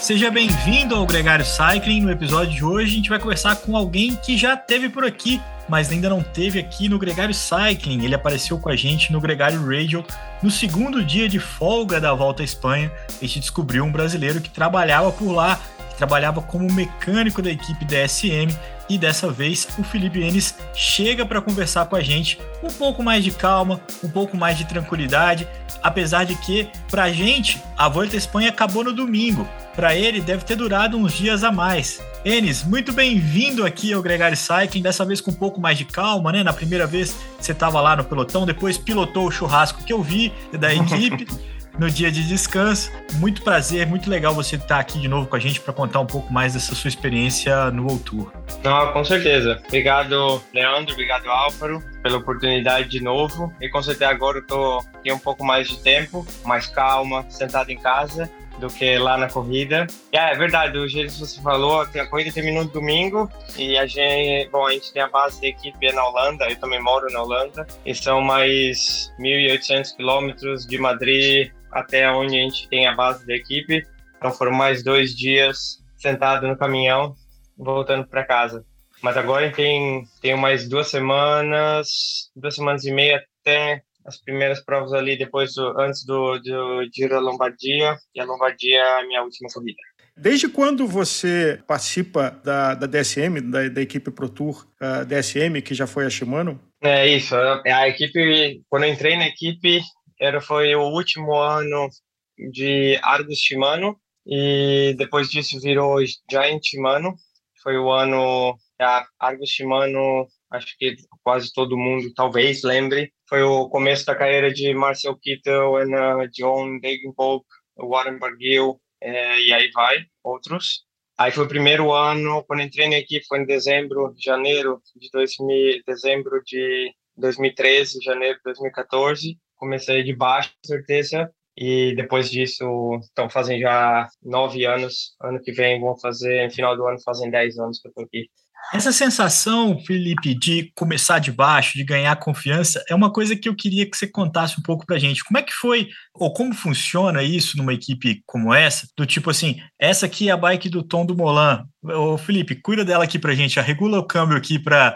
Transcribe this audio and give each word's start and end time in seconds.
Seja 0.00 0.30
bem-vindo 0.30 0.94
ao 0.94 1.04
Gregário 1.04 1.44
Cycling. 1.44 2.00
No 2.00 2.10
episódio 2.10 2.54
de 2.54 2.64
hoje, 2.64 2.90
a 2.90 2.94
gente 2.96 3.10
vai 3.10 3.18
conversar 3.18 3.56
com 3.56 3.76
alguém 3.76 4.16
que 4.16 4.36
já 4.36 4.56
teve 4.56 4.88
por 4.88 5.04
aqui, 5.04 5.38
mas 5.68 5.90
ainda 5.90 6.08
não 6.08 6.22
teve 6.22 6.58
aqui 6.58 6.88
no 6.88 6.98
Gregário 6.98 7.34
Cycling. 7.34 8.02
Ele 8.02 8.14
apareceu 8.14 8.58
com 8.58 8.70
a 8.70 8.74
gente 8.74 9.12
no 9.12 9.20
Gregário 9.20 9.62
Radio 9.62 10.02
no 10.42 10.50
segundo 10.50 11.04
dia 11.04 11.28
de 11.28 11.38
folga 11.38 12.00
da 12.00 12.14
Volta 12.14 12.42
à 12.42 12.44
Espanha. 12.44 12.90
A 13.10 13.26
gente 13.26 13.40
descobriu 13.40 13.84
um 13.84 13.92
brasileiro 13.92 14.40
que 14.40 14.48
trabalhava 14.48 15.12
por 15.12 15.32
lá, 15.32 15.60
que 15.90 15.96
trabalhava 15.98 16.40
como 16.40 16.72
mecânico 16.72 17.42
da 17.42 17.50
equipe 17.50 17.84
DSM. 17.84 18.48
E 18.90 18.98
dessa 18.98 19.30
vez 19.30 19.68
o 19.78 19.84
Felipe 19.84 20.20
Enes 20.20 20.52
chega 20.74 21.24
para 21.24 21.40
conversar 21.40 21.86
com 21.86 21.94
a 21.94 22.00
gente 22.00 22.40
um 22.60 22.66
pouco 22.66 23.04
mais 23.04 23.22
de 23.22 23.30
calma, 23.30 23.80
um 24.02 24.08
pouco 24.08 24.36
mais 24.36 24.58
de 24.58 24.64
tranquilidade, 24.64 25.46
apesar 25.80 26.24
de 26.24 26.34
que, 26.34 26.68
para 26.90 27.04
a 27.04 27.12
gente, 27.12 27.62
a 27.78 27.88
Volta 27.88 28.16
à 28.16 28.18
Espanha 28.18 28.48
acabou 28.48 28.82
no 28.82 28.92
domingo. 28.92 29.48
Para 29.76 29.94
ele, 29.94 30.20
deve 30.20 30.44
ter 30.44 30.56
durado 30.56 30.96
uns 30.96 31.12
dias 31.12 31.44
a 31.44 31.52
mais. 31.52 32.02
Enes, 32.24 32.64
muito 32.64 32.92
bem-vindo 32.92 33.64
aqui 33.64 33.92
ao 33.92 34.02
Gregário 34.02 34.36
Cycling, 34.36 34.82
dessa 34.82 35.04
vez 35.04 35.20
com 35.20 35.30
um 35.30 35.34
pouco 35.34 35.60
mais 35.60 35.78
de 35.78 35.84
calma, 35.84 36.32
né? 36.32 36.42
Na 36.42 36.52
primeira 36.52 36.84
vez 36.84 37.16
você 37.38 37.52
estava 37.52 37.80
lá 37.80 37.94
no 37.94 38.02
pelotão, 38.02 38.44
depois 38.44 38.76
pilotou 38.76 39.28
o 39.28 39.30
churrasco 39.30 39.84
que 39.84 39.92
eu 39.92 40.02
vi 40.02 40.32
da 40.52 40.74
equipe. 40.74 41.28
no 41.78 41.90
dia 41.90 42.10
de 42.10 42.26
descanso. 42.26 42.90
Muito 43.14 43.42
prazer, 43.42 43.86
muito 43.86 44.08
legal 44.08 44.34
você 44.34 44.56
estar 44.56 44.78
aqui 44.78 44.98
de 44.98 45.08
novo 45.08 45.26
com 45.26 45.36
a 45.36 45.38
gente 45.38 45.60
para 45.60 45.72
contar 45.72 46.00
um 46.00 46.06
pouco 46.06 46.32
mais 46.32 46.54
dessa 46.54 46.74
sua 46.74 46.88
experiência 46.88 47.70
no 47.70 47.98
Tour. 47.98 48.32
Não, 48.62 48.92
com 48.92 49.04
certeza. 49.04 49.60
Obrigado, 49.66 50.42
Leandro, 50.54 50.92
obrigado, 50.92 51.28
Álvaro, 51.28 51.82
pela 52.02 52.18
oportunidade 52.18 52.88
de 52.88 53.02
novo. 53.02 53.52
E 53.60 53.68
com 53.68 53.82
certeza 53.82 54.10
agora 54.10 54.38
eu 54.38 54.46
tô 54.46 54.78
aqui 54.94 55.12
um 55.12 55.18
pouco 55.18 55.44
mais 55.44 55.68
de 55.68 55.78
tempo, 55.78 56.26
mais 56.44 56.66
calma, 56.66 57.24
sentado 57.28 57.70
em 57.70 57.78
casa 57.78 58.30
do 58.60 58.68
que 58.68 58.98
lá 58.98 59.16
na 59.16 59.28
corrida. 59.28 59.86
E 60.12 60.16
é, 60.16 60.32
é 60.32 60.36
verdade, 60.36 60.78
o 60.78 60.86
jeito 60.86 61.12
que 61.12 61.20
você 61.20 61.40
falou, 61.40 61.80
a 61.80 62.06
corrida 62.06 62.30
terminou 62.30 62.64
no 62.64 62.70
domingo 62.70 63.28
e 63.56 63.76
a 63.76 63.86
gente, 63.86 64.48
bom, 64.50 64.66
a 64.66 64.72
gente 64.72 64.92
tem 64.92 65.02
a 65.02 65.08
base 65.08 65.40
da 65.40 65.48
equipe 65.48 65.90
na 65.92 66.06
Holanda, 66.06 66.48
eu 66.48 66.56
também 66.56 66.80
moro 66.80 67.10
na 67.10 67.22
Holanda, 67.22 67.66
e 67.84 67.94
são 67.94 68.20
mais 68.20 69.12
1.800 69.18 69.96
quilômetros 69.96 70.66
de 70.66 70.78
Madrid 70.78 71.50
até 71.70 72.10
onde 72.10 72.36
a 72.36 72.42
gente 72.42 72.68
tem 72.68 72.86
a 72.86 72.94
base 72.94 73.26
da 73.26 73.34
equipe. 73.34 73.86
Então 74.16 74.30
foram 74.30 74.52
mais 74.52 74.82
dois 74.82 75.14
dias 75.14 75.78
sentado 75.96 76.46
no 76.46 76.56
caminhão, 76.56 77.14
voltando 77.56 78.06
para 78.06 78.24
casa. 78.24 78.64
Mas 79.02 79.16
agora 79.16 79.50
tem 79.50 80.04
tenho 80.20 80.36
mais 80.36 80.68
duas 80.68 80.88
semanas, 80.88 81.88
duas 82.36 82.54
semanas 82.54 82.84
e 82.84 82.92
meia 82.92 83.22
até 83.40 83.82
as 84.04 84.20
primeiras 84.20 84.60
provas 84.64 84.92
ali 84.92 85.16
depois 85.16 85.54
do, 85.54 85.78
antes 85.80 86.04
do, 86.04 86.38
do 86.38 86.88
Giro 86.92 87.14
da 87.14 87.20
Lombardia 87.20 87.96
e 88.14 88.20
a 88.20 88.24
Lombardia 88.24 88.78
é 88.78 89.00
a 89.00 89.06
minha 89.06 89.22
última 89.22 89.48
corrida. 89.52 89.78
Desde 90.16 90.48
quando 90.48 90.86
você 90.86 91.60
participa 91.66 92.30
da, 92.44 92.74
da 92.74 92.86
DSM, 92.86 93.40
da, 93.40 93.68
da 93.68 93.80
equipe 93.80 94.10
Pro 94.10 94.28
Tour 94.28 94.66
uh, 94.80 95.04
DSM, 95.06 95.62
que 95.62 95.74
já 95.74 95.86
foi 95.86 96.04
a 96.04 96.10
Shimano? 96.10 96.60
É 96.82 97.06
isso. 97.06 97.34
A 97.36 97.88
equipe, 97.88 98.62
quando 98.68 98.84
eu 98.84 98.92
entrei 98.92 99.16
na 99.16 99.26
equipe, 99.26 99.80
era 100.20 100.40
foi 100.40 100.74
o 100.74 100.82
último 100.90 101.34
ano 101.34 101.88
de 102.36 102.98
Argus 103.02 103.38
Shimano 103.38 103.98
e 104.26 104.94
depois 104.98 105.30
disso 105.30 105.58
virou 105.60 105.96
Giant 106.30 106.62
Shimano. 106.62 107.14
Foi 107.62 107.78
o 107.78 107.90
ano 107.90 108.56
a 108.80 109.06
Argus 109.18 109.50
Shimano, 109.50 110.26
acho 110.50 110.76
que 110.78 110.96
quase 111.22 111.52
todo 111.52 111.76
mundo 111.76 112.12
talvez 112.14 112.62
lembre. 112.62 113.12
Foi 113.28 113.42
o 113.42 113.68
começo 113.68 114.04
da 114.04 114.14
carreira 114.14 114.52
de 114.52 114.74
Marcel 114.74 115.16
Kittel, 115.16 115.76
Anna 115.76 116.28
John 116.28 116.78
Degenkolb, 116.78 117.44
Warren 117.76 118.18
Barguil 118.18 118.80
é, 119.00 119.40
e 119.40 119.52
aí 119.52 119.70
vai, 119.72 120.04
outros. 120.22 120.84
Aí 121.18 121.30
foi 121.30 121.44
o 121.44 121.48
primeiro 121.48 121.92
ano, 121.92 122.42
quando 122.44 122.62
entrei 122.62 122.88
na 122.88 122.98
equipe, 122.98 123.26
foi 123.26 123.40
em 123.40 123.46
dezembro, 123.46 124.14
janeiro 124.18 124.80
de 124.96 125.08
2000, 125.12 125.82
dezembro 125.86 126.42
de 126.44 126.94
2013, 127.16 128.00
janeiro 128.02 128.36
de 128.36 128.42
2014 128.44 129.38
comecei 129.60 130.02
de 130.02 130.16
baixo, 130.16 130.50
com 130.50 130.68
certeza, 130.68 131.30
e 131.56 131.94
depois 131.94 132.30
disso, 132.30 132.64
estão 133.02 133.28
fazendo 133.28 133.60
já 133.60 134.08
nove 134.22 134.64
anos. 134.64 135.14
Ano 135.22 135.40
que 135.40 135.52
vem 135.52 135.80
vão 135.80 135.96
fazer, 135.98 136.46
no 136.46 136.50
final 136.50 136.76
do 136.76 136.86
ano, 136.86 136.98
fazem 137.04 137.30
dez 137.30 137.58
anos 137.58 137.78
que 137.78 137.86
eu 137.86 137.90
estou 137.90 138.04
aqui. 138.04 138.28
Essa 138.74 138.92
sensação, 138.92 139.80
Felipe, 139.80 140.34
de 140.34 140.70
começar 140.74 141.18
de 141.18 141.32
baixo, 141.32 141.78
de 141.78 141.82
ganhar 141.82 142.14
confiança, 142.16 142.84
é 142.90 142.94
uma 142.94 143.10
coisa 143.10 143.34
que 143.34 143.48
eu 143.48 143.56
queria 143.56 143.88
que 143.88 143.96
você 143.96 144.06
contasse 144.06 144.60
um 144.60 144.62
pouco 144.62 144.84
pra 144.84 144.98
gente. 144.98 145.24
Como 145.24 145.38
é 145.38 145.42
que 145.42 145.52
foi, 145.52 145.88
ou 146.14 146.30
como 146.32 146.54
funciona 146.54 147.22
isso 147.22 147.56
numa 147.56 147.72
equipe 147.72 148.22
como 148.26 148.52
essa? 148.52 148.86
Do 148.96 149.06
tipo 149.06 149.30
assim, 149.30 149.56
essa 149.78 150.04
aqui 150.04 150.28
é 150.28 150.32
a 150.32 150.36
bike 150.36 150.68
do 150.68 150.82
Tom 150.82 151.06
do 151.06 151.16
Molan. 151.16 151.64
Ô, 151.82 152.18
Felipe, 152.18 152.54
cuida 152.54 152.84
dela 152.84 153.04
aqui 153.04 153.18
pra 153.18 153.34
gente, 153.34 153.58
regula 153.58 153.98
o 153.98 154.06
câmbio 154.06 154.36
aqui 154.36 154.58
para 154.58 154.94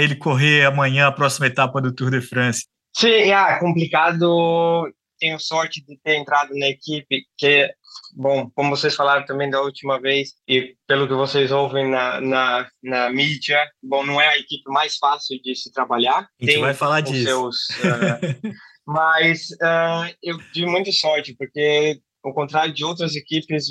ele 0.00 0.16
correr 0.16 0.64
amanhã 0.64 1.06
a 1.06 1.12
próxima 1.12 1.46
etapa 1.46 1.82
do 1.82 1.94
Tour 1.94 2.10
de 2.10 2.22
France. 2.22 2.64
Sim, 2.96 3.32
é 3.32 3.58
complicado. 3.58 4.92
Tenho 5.18 5.38
sorte 5.38 5.84
de 5.84 5.98
ter 6.02 6.16
entrado 6.16 6.54
na 6.54 6.68
equipe, 6.68 7.24
que, 7.38 7.68
bom, 8.14 8.50
como 8.54 8.70
vocês 8.76 8.94
falaram 8.94 9.24
também 9.24 9.48
da 9.48 9.60
última 9.60 10.00
vez, 10.00 10.34
e 10.46 10.74
pelo 10.86 11.06
que 11.06 11.14
vocês 11.14 11.50
ouvem 11.52 11.88
na, 11.88 12.20
na, 12.20 12.68
na 12.82 13.10
mídia, 13.10 13.64
bom, 13.82 14.04
não 14.04 14.20
é 14.20 14.28
a 14.28 14.38
equipe 14.38 14.64
mais 14.66 14.96
fácil 14.96 15.40
de 15.42 15.54
se 15.54 15.72
trabalhar. 15.72 16.18
A 16.18 16.44
gente 16.44 16.54
Tem 16.54 16.60
vai 16.60 16.74
falar 16.74 17.00
disso. 17.00 17.24
Seus, 17.24 17.56
uh, 17.80 18.52
mas 18.86 19.50
uh, 19.62 20.14
eu 20.22 20.36
tive 20.52 20.66
muita 20.66 20.90
sorte, 20.92 21.34
porque 21.38 22.00
ao 22.24 22.34
contrário 22.34 22.74
de 22.74 22.84
outras 22.84 23.14
equipes, 23.14 23.66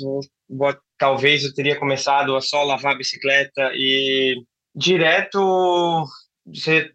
talvez 0.98 1.44
eu 1.44 1.54
teria 1.54 1.78
começado 1.78 2.34
a 2.36 2.40
só 2.40 2.62
lavar 2.62 2.94
a 2.94 2.98
bicicleta 2.98 3.70
e 3.74 4.36
direto 4.74 6.04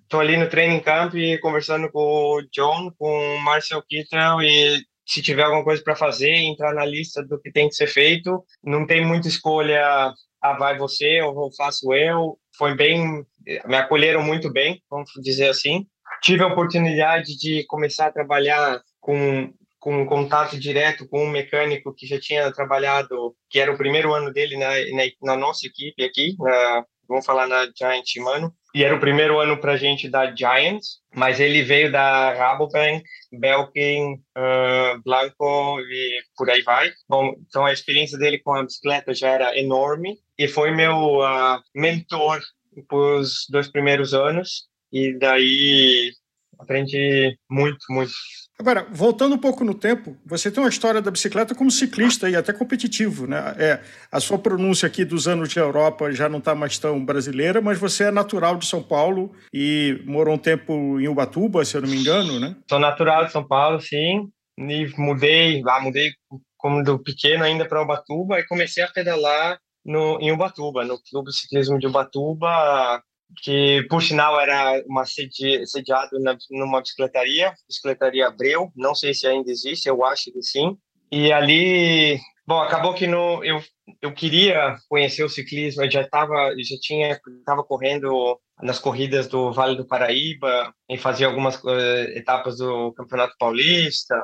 tô 0.08 0.20
ali 0.20 0.38
no 0.38 0.50
training 0.50 0.80
camp 0.80 1.16
e 1.16 1.38
conversando 1.40 1.92
com 1.92 2.00
o 2.00 2.42
John, 2.52 2.92
com 2.98 3.36
o 3.36 3.40
Marcel 3.40 3.82
Kittel 3.82 4.42
e 4.42 4.84
se 5.06 5.24
tiver 5.24 5.44
alguma 5.44 5.64
coisa 5.64 5.82
para 5.84 5.96
fazer, 5.96 6.32
entrar 6.32 6.74
na 6.74 6.86
lista 6.86 7.24
do 7.24 7.40
que 7.42 7.52
tem 7.52 7.68
que 7.68 7.76
ser 7.76 7.88
feito. 7.88 8.44
Não 8.64 8.86
tem 8.86 9.04
muita 9.04 9.28
escolha, 9.28 10.14
ah, 10.42 10.54
vai 10.54 10.78
você 10.78 11.20
ou 11.22 11.52
faço 11.56 11.92
eu. 11.94 12.38
Foi 12.56 12.76
bem, 12.76 13.26
me 13.66 13.76
acolheram 13.76 14.22
muito 14.22 14.52
bem, 14.52 14.82
vamos 14.90 15.10
dizer 15.22 15.50
assim. 15.50 15.88
Tive 16.22 16.44
a 16.44 16.48
oportunidade 16.48 17.36
de 17.38 17.66
começar 17.66 18.08
a 18.08 18.12
trabalhar 18.12 18.82
com 19.00 19.52
com 19.80 20.02
um 20.02 20.06
contato 20.06 20.60
direto 20.60 21.08
com 21.08 21.24
um 21.24 21.30
mecânico 21.30 21.94
que 21.96 22.06
já 22.06 22.20
tinha 22.20 22.52
trabalhado, 22.52 23.34
que 23.50 23.60
era 23.60 23.72
o 23.72 23.78
primeiro 23.78 24.14
ano 24.14 24.32
dele 24.32 24.58
na, 24.58 24.70
na, 24.70 25.04
na 25.22 25.38
nossa 25.38 25.66
equipe 25.66 26.04
aqui, 26.04 26.36
na, 26.38 26.86
vamos 27.10 27.26
falar 27.26 27.48
na 27.48 27.68
Giant 27.76 28.06
Mano, 28.20 28.54
e 28.74 28.84
era 28.84 28.96
o 28.96 29.00
primeiro 29.00 29.40
ano 29.40 29.58
para 29.60 29.74
a 29.74 29.78
gente 29.78 30.08
da 30.08 30.34
Giants, 30.34 31.00
mas 31.14 31.40
ele 31.40 31.64
veio 31.64 31.92
da 31.92 32.34
Rabobank, 32.36 33.04
Belkin, 33.32 34.14
uh, 34.14 35.02
Blanco 35.04 35.80
e 35.82 36.22
por 36.38 36.50
aí 36.50 36.62
vai. 36.62 36.92
Bom, 37.08 37.34
então 37.48 37.66
a 37.66 37.74
experiência 37.74 38.18
dele 38.18 38.38
com 38.38 38.54
a 38.54 38.64
bicicleta 38.64 39.14
já 39.14 39.30
era 39.30 39.58
enorme 39.58 40.18
e 40.38 40.48
foi 40.48 40.70
meu 40.70 41.18
uh, 41.18 41.60
mentor 41.76 42.40
os 42.92 43.48
dois 43.50 43.68
primeiros 43.68 44.14
anos 44.14 44.68
e 44.94 45.18
daí 45.18 46.14
aprendi 46.60 47.38
muito, 47.50 47.80
muito 47.90 48.12
Agora, 48.60 48.86
voltando 48.92 49.36
um 49.36 49.38
pouco 49.38 49.64
no 49.64 49.74
tempo, 49.74 50.18
você 50.26 50.52
tem 50.52 50.62
uma 50.62 50.70
história 50.70 51.02
da 51.02 51.10
bicicleta 51.10 51.56
como 51.56 51.72
ciclista 51.72 52.30
e 52.30 52.36
até 52.36 52.52
competitivo, 52.52 53.26
né? 53.26 53.56
É, 53.58 53.80
a 54.12 54.20
sua 54.20 54.38
pronúncia 54.38 54.86
aqui 54.86 55.06
dos 55.06 55.30
anos 55.30 55.48
de 55.48 55.58
Europa 55.58 56.12
já 56.12 56.28
não 56.28 56.40
está 56.40 56.54
mais 56.54 56.78
tão 56.78 57.04
brasileira, 57.06 57.62
mas 57.62 57.80
você 57.80 58.06
é 58.06 58.12
natural 58.12 58.58
de 58.58 58.66
São 58.66 58.84
Paulo 58.84 59.32
e 59.54 60.02
morou 60.06 60.36
um 60.36 60.38
tempo 60.38 61.00
em 61.00 61.08
Ubatuba, 61.08 61.64
se 61.64 61.78
eu 61.78 61.82
não 61.82 61.88
me 61.88 61.96
engano, 61.96 62.38
né? 62.38 62.54
Sou 62.70 62.80
natural 62.80 63.26
de 63.26 63.32
São 63.32 63.48
Paulo, 63.48 63.80
sim. 63.80 64.30
E 64.58 64.92
mudei, 64.98 65.62
lá 65.62 65.80
mudei 65.80 66.12
como 66.58 66.84
do 66.84 67.02
pequeno 67.02 67.46
ainda 67.46 67.66
para 67.66 67.82
Ubatuba 67.82 68.42
e 68.42 68.46
comecei 68.46 68.84
a 68.84 68.92
pedalar 68.92 69.58
no, 69.86 70.20
em 70.20 70.34
Ubatuba, 70.34 70.84
no 70.84 71.00
Clube 71.10 71.32
Ciclismo 71.32 71.80
de 71.80 71.88
Ubatuba, 71.88 73.02
que 73.44 73.86
por 73.90 74.02
sinal 74.02 74.40
era 74.40 74.84
uma 74.88 75.06
sedi 75.06 75.66
sediado 75.66 76.20
na, 76.20 76.38
numa 76.52 76.82
bicicletaria, 76.82 77.54
bicicletaria 77.68 78.28
Abreu, 78.28 78.72
não 78.76 78.96
sei 78.96 79.14
se 79.14 79.28
ainda 79.28 79.52
existe, 79.52 79.88
eu 79.88 80.04
acho 80.04 80.32
que 80.32 80.42
sim. 80.42 80.78
E 81.12 81.32
ali 81.32 82.20
Bom, 82.50 82.60
acabou 82.62 82.96
que 82.96 83.06
no, 83.06 83.44
eu, 83.44 83.62
eu 84.02 84.12
queria 84.12 84.76
conhecer 84.90 85.24
o 85.24 85.30
ciclismo, 85.30 85.84
eu 85.84 85.92
já 85.92 86.02
estava 86.02 86.52
já 86.58 86.76
tinha 86.82 87.12
estava 87.12 87.64
correndo 87.64 88.40
nas 88.60 88.80
corridas 88.80 89.28
do 89.28 89.54
Vale 89.54 89.78
do 89.78 89.86
Paraíba, 89.86 90.74
e 90.90 90.98
fazia 90.98 91.28
algumas 91.28 91.64
uh, 91.64 91.70
etapas 92.16 92.58
do 92.58 92.92
Campeonato 92.94 93.36
Paulista. 93.38 94.16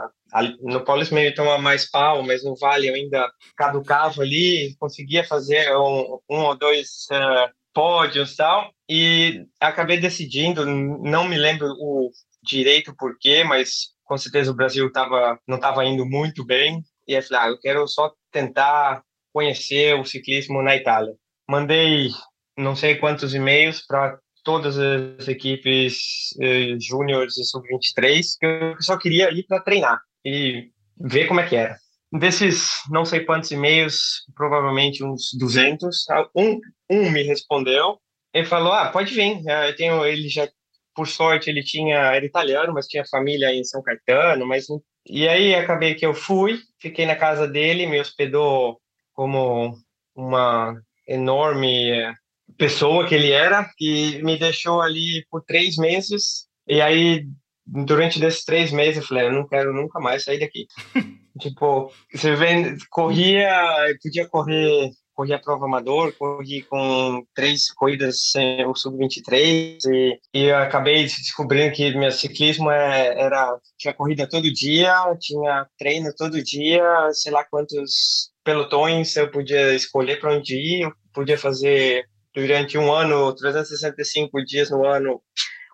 No 0.59 0.83
Paulista 0.83 1.13
meio 1.13 1.35
toma 1.35 1.59
mais 1.59 1.87
pau, 1.87 2.23
mas 2.23 2.43
no 2.43 2.55
Vale 2.55 2.89
eu 2.89 2.95
ainda 2.95 3.29
caducava 3.55 4.23
ali, 4.23 4.75
conseguia 4.79 5.23
fazer 5.23 5.77
um, 5.77 6.19
um 6.27 6.45
ou 6.45 6.57
dois 6.57 7.05
uh, 7.11 7.53
pódios 7.75 8.35
tal, 8.35 8.71
e 8.89 9.45
acabei 9.59 9.99
decidindo, 9.99 10.65
não 10.65 11.27
me 11.27 11.37
lembro 11.37 11.67
o 11.79 12.11
direito 12.43 12.95
porquê, 12.95 13.43
mas 13.43 13.95
com 14.03 14.17
certeza 14.17 14.51
o 14.51 14.55
Brasil 14.55 14.91
tava, 14.91 15.39
não 15.47 15.55
estava 15.55 15.83
indo 15.85 16.05
muito 16.05 16.45
bem, 16.45 16.83
e 17.07 17.15
aí 17.15 17.21
falei, 17.21 17.43
ah, 17.43 17.49
eu 17.49 17.59
quero 17.59 17.87
só 17.87 18.11
tentar 18.31 19.03
conhecer 19.33 19.95
o 19.95 20.05
ciclismo 20.05 20.61
na 20.61 20.75
Itália. 20.75 21.13
Mandei 21.49 22.09
não 22.57 22.75
sei 22.75 22.95
quantos 22.95 23.33
e-mails 23.33 23.85
para 23.85 24.17
todas 24.43 24.77
as 24.77 25.27
equipes 25.27 25.97
eh, 26.39 26.77
júniores 26.79 27.37
e 27.37 27.43
sub-23, 27.43 28.21
que 28.39 28.45
eu 28.45 28.81
só 28.81 28.97
queria 28.97 29.31
ir 29.31 29.43
para 29.43 29.59
treinar 29.59 29.99
e 30.23 30.69
ver 30.97 31.27
como 31.27 31.39
é 31.39 31.47
que 31.47 31.55
era. 31.55 31.77
Desses 32.13 32.69
não 32.89 33.03
sei 33.03 33.25
quantos 33.25 33.51
e-mails, 33.51 34.23
provavelmente 34.35 35.03
uns 35.03 35.31
200, 35.37 36.05
um, 36.35 36.59
um 36.89 37.11
me 37.11 37.23
respondeu. 37.23 37.99
Ele 38.35 38.45
falou: 38.45 38.73
Ah, 38.73 38.89
pode 38.89 39.13
vir. 39.13 39.41
Ah, 39.49 39.69
eu 39.69 39.75
tenho, 39.77 40.05
ele 40.05 40.27
já, 40.27 40.45
por 40.93 41.07
sorte, 41.07 41.49
ele 41.49 41.63
tinha, 41.63 41.95
era 41.95 42.25
italiano, 42.25 42.73
mas 42.73 42.85
tinha 42.85 43.05
família 43.05 43.53
em 43.53 43.63
São 43.63 43.81
Caetano, 43.81 44.45
mas 44.45 44.67
e 45.07 45.27
aí 45.27 45.55
acabei 45.55 45.95
que 45.95 46.05
eu 46.05 46.13
fui, 46.13 46.59
fiquei 46.79 47.05
na 47.05 47.15
casa 47.15 47.47
dele, 47.47 47.85
me 47.85 47.99
hospedou 47.99 48.77
como 49.13 49.73
uma 50.13 50.75
enorme 51.07 51.91
eh, 51.91 52.13
pessoa 52.57 53.07
que 53.07 53.15
ele 53.15 53.31
era, 53.31 53.69
que 53.77 54.21
me 54.23 54.37
deixou 54.37 54.81
ali 54.81 55.25
por 55.29 55.43
três 55.43 55.77
meses. 55.77 56.47
E 56.67 56.81
aí, 56.81 57.25
durante 57.65 58.23
esses 58.23 58.43
três 58.43 58.71
meses, 58.71 58.97
eu 58.97 59.07
falei, 59.07 59.27
eu 59.27 59.31
não 59.31 59.47
quero 59.47 59.71
nunca 59.73 59.99
mais 59.99 60.23
sair 60.23 60.39
daqui. 60.39 60.65
tipo, 61.39 61.91
você 62.11 62.35
vê, 62.35 62.75
corria, 62.89 63.95
podia 64.01 64.27
correr 64.27 64.89
corri 65.15 65.33
a 65.33 65.39
prova 65.39 65.65
amador, 65.65 66.13
corri 66.13 66.61
com 66.63 67.25
três 67.33 67.71
corridas 67.71 68.29
sem 68.31 68.65
o 68.65 68.75
sub-23 68.75 69.77
e, 69.87 70.19
e 70.33 70.51
acabei 70.51 71.03
descobrindo 71.05 71.73
que 71.73 71.95
meu 71.97 72.11
ciclismo 72.11 72.69
é, 72.69 73.19
era 73.19 73.57
tinha 73.77 73.93
corrida 73.93 74.27
todo 74.29 74.51
dia, 74.51 74.93
tinha 75.19 75.65
treino 75.79 76.13
todo 76.15 76.43
dia, 76.43 76.83
sei 77.13 77.31
lá 77.31 77.43
quantos 77.45 78.31
pelotões 78.43 79.15
eu 79.15 79.31
podia 79.31 79.73
escolher 79.73 80.19
para 80.19 80.35
onde 80.35 80.55
ir, 80.55 80.81
eu 80.83 80.93
podia 81.13 81.37
fazer 81.37 82.05
durante 82.33 82.77
um 82.77 82.93
ano, 82.93 83.33
365 83.33 84.43
dias 84.43 84.69
no 84.69 84.85
ano, 84.85 85.21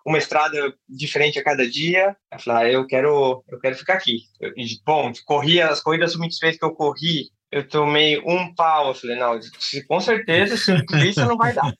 uma 0.06 0.18
estrada 0.18 0.72
diferente 0.88 1.38
a 1.38 1.44
cada 1.44 1.68
dia. 1.68 2.16
Eu 2.32 2.38
falei, 2.38 2.64
ah, 2.64 2.72
eu 2.72 2.86
quero, 2.86 3.44
eu 3.48 3.58
quero 3.58 3.76
ficar 3.76 3.94
aqui. 3.94 4.20
Eu, 4.40 4.52
bom, 4.86 5.12
corri 5.26 5.60
as 5.60 5.80
corridas 5.80 6.12
sub 6.12 6.24
vezes 6.40 6.58
que 6.58 6.64
eu 6.64 6.74
corri 6.74 7.30
eu 7.52 7.68
tomei 7.68 8.18
um 8.24 8.52
pau. 8.54 8.88
Eu 8.88 8.94
falei, 8.94 9.16
não, 9.16 9.38
com 9.86 10.00
certeza, 10.00 10.56
ciclista 10.56 11.26
não 11.26 11.36
vai 11.36 11.52
dar. 11.52 11.70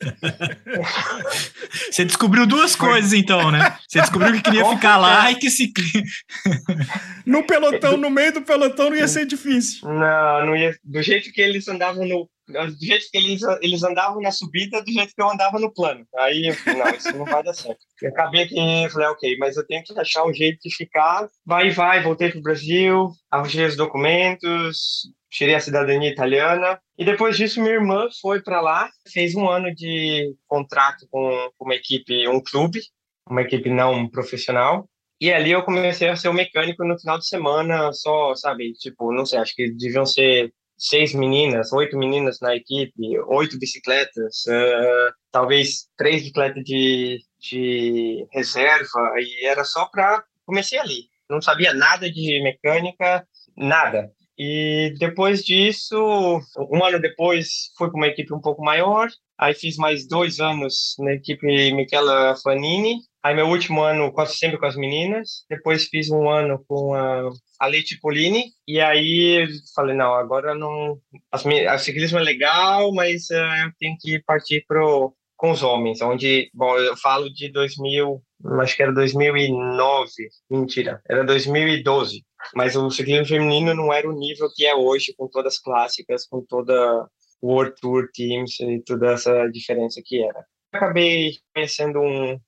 Você 1.90 2.04
descobriu 2.04 2.46
duas 2.46 2.76
coisas, 2.76 3.14
então, 3.14 3.50
né? 3.50 3.78
Você 3.88 4.00
descobriu 4.00 4.34
que 4.34 4.42
queria 4.42 4.64
com 4.64 4.76
ficar 4.76 4.98
lá 4.98 5.32
e 5.32 5.36
que 5.36 5.48
ciclista. 5.50 6.02
no 7.24 7.42
pelotão, 7.44 7.96
no 7.96 8.10
meio 8.10 8.34
do 8.34 8.42
pelotão, 8.42 8.90
não 8.90 8.96
ia 8.96 9.08
ser 9.08 9.24
difícil. 9.24 9.88
Não, 9.88 10.46
não 10.46 10.56
ia. 10.56 10.76
Do 10.84 11.02
jeito 11.02 11.32
que 11.32 11.40
eles 11.40 11.66
andavam 11.66 12.06
no. 12.06 12.28
Do 12.48 12.84
jeito 12.84 13.06
que 13.10 13.16
eles, 13.16 13.40
eles 13.62 13.82
andavam 13.82 14.20
na 14.20 14.30
subida, 14.30 14.82
do 14.82 14.92
jeito 14.92 15.14
que 15.14 15.22
eu 15.22 15.30
andava 15.30 15.58
no 15.58 15.72
plano. 15.72 16.04
Aí 16.18 16.48
eu 16.48 16.54
falei, 16.54 16.82
não, 16.82 16.90
isso 16.90 17.16
não 17.16 17.24
vai 17.24 17.42
dar 17.42 17.54
certo. 17.54 17.78
Eu 18.02 18.10
acabei 18.10 18.46
que 18.46 18.88
falei, 18.90 19.08
ok, 19.08 19.36
mas 19.38 19.56
eu 19.56 19.66
tenho 19.66 19.82
que 19.82 19.98
achar 19.98 20.24
um 20.26 20.34
jeito 20.34 20.58
de 20.62 20.74
ficar. 20.74 21.28
Vai, 21.46 21.70
vai, 21.70 22.02
voltei 22.02 22.30
para 22.30 22.40
o 22.40 22.42
Brasil, 22.42 23.10
arranjei 23.30 23.64
os 23.64 23.76
documentos, 23.76 25.06
tirei 25.32 25.54
a 25.54 25.60
cidadania 25.60 26.10
italiana. 26.10 26.78
E 26.96 27.04
depois 27.04 27.36
disso, 27.36 27.60
minha 27.60 27.74
irmã 27.74 28.06
foi 28.20 28.42
para 28.42 28.60
lá, 28.60 28.90
fez 29.10 29.34
um 29.34 29.48
ano 29.48 29.74
de 29.74 30.36
contrato 30.46 31.08
com 31.10 31.50
uma 31.58 31.74
equipe, 31.74 32.28
um 32.28 32.40
clube, 32.40 32.80
uma 33.28 33.42
equipe 33.42 33.70
não 33.70 34.08
profissional. 34.08 34.88
E 35.20 35.32
ali 35.32 35.52
eu 35.52 35.62
comecei 35.62 36.08
a 36.08 36.16
ser 36.16 36.28
o 36.28 36.34
mecânico 36.34 36.84
no 36.84 36.98
final 36.98 37.18
de 37.18 37.26
semana, 37.26 37.92
só, 37.92 38.34
sabe, 38.34 38.72
tipo, 38.74 39.12
não 39.12 39.24
sei, 39.24 39.38
acho 39.38 39.54
que 39.54 39.70
deviam 39.72 40.04
ser 40.04 40.52
seis 40.76 41.14
meninas, 41.14 41.72
oito 41.72 41.96
meninas 41.96 42.40
na 42.40 42.56
equipe, 42.56 43.18
oito 43.28 43.56
bicicletas, 43.58 44.44
uh, 44.48 45.14
talvez 45.30 45.86
três 45.96 46.22
bicicletas 46.22 46.64
de, 46.64 47.20
de 47.38 48.26
reserva, 48.32 49.14
e 49.18 49.46
era 49.46 49.64
só 49.64 49.86
para. 49.86 50.24
Comecei 50.44 50.78
ali. 50.78 51.04
Não 51.30 51.40
sabia 51.40 51.72
nada 51.72 52.10
de 52.10 52.42
mecânica, 52.42 53.24
nada. 53.56 54.10
E 54.38 54.94
depois 54.98 55.44
disso, 55.44 56.40
um 56.70 56.84
ano 56.84 57.00
depois, 57.00 57.70
fui 57.76 57.88
para 57.88 57.96
uma 57.96 58.08
equipe 58.08 58.32
um 58.32 58.40
pouco 58.40 58.64
maior. 58.64 59.08
Aí 59.38 59.54
fiz 59.54 59.76
mais 59.76 60.06
dois 60.06 60.40
anos 60.40 60.94
na 60.98 61.14
equipe 61.14 61.72
Michela 61.72 62.34
Fanini. 62.42 62.98
Aí 63.22 63.34
meu 63.34 63.46
último 63.46 63.82
ano 63.82 64.12
sempre 64.26 64.58
com 64.58 64.66
as 64.66 64.76
meninas. 64.76 65.44
Depois 65.48 65.86
fiz 65.86 66.10
um 66.10 66.28
ano 66.28 66.64
com 66.66 66.94
a, 66.94 67.30
a 67.60 67.66
Leite 67.66 67.98
Polini. 68.00 68.46
E 68.66 68.80
aí 68.80 69.46
falei, 69.74 69.94
não, 69.94 70.14
agora 70.14 70.54
não... 70.54 70.98
A 71.30 71.78
ciclismo 71.78 72.18
é 72.18 72.22
legal, 72.22 72.92
mas 72.92 73.28
uh, 73.30 73.64
eu 73.64 73.72
tenho 73.78 73.96
que 74.00 74.20
partir 74.20 74.64
pro, 74.66 75.14
com 75.36 75.50
os 75.50 75.62
homens. 75.62 76.00
Onde, 76.00 76.50
bom, 76.54 76.76
eu 76.78 76.96
falo 76.96 77.32
de 77.32 77.50
2000, 77.50 78.22
acho 78.60 78.76
que 78.76 78.82
era 78.82 78.92
2009. 78.92 80.10
Mentira, 80.50 81.00
era 81.08 81.24
2012 81.24 82.24
mas 82.54 82.76
o 82.76 82.90
ciclismo 82.90 83.26
feminino 83.26 83.74
não 83.74 83.92
era 83.92 84.08
o 84.08 84.18
nível 84.18 84.48
que 84.54 84.66
é 84.66 84.74
hoje, 84.74 85.14
com 85.16 85.28
todas 85.28 85.54
as 85.54 85.60
clássicas, 85.60 86.26
com 86.26 86.44
toda 86.44 87.08
o 87.40 87.54
World 87.54 87.74
Tour 87.80 88.08
Teams 88.12 88.58
e 88.60 88.80
toda 88.84 89.12
essa 89.12 89.48
diferença 89.48 90.00
que 90.04 90.22
era. 90.22 90.44
Acabei 90.72 91.32
conhecendo 91.54 92.00
um, 92.00 92.38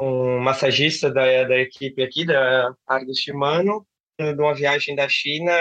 um 0.00 0.38
massagista 0.38 1.10
da, 1.10 1.44
da 1.44 1.56
equipe 1.56 2.02
aqui, 2.02 2.24
da 2.24 2.72
Argus 2.86 3.18
Shimano, 3.18 3.86
de 4.18 4.40
uma 4.40 4.54
viagem 4.54 4.94
da 4.94 5.08
China, 5.08 5.52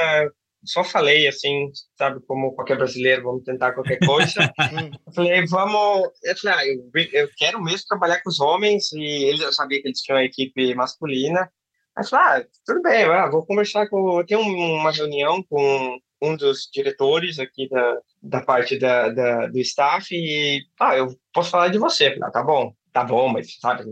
só 0.65 0.83
falei 0.83 1.27
assim, 1.27 1.69
sabe, 1.97 2.21
como 2.25 2.53
qualquer 2.53 2.77
brasileiro, 2.77 3.23
vamos 3.23 3.43
tentar 3.43 3.73
qualquer 3.73 3.99
coisa. 3.99 4.51
eu 5.07 5.13
falei, 5.13 5.45
vamos. 5.45 6.09
Eu 6.23 6.37
falei, 6.37 6.57
ah, 6.57 6.67
eu, 6.67 6.91
eu 7.11 7.29
quero 7.35 7.61
mesmo 7.61 7.85
trabalhar 7.87 8.21
com 8.21 8.29
os 8.29 8.39
homens, 8.39 8.91
e 8.93 9.03
eles, 9.25 9.41
eu 9.41 9.51
sabia 9.51 9.81
que 9.81 9.87
eles 9.87 10.01
tinham 10.01 10.17
uma 10.17 10.23
equipe 10.23 10.73
masculina. 10.73 11.51
Aí 11.95 12.07
falei, 12.07 12.41
ah, 12.41 12.45
tudo 12.65 12.81
bem, 12.81 13.05
vou 13.29 13.45
conversar 13.45 13.87
com. 13.87 14.19
Eu 14.19 14.25
tenho 14.25 14.41
uma 14.41 14.91
reunião 14.91 15.43
com 15.43 15.97
um 16.21 16.35
dos 16.35 16.69
diretores 16.71 17.37
aqui 17.37 17.67
da, 17.69 17.97
da 18.21 18.41
parte 18.41 18.79
da, 18.79 19.09
da, 19.09 19.47
do 19.47 19.59
staff 19.59 20.07
e, 20.11 20.61
ah, 20.79 20.97
eu 20.97 21.07
posso 21.33 21.51
falar 21.51 21.67
de 21.67 21.77
você. 21.77 22.05
Falei, 22.05 22.23
ah, 22.23 22.31
tá 22.31 22.43
bom, 22.43 22.73
tá 22.91 23.03
bom, 23.03 23.27
mas, 23.27 23.57
sabe, 23.59 23.83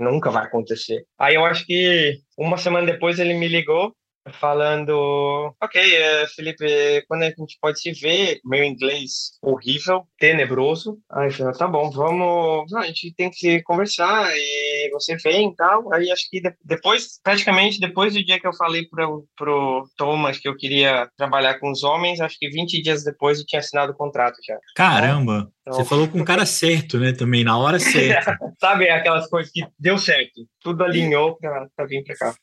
nunca 0.00 0.30
vai 0.30 0.44
acontecer. 0.44 1.04
Aí 1.18 1.34
eu 1.34 1.44
acho 1.44 1.66
que 1.66 2.18
uma 2.38 2.58
semana 2.58 2.86
depois 2.86 3.18
ele 3.18 3.34
me 3.34 3.48
ligou 3.48 3.94
falando, 4.32 5.54
ok, 5.60 5.96
eh, 5.96 6.26
Felipe, 6.34 7.04
quando 7.06 7.22
a 7.24 7.30
gente 7.30 7.58
pode 7.60 7.80
se 7.80 7.92
ver? 7.92 8.40
Meu 8.44 8.64
inglês 8.64 9.38
horrível, 9.42 10.06
tenebroso. 10.18 10.98
Aí 11.10 11.28
eu 11.28 11.32
falei, 11.32 11.52
tá 11.54 11.68
bom, 11.68 11.90
vamos, 11.90 12.72
a 12.74 12.86
gente 12.86 13.14
tem 13.14 13.30
que 13.30 13.62
conversar 13.62 14.30
e 14.34 14.73
você 14.90 15.16
vem 15.16 15.50
e 15.50 15.56
tal. 15.56 15.92
Aí 15.92 16.10
acho 16.10 16.28
que 16.30 16.42
depois, 16.64 17.20
praticamente 17.22 17.80
depois 17.80 18.14
do 18.14 18.24
dia 18.24 18.38
que 18.38 18.46
eu 18.46 18.54
falei 18.54 18.86
pro, 18.88 19.26
pro 19.36 19.88
Thomas 19.96 20.38
que 20.38 20.48
eu 20.48 20.56
queria 20.56 21.08
trabalhar 21.16 21.58
com 21.58 21.70
os 21.70 21.82
homens, 21.82 22.20
acho 22.20 22.38
que 22.38 22.48
20 22.48 22.82
dias 22.82 23.04
depois 23.04 23.38
eu 23.38 23.46
tinha 23.46 23.60
assinado 23.60 23.92
o 23.92 23.96
contrato 23.96 24.36
já. 24.46 24.58
Caramba! 24.74 25.50
Então... 25.62 25.74
Você 25.74 25.84
falou 25.84 26.08
com 26.08 26.20
o 26.20 26.24
cara 26.24 26.46
certo, 26.46 26.98
né, 26.98 27.12
também, 27.12 27.44
na 27.44 27.56
hora 27.56 27.78
certa. 27.78 28.36
Sabe 28.60 28.88
aquelas 28.88 29.28
coisas 29.28 29.50
que 29.52 29.66
deu 29.78 29.98
certo, 29.98 30.46
tudo 30.60 30.84
alinhou 30.84 31.36
para 31.38 31.86
vir 31.86 32.04
para 32.04 32.16
cá. 32.16 32.34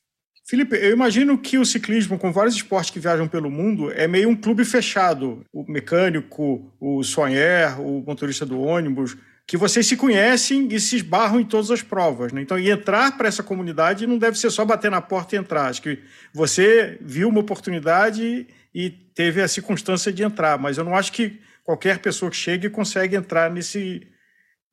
Felipe, 0.51 0.75
eu 0.75 0.91
imagino 0.91 1.37
que 1.37 1.57
o 1.57 1.65
ciclismo, 1.65 2.17
com 2.17 2.31
vários 2.31 2.55
esportes 2.55 2.89
que 2.89 2.99
viajam 2.99 3.27
pelo 3.27 3.49
mundo, 3.49 3.91
é 3.91 4.07
meio 4.07 4.27
um 4.27 4.35
clube 4.35 4.65
fechado. 4.65 5.45
O 5.53 5.63
mecânico, 5.71 6.69
o 6.79 7.03
sonher, 7.03 7.79
o 7.79 8.03
motorista 8.05 8.45
do 8.45 8.59
ônibus, 8.59 9.15
que 9.51 9.57
vocês 9.57 9.85
se 9.85 9.97
conhecem 9.97 10.69
e 10.71 10.79
se 10.79 10.95
esbarram 10.95 11.37
em 11.37 11.43
todas 11.43 11.69
as 11.69 11.81
provas. 11.81 12.31
Né? 12.31 12.41
Então, 12.41 12.57
entrar 12.57 13.17
para 13.17 13.27
essa 13.27 13.43
comunidade 13.43 14.07
não 14.07 14.17
deve 14.17 14.39
ser 14.39 14.49
só 14.49 14.63
bater 14.63 14.89
na 14.89 15.01
porta 15.01 15.35
e 15.35 15.39
entrar. 15.39 15.65
Acho 15.65 15.81
que 15.81 15.99
você 16.33 16.97
viu 17.01 17.27
uma 17.27 17.41
oportunidade 17.41 18.47
e 18.73 18.89
teve 18.89 19.41
a 19.41 19.49
circunstância 19.49 20.09
de 20.09 20.23
entrar, 20.23 20.57
mas 20.57 20.77
eu 20.77 20.85
não 20.85 20.95
acho 20.95 21.11
que 21.11 21.37
qualquer 21.65 21.99
pessoa 21.99 22.31
que 22.31 22.37
chegue 22.37 22.69
consegue 22.69 23.13
entrar 23.13 23.51
nesse, 23.51 24.07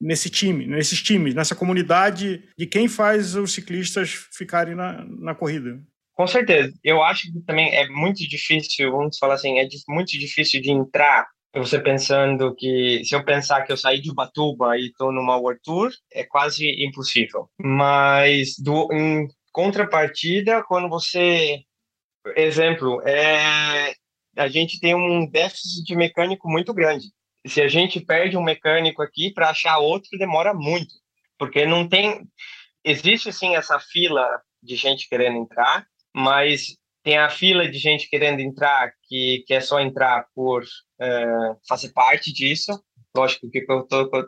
nesse 0.00 0.30
time, 0.30 0.64
nesses 0.64 1.02
times, 1.02 1.34
nessa 1.34 1.56
comunidade 1.56 2.44
de 2.56 2.64
quem 2.64 2.86
faz 2.86 3.34
os 3.34 3.52
ciclistas 3.52 4.10
ficarem 4.30 4.76
na, 4.76 5.04
na 5.04 5.34
corrida. 5.34 5.80
Com 6.14 6.28
certeza. 6.28 6.72
Eu 6.84 7.02
acho 7.02 7.32
que 7.32 7.40
também 7.40 7.74
é 7.74 7.88
muito 7.88 8.18
difícil, 8.28 8.92
vamos 8.92 9.18
falar 9.18 9.34
assim, 9.34 9.58
é 9.58 9.66
muito 9.88 10.16
difícil 10.16 10.62
de 10.62 10.70
entrar 10.70 11.26
você 11.54 11.78
pensando 11.78 12.54
que 12.54 13.02
se 13.04 13.14
eu 13.14 13.24
pensar 13.24 13.62
que 13.62 13.72
eu 13.72 13.76
saí 13.76 14.00
de 14.00 14.10
Ubatuba 14.10 14.76
e 14.76 14.86
estou 14.86 15.12
numa 15.12 15.36
World 15.36 15.60
Tour, 15.62 15.90
é 16.12 16.24
quase 16.24 16.66
impossível. 16.84 17.48
Mas 17.58 18.54
do, 18.58 18.88
em 18.92 19.28
contrapartida, 19.52 20.62
quando 20.64 20.88
você, 20.88 21.60
exemplo, 22.36 23.00
é 23.06 23.94
a 24.36 24.48
gente 24.48 24.78
tem 24.78 24.94
um 24.94 25.28
déficit 25.28 25.82
de 25.84 25.96
mecânico 25.96 26.48
muito 26.48 26.72
grande. 26.72 27.06
Se 27.46 27.60
a 27.60 27.66
gente 27.66 27.98
perde 27.98 28.36
um 28.36 28.42
mecânico 28.42 29.02
aqui 29.02 29.32
para 29.32 29.50
achar 29.50 29.78
outro 29.78 30.16
demora 30.16 30.54
muito, 30.54 30.94
porque 31.38 31.66
não 31.66 31.88
tem 31.88 32.22
existe 32.84 33.32
sim 33.32 33.56
essa 33.56 33.80
fila 33.80 34.40
de 34.62 34.76
gente 34.76 35.08
querendo 35.08 35.38
entrar, 35.38 35.86
mas 36.14 36.76
tem 37.02 37.18
a 37.18 37.28
fila 37.28 37.68
de 37.68 37.78
gente 37.78 38.08
querendo 38.08 38.40
entrar 38.40 38.92
que, 39.08 39.44
que 39.46 39.54
é 39.54 39.60
só 39.60 39.80
entrar 39.80 40.26
por 40.34 40.64
uh, 41.00 41.56
fazer 41.68 41.90
parte 41.92 42.32
disso. 42.32 42.72
Lógico 43.16 43.50
que 43.50 43.64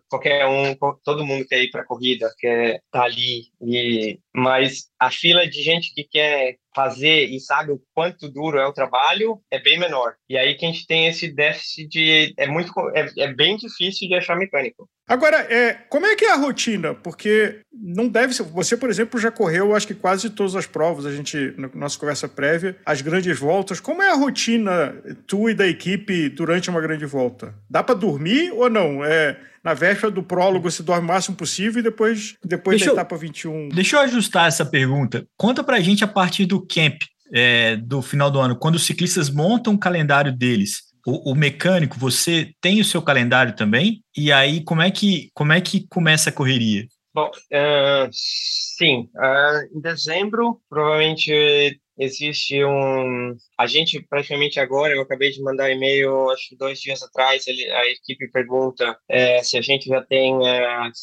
qualquer 0.09 0.47
um, 0.47 0.75
todo 1.05 1.25
mundo 1.25 1.47
quer 1.47 1.63
ir 1.63 1.71
para 1.71 1.83
a 1.83 1.87
corrida, 1.87 2.33
quer 2.39 2.77
estar 2.77 2.83
tá 2.91 3.03
ali, 3.05 3.45
e, 3.61 4.19
mas 4.35 4.89
a 4.99 5.11
fila 5.11 5.47
de 5.47 5.63
gente 5.63 5.95
que 5.95 6.03
quer 6.03 6.57
fazer 6.75 7.27
e 7.27 7.39
sabe 7.39 7.73
o 7.73 7.83
quanto 7.95 8.29
duro 8.29 8.59
é 8.59 8.67
o 8.67 8.73
trabalho 8.73 9.41
é 9.51 9.61
bem 9.61 9.79
menor. 9.79 10.15
E 10.29 10.37
aí 10.37 10.55
que 10.55 10.65
a 10.65 10.69
gente 10.69 10.87
tem 10.87 11.07
esse 11.07 11.29
déficit 11.29 11.89
de 11.89 12.35
é 12.37 12.47
muito 12.47 12.73
é, 12.95 13.07
é 13.19 13.33
bem 13.33 13.57
difícil 13.57 14.09
de 14.09 14.15
achar 14.15 14.37
mecânico. 14.37 14.89
Agora, 15.07 15.39
é, 15.53 15.75
como 15.89 16.07
é 16.07 16.15
que 16.15 16.25
é 16.25 16.33
a 16.33 16.37
rotina? 16.37 16.95
Porque 16.95 17.61
não 17.81 18.09
deve 18.09 18.35
ser. 18.35 18.43
Você, 18.43 18.77
por 18.77 18.91
exemplo, 18.91 19.19
já 19.19 19.31
correu, 19.31 19.75
acho 19.75 19.87
que 19.87 19.95
quase 19.95 20.29
todas 20.31 20.55
as 20.55 20.67
provas. 20.67 21.07
A 21.07 21.13
gente, 21.13 21.55
na 21.57 21.71
nossa 21.75 21.99
conversa 21.99 22.29
prévia, 22.29 22.77
as 22.85 23.01
grandes 23.01 23.39
voltas. 23.39 23.81
Como 23.81 24.03
é 24.03 24.11
a 24.11 24.17
rotina 24.17 24.95
tua 25.27 25.53
e 25.53 25.55
da 25.55 25.67
equipe 25.67 26.29
durante 26.29 26.69
uma 26.69 26.81
grande 26.81 27.07
volta? 27.07 27.55
Dá 27.69 27.83
para 27.83 27.95
dormir 27.95 28.53
ou 28.53 28.69
não? 28.69 29.05
É, 29.05 29.39
na 29.65 29.75
véspera 29.75 30.11
do 30.11 30.23
prólogo 30.23 30.71
se 30.71 30.83
dorme 30.83 31.05
o 31.05 31.09
máximo 31.09 31.37
possível 31.37 31.81
e 31.81 31.83
depois, 31.83 32.35
depois 32.45 32.79
deixa 32.79 32.95
da 32.95 33.01
etapa 33.01 33.17
21. 33.17 33.69
Deixa 33.71 33.97
eu 33.97 34.01
ajustar 34.01 34.49
essa 34.49 34.65
pergunta. 34.65 35.27
Conta 35.37 35.65
pra 35.65 35.81
gente 35.81 36.05
a 36.05 36.09
partir 36.09 36.47
do 36.47 36.65
camp 36.67 37.03
é, 37.33 37.77
do 37.77 38.03
final 38.03 38.31
do 38.31 38.41
ano, 38.41 38.57
quando 38.57 38.75
os 38.75 38.85
ciclistas 38.85 39.31
montam 39.31 39.75
o 39.75 39.79
calendário 39.79 40.37
deles. 40.37 40.91
O, 41.07 41.33
o, 41.33 41.35
mecânico, 41.35 41.99
você 41.99 42.53
tem 42.61 42.81
o 42.81 42.85
seu 42.85 43.01
calendário 43.01 43.55
também? 43.55 44.03
E 44.15 44.31
aí, 44.31 44.63
como 44.63 44.83
é 44.83 44.91
que, 44.91 45.31
como 45.33 45.53
é 45.53 45.61
que 45.61 45.87
começa 45.89 46.29
a 46.29 46.33
correria? 46.33 46.87
Bom, 47.13 47.29
uh, 47.29 48.09
sim. 48.13 49.11
Uh, 49.17 49.77
em 49.77 49.81
dezembro, 49.81 50.61
provavelmente 50.69 51.81
existe 51.99 52.65
um. 52.65 53.37
A 53.59 53.67
gente 53.67 54.01
praticamente 54.09 54.59
agora, 54.61 54.95
eu 54.95 55.03
acabei 55.03 55.31
de 55.31 55.43
mandar 55.43 55.71
e-mail, 55.71 56.31
acho 56.31 56.51
que 56.51 56.57
dois 56.57 56.81
dias 56.81 57.03
atrás, 57.03 57.47
ele, 57.47 57.71
a 57.71 57.87
equipe 57.91 58.31
pergunta 58.31 58.97
é, 59.09 59.43
se 59.43 59.59
a 59.59 59.61
gente 59.61 59.87
já 59.87 60.03
tem 60.03 60.35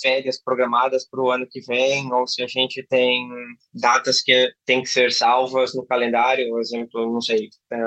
férias 0.01 0.41
programadas 0.41 1.07
para 1.07 1.21
o 1.21 1.29
ano 1.29 1.45
que 1.49 1.61
vem, 1.61 2.11
ou 2.11 2.25
se 2.25 2.41
a 2.41 2.47
gente 2.47 2.81
tem 2.87 3.29
datas 3.73 4.21
que 4.21 4.49
tem 4.65 4.81
que 4.81 4.89
ser 4.89 5.11
salvas 5.11 5.75
no 5.75 5.85
calendário, 5.85 6.49
por 6.49 6.61
exemplo, 6.61 7.13
não 7.13 7.21
sei, 7.21 7.49
é, 7.71 7.77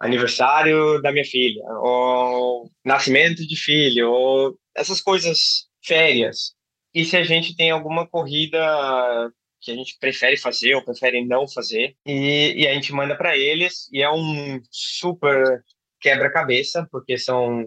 aniversário 0.00 1.00
da 1.02 1.12
minha 1.12 1.24
filha, 1.24 1.62
ou 1.82 2.70
nascimento 2.84 3.46
de 3.46 3.56
filho, 3.56 4.10
ou 4.10 4.58
essas 4.74 5.00
coisas, 5.00 5.66
férias. 5.84 6.55
E 6.96 7.04
se 7.04 7.14
a 7.14 7.22
gente 7.22 7.54
tem 7.54 7.70
alguma 7.70 8.06
corrida 8.08 8.58
que 9.60 9.70
a 9.70 9.74
gente 9.74 9.98
prefere 10.00 10.38
fazer 10.38 10.74
ou 10.74 10.82
prefere 10.82 11.22
não 11.26 11.46
fazer, 11.46 11.94
e, 12.06 12.54
e 12.56 12.66
a 12.66 12.72
gente 12.72 12.90
manda 12.90 13.14
para 13.14 13.36
eles, 13.36 13.86
e 13.92 14.02
é 14.02 14.10
um 14.10 14.58
super 14.70 15.62
quebra-cabeça, 16.00 16.88
porque 16.90 17.18
são 17.18 17.66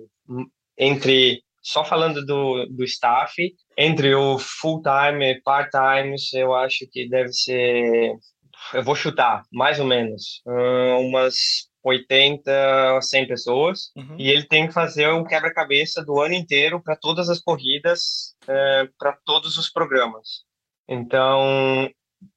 entre, 0.76 1.44
só 1.62 1.86
falando 1.86 2.26
do, 2.26 2.66
do 2.72 2.84
staff, 2.84 3.36
entre 3.78 4.16
o 4.16 4.40
full-time 4.40 5.34
e 5.34 5.42
part-time, 5.42 6.16
eu 6.34 6.56
acho 6.56 6.88
que 6.92 7.08
deve 7.08 7.32
ser, 7.32 8.16
eu 8.74 8.84
vou 8.84 8.96
chutar, 8.96 9.44
mais 9.54 9.80
ou 9.80 9.86
menos, 9.86 10.42
umas 11.02 11.69
80, 11.84 13.00
100 13.02 13.28
pessoas, 13.28 13.92
uhum. 13.96 14.16
e 14.18 14.30
ele 14.30 14.44
tem 14.44 14.68
que 14.68 14.74
fazer 14.74 15.10
um 15.10 15.24
quebra-cabeça 15.24 16.04
do 16.04 16.20
ano 16.20 16.34
inteiro 16.34 16.82
para 16.82 16.96
todas 16.96 17.30
as 17.30 17.40
corridas, 17.40 18.36
é, 18.48 18.88
para 18.98 19.18
todos 19.26 19.58
os 19.58 19.70
programas. 19.70 20.44
Então, 20.88 21.90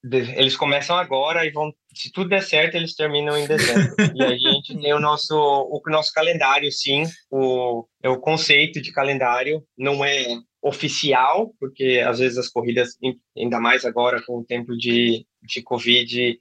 eles 0.04 0.56
começam 0.56 0.96
agora 0.96 1.44
e 1.44 1.50
vão, 1.50 1.72
se 1.94 2.12
tudo 2.12 2.28
der 2.28 2.42
certo, 2.42 2.76
eles 2.76 2.94
terminam 2.94 3.36
em 3.36 3.46
dezembro. 3.46 3.94
e 4.14 4.22
a 4.22 4.36
gente 4.36 4.78
tem 4.78 4.92
o 4.92 5.00
nosso, 5.00 5.34
o 5.34 5.80
nosso 5.86 6.12
calendário, 6.12 6.70
sim, 6.70 7.04
o, 7.30 7.86
é 8.02 8.08
o 8.08 8.20
conceito 8.20 8.80
de 8.80 8.92
calendário, 8.92 9.64
não 9.76 10.04
é 10.04 10.24
oficial, 10.62 11.52
porque 11.58 12.02
às 12.06 12.20
vezes 12.20 12.38
as 12.38 12.48
corridas, 12.48 12.90
ainda 13.36 13.58
mais 13.58 13.84
agora 13.84 14.22
com 14.24 14.38
o 14.38 14.44
tempo 14.44 14.76
de, 14.76 15.26
de 15.42 15.62
Covid, 15.62 16.38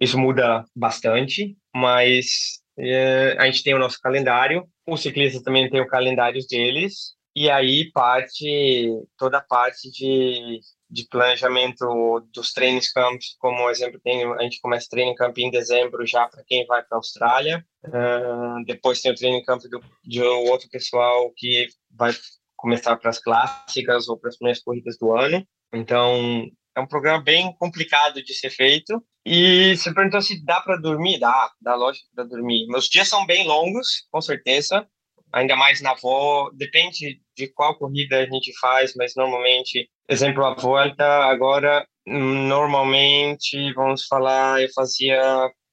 isso 0.00 0.18
muda 0.18 0.64
bastante, 0.74 1.56
mas 1.76 2.62
é, 2.78 3.36
a 3.38 3.44
gente 3.46 3.62
tem 3.62 3.74
o 3.74 3.78
nosso 3.78 4.00
calendário, 4.00 4.66
os 4.86 5.02
ciclistas 5.02 5.42
também 5.42 5.68
têm 5.68 5.80
o 5.80 5.86
calendário 5.86 6.40
deles, 6.48 7.14
e 7.34 7.50
aí 7.50 7.90
parte 7.92 8.88
toda 9.18 9.38
a 9.38 9.42
parte 9.42 9.90
de, 9.90 10.58
de 10.88 11.06
planejamento 11.10 12.26
dos 12.32 12.52
treinos 12.54 12.90
campos, 12.90 13.36
como 13.38 13.68
exemplo 13.68 14.00
tem 14.02 14.24
a 14.24 14.42
gente 14.42 14.60
começa 14.60 14.88
training 14.88 15.14
camp 15.14 15.36
em 15.36 15.50
dezembro 15.50 16.06
já 16.06 16.26
para 16.26 16.42
quem 16.46 16.64
vai 16.66 16.82
para 16.82 16.96
a 16.96 16.98
Austrália, 16.98 17.62
uh, 17.84 18.64
depois 18.64 19.02
tem 19.02 19.12
o 19.12 19.14
training 19.14 19.44
camp 19.44 19.60
do, 19.64 19.80
de 20.02 20.22
outro 20.22 20.70
pessoal 20.70 21.30
que 21.36 21.68
vai 21.90 22.12
começar 22.56 22.96
para 22.96 23.10
as 23.10 23.18
clássicas 23.18 24.08
ou 24.08 24.18
para 24.18 24.30
as 24.30 24.38
primeiras 24.38 24.62
corridas 24.62 24.96
do 24.98 25.14
ano, 25.14 25.46
então 25.74 26.48
é 26.76 26.80
um 26.80 26.86
programa 26.86 27.22
bem 27.22 27.52
complicado 27.58 28.22
de 28.22 28.34
ser 28.34 28.50
feito. 28.50 29.02
E 29.24 29.76
você 29.76 29.92
perguntou 29.92 30.20
se 30.20 30.44
dá 30.44 30.60
para 30.60 30.76
dormir? 30.76 31.18
Dá, 31.18 31.50
dá 31.60 31.74
lógico 31.74 32.06
para 32.14 32.24
dormir. 32.24 32.66
Meus 32.68 32.86
dias 32.86 33.08
são 33.08 33.26
bem 33.26 33.46
longos, 33.46 34.06
com 34.10 34.20
certeza 34.20 34.86
ainda 35.32 35.56
mais 35.56 35.80
na 35.80 35.94
volta, 35.94 36.56
depende 36.56 37.20
de 37.36 37.48
qual 37.48 37.76
corrida 37.76 38.20
a 38.20 38.26
gente 38.26 38.58
faz, 38.58 38.94
mas 38.96 39.14
normalmente, 39.14 39.88
exemplo, 40.08 40.44
a 40.44 40.54
volta 40.54 41.04
agora, 41.04 41.86
normalmente, 42.06 43.72
vamos 43.74 44.06
falar, 44.06 44.62
eu 44.62 44.68
fazia, 44.72 45.20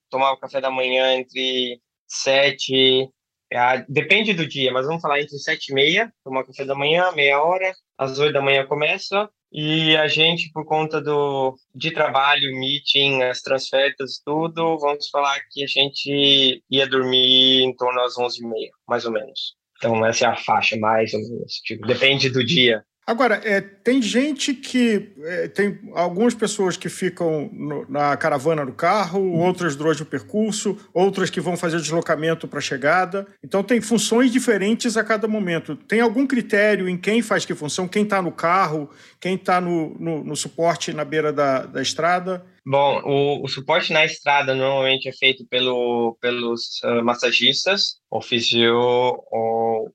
tomava 0.09 0.39
café 0.39 0.59
da 0.59 0.71
manhã 0.71 1.13
entre 1.13 1.79
sete, 2.07 3.09
é, 3.51 3.85
depende 3.87 4.33
do 4.33 4.45
dia, 4.45 4.71
mas 4.71 4.85
vamos 4.85 5.01
falar 5.01 5.21
entre 5.21 5.37
sete 5.37 5.71
e 5.71 5.73
meia, 5.73 6.11
tomar 6.23 6.43
café 6.43 6.65
da 6.65 6.75
manhã, 6.75 7.11
meia 7.11 7.41
hora, 7.41 7.73
às 7.97 8.19
oito 8.19 8.33
da 8.33 8.41
manhã 8.41 8.65
começa, 8.65 9.29
e 9.53 9.95
a 9.95 10.07
gente, 10.07 10.51
por 10.51 10.65
conta 10.65 10.99
do, 10.99 11.55
de 11.75 11.91
trabalho, 11.91 12.57
meeting, 12.57 13.21
as 13.21 13.39
transfertas, 13.41 14.19
tudo, 14.25 14.79
vamos 14.79 15.09
falar 15.09 15.39
que 15.51 15.63
a 15.63 15.67
gente 15.67 16.63
ia 16.67 16.87
dormir 16.87 17.61
em 17.61 17.75
torno 17.75 18.01
às 18.01 18.15
11h30, 18.15 18.69
mais 18.87 19.05
ou 19.05 19.11
menos. 19.11 19.55
Então, 19.77 20.03
essa 20.03 20.25
é 20.25 20.27
a 20.29 20.35
faixa, 20.35 20.75
mais 20.77 21.13
ou 21.13 21.19
menos. 21.19 21.53
Tipo, 21.63 21.85
depende 21.85 22.29
do 22.29 22.43
dia. 22.43 22.83
Agora, 23.05 23.41
é, 23.43 23.59
tem 23.59 24.01
gente 24.01 24.53
que. 24.53 25.11
É, 25.23 25.47
tem 25.49 25.77
algumas 25.93 26.33
pessoas 26.33 26.77
que 26.77 26.87
ficam 26.87 27.49
no, 27.51 27.85
na 27.89 28.15
caravana 28.15 28.65
do 28.65 28.71
carro, 28.71 29.19
outras 29.33 29.75
durante 29.75 30.03
o 30.03 30.05
percurso, 30.05 30.77
outras 30.93 31.29
que 31.29 31.41
vão 31.41 31.57
fazer 31.57 31.75
o 31.75 31.81
deslocamento 31.81 32.47
para 32.47 32.59
a 32.59 32.61
chegada. 32.61 33.27
Então, 33.43 33.61
tem 33.61 33.81
funções 33.81 34.31
diferentes 34.31 34.95
a 34.95 35.03
cada 35.03 35.27
momento. 35.27 35.75
Tem 35.75 35.99
algum 35.99 36.25
critério 36.25 36.87
em 36.87 36.97
quem 36.97 37.21
faz 37.21 37.45
que 37.45 37.53
função? 37.53 37.89
Quem 37.89 38.03
está 38.03 38.21
no 38.21 38.31
carro, 38.31 38.89
quem 39.19 39.35
está 39.35 39.59
no, 39.59 39.95
no, 39.99 40.23
no, 40.23 40.35
suporte 40.35 40.93
na 40.93 41.03
beira 41.03 41.33
da, 41.33 41.65
da 41.65 41.81
estrada? 41.81 42.45
Bom, 42.65 43.01
o, 43.03 43.43
o, 43.43 43.47
suporte 43.49 43.91
na 43.91 44.05
estrada 44.05 44.55
normalmente 44.55 45.09
é 45.09 45.11
feito 45.11 45.45
pelo, 45.47 46.17
pelos 46.21 46.81
uh, 46.85 47.03
massagistas, 47.03 47.97
ofício 48.09 48.73
ou, 48.73 49.21
ou, 49.29 49.93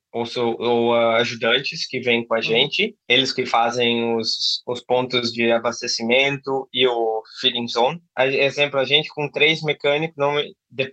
ou 0.59 0.91
uh, 0.91 1.15
ajudantes 1.15 1.87
que 1.87 1.99
vêm 1.99 2.25
com 2.27 2.35
a 2.35 2.37
uhum. 2.37 2.43
gente, 2.43 2.95
eles 3.07 3.33
que 3.33 3.43
fazem 3.43 4.15
os, 4.15 4.61
os 4.67 4.81
pontos 4.81 5.31
de 5.31 5.51
abastecimento 5.51 6.69
e 6.71 6.87
o 6.87 7.23
feeding 7.41 7.67
zone. 7.67 7.99
A, 8.15 8.27
exemplo, 8.27 8.79
a 8.79 8.85
gente 8.85 9.09
com 9.09 9.31
três 9.31 9.63
mecânicos, 9.63 10.15
não, 10.15 10.35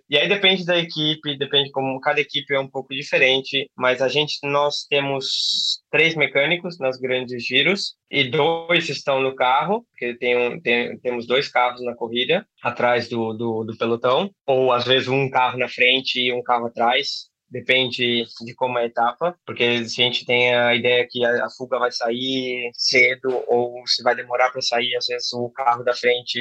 e 0.08 0.16
aí 0.16 0.28
depende 0.28 0.64
da 0.64 0.78
equipe, 0.78 1.36
depende 1.36 1.70
como 1.70 2.00
cada 2.00 2.20
equipe 2.20 2.54
é 2.54 2.58
um 2.60 2.68
pouco 2.68 2.94
diferente, 2.94 3.70
mas 3.76 4.00
a 4.00 4.08
gente, 4.08 4.38
nós 4.42 4.86
temos 4.88 5.82
três 5.90 6.14
mecânicos 6.14 6.78
nas 6.78 6.98
grandes 6.98 7.44
giros 7.44 7.94
e 8.10 8.24
dois 8.24 8.88
estão 8.88 9.20
no 9.20 9.34
carro, 9.34 9.86
porque 9.90 10.16
tem 10.16 10.36
um, 10.36 10.60
tem, 10.60 10.98
temos 11.00 11.26
dois 11.26 11.48
carros 11.48 11.84
na 11.84 11.94
corrida, 11.94 12.46
atrás 12.62 13.08
do, 13.08 13.34
do, 13.34 13.64
do 13.64 13.76
pelotão, 13.76 14.30
ou 14.46 14.72
às 14.72 14.84
vezes 14.84 15.08
um 15.08 15.28
carro 15.28 15.58
na 15.58 15.68
frente 15.68 16.20
e 16.20 16.32
um 16.32 16.42
carro 16.42 16.66
atrás, 16.66 17.28
depende 17.48 18.24
de 18.44 18.54
como 18.54 18.78
é 18.78 18.82
a 18.82 18.86
etapa, 18.86 19.38
porque 19.46 19.88
se 19.88 20.00
a 20.00 20.04
gente 20.04 20.24
tem 20.24 20.54
a 20.54 20.74
ideia 20.74 21.06
que 21.08 21.24
a, 21.24 21.48
fuga 21.50 21.78
vai 21.78 21.92
sair 21.92 22.70
cedo 22.74 23.44
ou 23.48 23.86
se 23.86 24.02
vai 24.02 24.14
demorar 24.14 24.50
para 24.50 24.60
sair, 24.60 24.96
às 24.96 25.06
vezes 25.06 25.32
o 25.32 25.50
carro 25.50 25.84
da 25.84 25.94
frente 25.94 26.40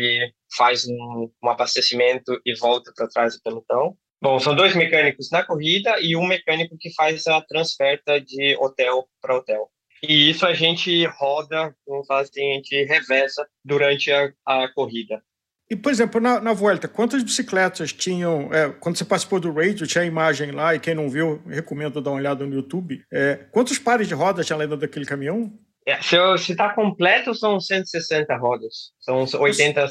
faz 0.58 0.88
um, 0.88 1.32
um 1.44 1.50
abastecimento 1.50 2.40
e 2.46 2.56
volta 2.56 2.92
para 2.96 3.08
trás 3.08 3.36
do 3.36 3.42
pelotão. 3.42 3.96
Bom, 4.22 4.40
são 4.40 4.56
dois 4.56 4.76
mecânicos 4.76 5.30
na 5.30 5.44
corrida 5.44 6.00
e 6.00 6.16
um 6.16 6.26
mecânico 6.26 6.76
que 6.80 6.94
faz 6.94 7.28
a 7.28 7.42
transferta 7.42 8.20
de 8.20 8.58
hotel 8.60 9.08
para 9.22 9.38
hotel. 9.38 9.70
E 10.02 10.30
isso 10.30 10.46
a 10.46 10.54
gente 10.54 11.06
roda, 11.06 11.76
vamos 11.88 12.10
a 12.10 12.24
gente 12.24 12.84
reveza 12.86 13.48
durante 13.64 14.12
a, 14.12 14.32
a 14.46 14.68
corrida. 14.74 15.22
E, 15.70 15.76
por 15.76 15.92
exemplo, 15.92 16.22
na, 16.22 16.40
na 16.40 16.54
volta, 16.54 16.88
quantas 16.88 17.24
bicicletas 17.24 17.92
tinham. 17.92 18.54
É, 18.54 18.70
quando 18.70 18.98
você 18.98 19.06
participou 19.06 19.40
do 19.40 19.52
radio, 19.52 19.88
tinha 19.88 20.04
a 20.04 20.08
imagem 20.08 20.52
lá, 20.52 20.76
e 20.76 20.80
quem 20.80 20.94
não 20.94 21.10
viu, 21.10 21.42
recomendo 21.48 22.02
dar 22.02 22.12
uma 22.12 22.18
olhada 22.18 22.46
no 22.46 22.54
YouTube. 22.54 23.04
É, 23.12 23.36
quantos 23.52 23.80
pares 23.80 24.08
de 24.08 24.14
rodas 24.14 24.46
tinha 24.46 24.58
lá 24.58 24.64
dentro 24.64 24.82
daquele 24.82 25.06
caminhão? 25.06 25.52
É, 25.88 26.02
se 26.02 26.52
está 26.52 26.74
completo, 26.74 27.36
são 27.36 27.60
160 27.60 28.36
rodas. 28.38 28.92
São 29.00 29.24
80, 29.40 29.88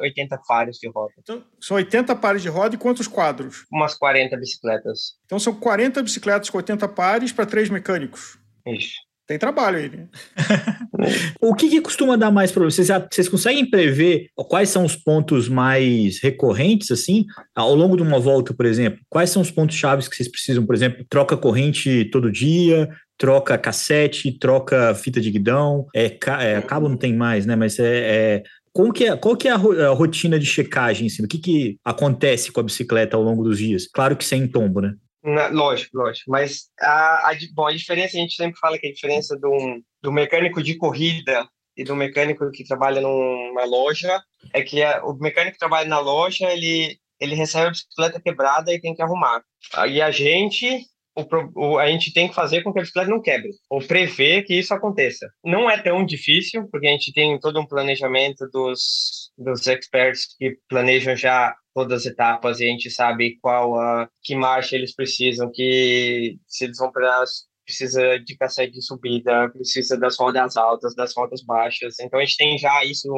80 0.00 0.40
pares 0.46 0.78
de 0.78 0.88
rodas. 0.88 1.16
Então, 1.18 1.44
são 1.60 1.76
80 1.76 2.14
pares 2.16 2.40
de 2.40 2.48
roda 2.48 2.76
e 2.76 2.78
quantos 2.78 3.08
quadros? 3.08 3.64
Umas 3.70 3.94
40 3.94 4.36
bicicletas. 4.36 5.14
Então, 5.26 5.40
são 5.40 5.52
40 5.52 6.02
bicicletas 6.04 6.48
com 6.48 6.58
80 6.58 6.86
pares 6.88 7.32
para 7.32 7.46
três 7.46 7.68
mecânicos. 7.68 8.38
Isso. 8.64 8.94
Tem 9.26 9.38
trabalho 9.38 9.78
aí, 9.78 9.88
né? 9.88 10.06
o 11.40 11.54
que, 11.54 11.70
que, 11.70 11.80
costuma 11.80 12.14
dar 12.14 12.30
mais 12.30 12.52
problema? 12.52 12.70
Vocês, 12.70 12.88
vocês 13.10 13.28
conseguem 13.28 13.68
prever 13.68 14.28
quais 14.36 14.68
são 14.68 14.84
os 14.84 14.94
pontos 14.94 15.48
mais 15.48 16.20
recorrentes, 16.22 16.90
assim, 16.90 17.24
ao 17.54 17.74
longo 17.74 17.96
de 17.96 18.02
uma 18.02 18.18
volta, 18.18 18.52
por 18.52 18.66
exemplo? 18.66 19.00
Quais 19.08 19.30
são 19.30 19.40
os 19.40 19.50
pontos 19.50 19.76
chaves 19.76 20.08
que 20.08 20.16
vocês 20.16 20.30
precisam? 20.30 20.66
Por 20.66 20.74
exemplo, 20.74 21.06
troca 21.08 21.38
corrente 21.38 22.04
todo 22.12 22.30
dia, 22.30 22.88
troca 23.16 23.56
cassete, 23.56 24.38
troca 24.38 24.94
fita 24.94 25.22
de 25.22 25.30
guidão, 25.30 25.86
é, 25.94 26.18
é 26.40 26.60
cabo 26.60 26.88
não 26.88 26.96
tem 26.96 27.14
mais, 27.14 27.46
né? 27.46 27.56
Mas 27.56 27.78
é, 27.78 27.84
é 27.84 28.42
qual 28.74 28.92
que 28.92 29.04
é, 29.04 29.16
qual 29.16 29.36
que 29.36 29.48
é 29.48 29.52
a, 29.52 29.90
rotina 29.90 30.38
de 30.38 30.44
checagem? 30.44 31.06
Assim? 31.06 31.24
O 31.24 31.28
que, 31.28 31.38
que 31.38 31.78
acontece 31.84 32.50
com 32.50 32.60
a 32.60 32.64
bicicleta 32.64 33.16
ao 33.16 33.22
longo 33.22 33.44
dos 33.44 33.56
dias? 33.56 33.86
Claro 33.86 34.16
que 34.16 34.24
sem 34.24 34.48
tombo, 34.48 34.80
né? 34.80 34.94
Na, 35.24 35.46
lógico, 35.48 35.96
lógico. 35.96 36.30
Mas 36.30 36.68
a, 36.78 37.30
a, 37.30 37.36
bom, 37.54 37.66
a 37.66 37.72
diferença, 37.72 38.16
a 38.16 38.20
gente 38.20 38.34
sempre 38.34 38.58
fala 38.58 38.78
que 38.78 38.86
a 38.86 38.92
diferença 38.92 39.34
do, 39.38 39.82
do 40.02 40.12
mecânico 40.12 40.62
de 40.62 40.76
corrida 40.76 41.48
e 41.74 41.82
do 41.82 41.96
mecânico 41.96 42.50
que 42.50 42.62
trabalha 42.62 43.00
numa 43.00 43.64
loja 43.64 44.22
é 44.52 44.62
que 44.62 44.82
a, 44.82 45.02
o 45.02 45.14
mecânico 45.14 45.54
que 45.54 45.58
trabalha 45.58 45.88
na 45.88 45.98
loja, 45.98 46.52
ele, 46.52 46.98
ele 47.18 47.34
recebe 47.34 47.68
a 47.68 47.70
bicicleta 47.70 48.20
quebrada 48.20 48.72
e 48.72 48.80
tem 48.80 48.94
que 48.94 49.00
arrumar. 49.00 49.42
E 49.88 50.02
a 50.02 50.10
gente, 50.10 50.84
o, 51.16 51.24
o, 51.54 51.78
a 51.78 51.86
gente 51.88 52.12
tem 52.12 52.28
que 52.28 52.34
fazer 52.34 52.62
com 52.62 52.70
que 52.70 52.80
a 52.80 52.82
bicicleta 52.82 53.10
não 53.10 53.22
quebre, 53.22 53.48
ou 53.70 53.80
prever 53.80 54.42
que 54.42 54.54
isso 54.54 54.74
aconteça. 54.74 55.26
Não 55.42 55.70
é 55.70 55.80
tão 55.80 56.04
difícil, 56.04 56.68
porque 56.70 56.86
a 56.86 56.90
gente 56.90 57.14
tem 57.14 57.40
todo 57.40 57.58
um 57.58 57.66
planejamento 57.66 58.46
dos, 58.52 59.32
dos 59.38 59.66
experts 59.66 60.36
que 60.38 60.58
planejam 60.68 61.16
já 61.16 61.56
todas 61.74 62.02
as 62.02 62.06
etapas 62.06 62.60
e 62.60 62.64
a 62.64 62.68
gente 62.68 62.90
sabe 62.90 63.38
qual 63.40 63.78
a 63.78 64.08
que 64.22 64.34
marcha 64.34 64.76
eles 64.76 64.94
precisam, 64.94 65.50
que 65.52 66.38
se 66.46 66.64
eles 66.64 66.78
vão 66.78 66.90
para 66.92 67.24
precisa 67.64 68.18
de 68.18 68.36
cassete 68.36 68.72
de 68.72 68.82
subida, 68.82 69.48
precisa 69.50 69.98
das 69.98 70.18
rodas 70.18 70.56
altas, 70.56 70.94
das 70.94 71.14
rodas 71.14 71.42
baixas. 71.42 71.98
Então 71.98 72.20
a 72.20 72.24
gente 72.24 72.36
tem 72.36 72.58
já 72.58 72.84
isso 72.84 73.08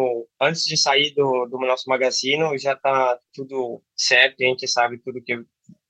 antes 0.40 0.64
de 0.64 0.76
sair 0.76 1.12
do, 1.14 1.46
do 1.46 1.58
nosso 1.58 1.88
magazine, 1.88 2.56
já 2.58 2.72
está 2.72 3.18
tudo 3.34 3.82
certo, 3.96 4.40
a 4.40 4.46
gente 4.46 4.68
sabe 4.68 4.98
tudo 5.02 5.22
que 5.22 5.36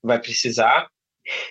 vai 0.02 0.18
precisar. 0.18 0.88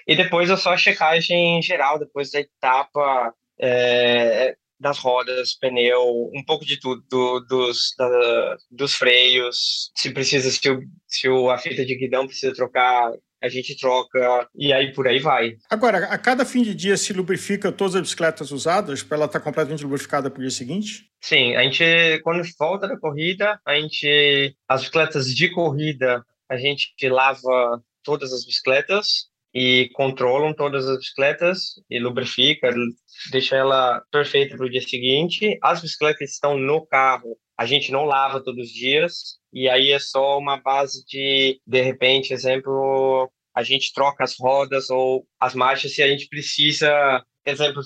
E 0.07 0.15
depois 0.15 0.49
é 0.49 0.57
só 0.57 0.73
a 0.73 0.77
checagem 0.77 1.61
geral, 1.61 1.99
depois 1.99 2.31
da 2.31 2.39
etapa, 2.39 3.33
é, 3.59 4.55
das 4.79 4.97
rodas, 4.99 5.55
pneu, 5.55 6.31
um 6.33 6.43
pouco 6.45 6.65
de 6.65 6.79
tudo, 6.79 7.03
do, 7.09 7.39
dos, 7.41 7.93
da, 7.97 8.57
dos 8.69 8.93
freios, 8.95 9.91
se 9.95 10.11
precisa, 10.11 10.49
se, 10.49 10.69
o, 10.69 10.81
se 11.07 11.29
o, 11.29 11.49
a 11.49 11.57
fita 11.57 11.85
de 11.85 11.95
guidão 11.95 12.27
precisa 12.27 12.53
trocar, 12.53 13.11
a 13.41 13.49
gente 13.49 13.77
troca 13.77 14.47
e 14.55 14.73
aí 14.73 14.91
por 14.93 15.07
aí 15.07 15.19
vai. 15.19 15.55
Agora, 15.69 16.05
a 16.05 16.17
cada 16.17 16.45
fim 16.45 16.63
de 16.63 16.73
dia 16.73 16.97
se 16.97 17.13
lubrifica 17.13 17.71
todas 17.71 17.95
as 17.95 18.01
bicicletas 18.01 18.51
usadas 18.51 19.03
para 19.03 19.17
ela 19.17 19.25
estar 19.25 19.39
tá 19.39 19.43
completamente 19.43 19.83
lubrificada 19.83 20.29
para 20.29 20.39
o 20.39 20.41
dia 20.41 20.51
seguinte? 20.51 21.09
Sim, 21.21 21.55
a 21.55 21.63
gente, 21.63 22.19
quando 22.23 22.43
volta 22.57 22.87
da 22.87 22.97
corrida, 22.97 23.59
a 23.65 23.75
gente, 23.75 24.55
as 24.67 24.81
bicicletas 24.81 25.27
de 25.27 25.51
corrida, 25.51 26.25
a 26.49 26.57
gente 26.57 26.93
lava 27.07 27.81
todas 28.03 28.33
as 28.33 28.45
bicicletas 28.45 29.27
e 29.55 29.89
controlam 29.93 30.53
todas 30.53 30.85
as 30.85 30.97
bicicletas 30.97 31.75
e 31.89 31.97
lubrifica, 31.97 32.75
deixa 33.31 33.55
ela 33.55 34.03
perfeita 34.11 34.57
para 34.57 34.65
o 34.65 34.69
dia 34.69 34.81
seguinte. 34.81 35.57
As 35.63 35.81
bicicletas 35.81 36.31
estão 36.31 36.57
no 36.57 36.85
carro, 36.85 37.37
a 37.57 37.65
gente 37.65 37.89
não 37.89 38.03
lava 38.03 38.43
todos 38.43 38.67
os 38.67 38.73
dias 38.73 39.39
e 39.53 39.69
aí 39.69 39.91
é 39.91 39.99
só 39.99 40.37
uma 40.37 40.57
base 40.57 41.05
de, 41.05 41.61
de 41.65 41.81
repente, 41.81 42.33
exemplo, 42.33 43.31
a 43.55 43.63
gente 43.63 43.93
troca 43.93 44.25
as 44.25 44.35
rodas 44.37 44.89
ou 44.89 45.25
as 45.39 45.55
marchas 45.55 45.95
se 45.95 46.03
a 46.03 46.07
gente 46.09 46.27
precisa. 46.27 47.23
Exemplo, 47.45 47.81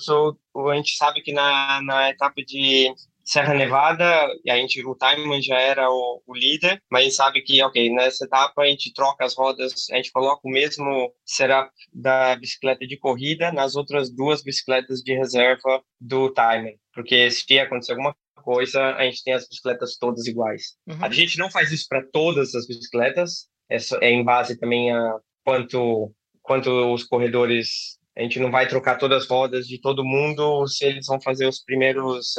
a 0.68 0.74
gente 0.74 0.96
sabe 0.96 1.22
que 1.22 1.32
na, 1.32 1.80
na 1.82 2.10
etapa 2.10 2.42
de 2.44 2.92
Serra 3.24 3.54
Nevada, 3.54 4.04
e 4.44 4.50
a 4.50 4.56
gente, 4.56 4.84
o 4.84 4.94
Timeman 4.94 5.40
já 5.40 5.58
era 5.58 5.88
o, 5.90 6.22
o, 6.26 6.34
líder, 6.34 6.82
mas 6.90 7.00
a 7.00 7.04
gente 7.04 7.14
sabe 7.14 7.42
que, 7.42 7.62
ok, 7.62 7.90
nessa 7.92 8.24
etapa 8.24 8.62
a 8.62 8.66
gente 8.66 8.92
troca 8.92 9.24
as 9.24 9.36
rodas, 9.36 9.72
a 9.90 9.96
gente 9.96 10.10
coloca 10.10 10.40
o 10.44 10.50
mesmo 10.50 11.12
setup 11.24 11.70
da 11.92 12.34
bicicleta 12.36 12.86
de 12.86 12.96
corrida 12.96 13.52
nas 13.52 13.76
outras 13.76 14.10
duas 14.10 14.42
bicicletas 14.42 15.00
de 15.00 15.14
reserva 15.14 15.82
do 16.00 16.30
Timeman, 16.30 16.76
porque 16.92 17.30
se 17.30 17.58
acontecer 17.58 17.92
alguma 17.92 18.14
coisa, 18.42 18.94
a 18.96 19.04
gente 19.04 19.22
tem 19.22 19.34
as 19.34 19.46
bicicletas 19.48 19.96
todas 19.96 20.26
iguais. 20.26 20.74
Uhum. 20.88 21.04
A 21.04 21.10
gente 21.10 21.38
não 21.38 21.50
faz 21.50 21.70
isso 21.70 21.86
para 21.88 22.04
todas 22.12 22.54
as 22.54 22.66
bicicletas, 22.66 23.48
é, 23.70 23.76
é 24.00 24.10
em 24.10 24.24
base 24.24 24.58
também 24.58 24.92
a 24.92 25.16
quanto, 25.44 26.12
quanto 26.42 26.70
os 26.92 27.04
corredores 27.04 27.99
a 28.16 28.22
gente 28.22 28.38
não 28.38 28.50
vai 28.50 28.66
trocar 28.66 28.96
todas 28.96 29.22
as 29.22 29.28
rodas 29.28 29.66
de 29.66 29.80
todo 29.80 30.04
mundo 30.04 30.66
se 30.66 30.84
eles 30.84 31.06
vão 31.06 31.20
fazer 31.20 31.46
os 31.46 31.62
primeiros, 31.62 32.34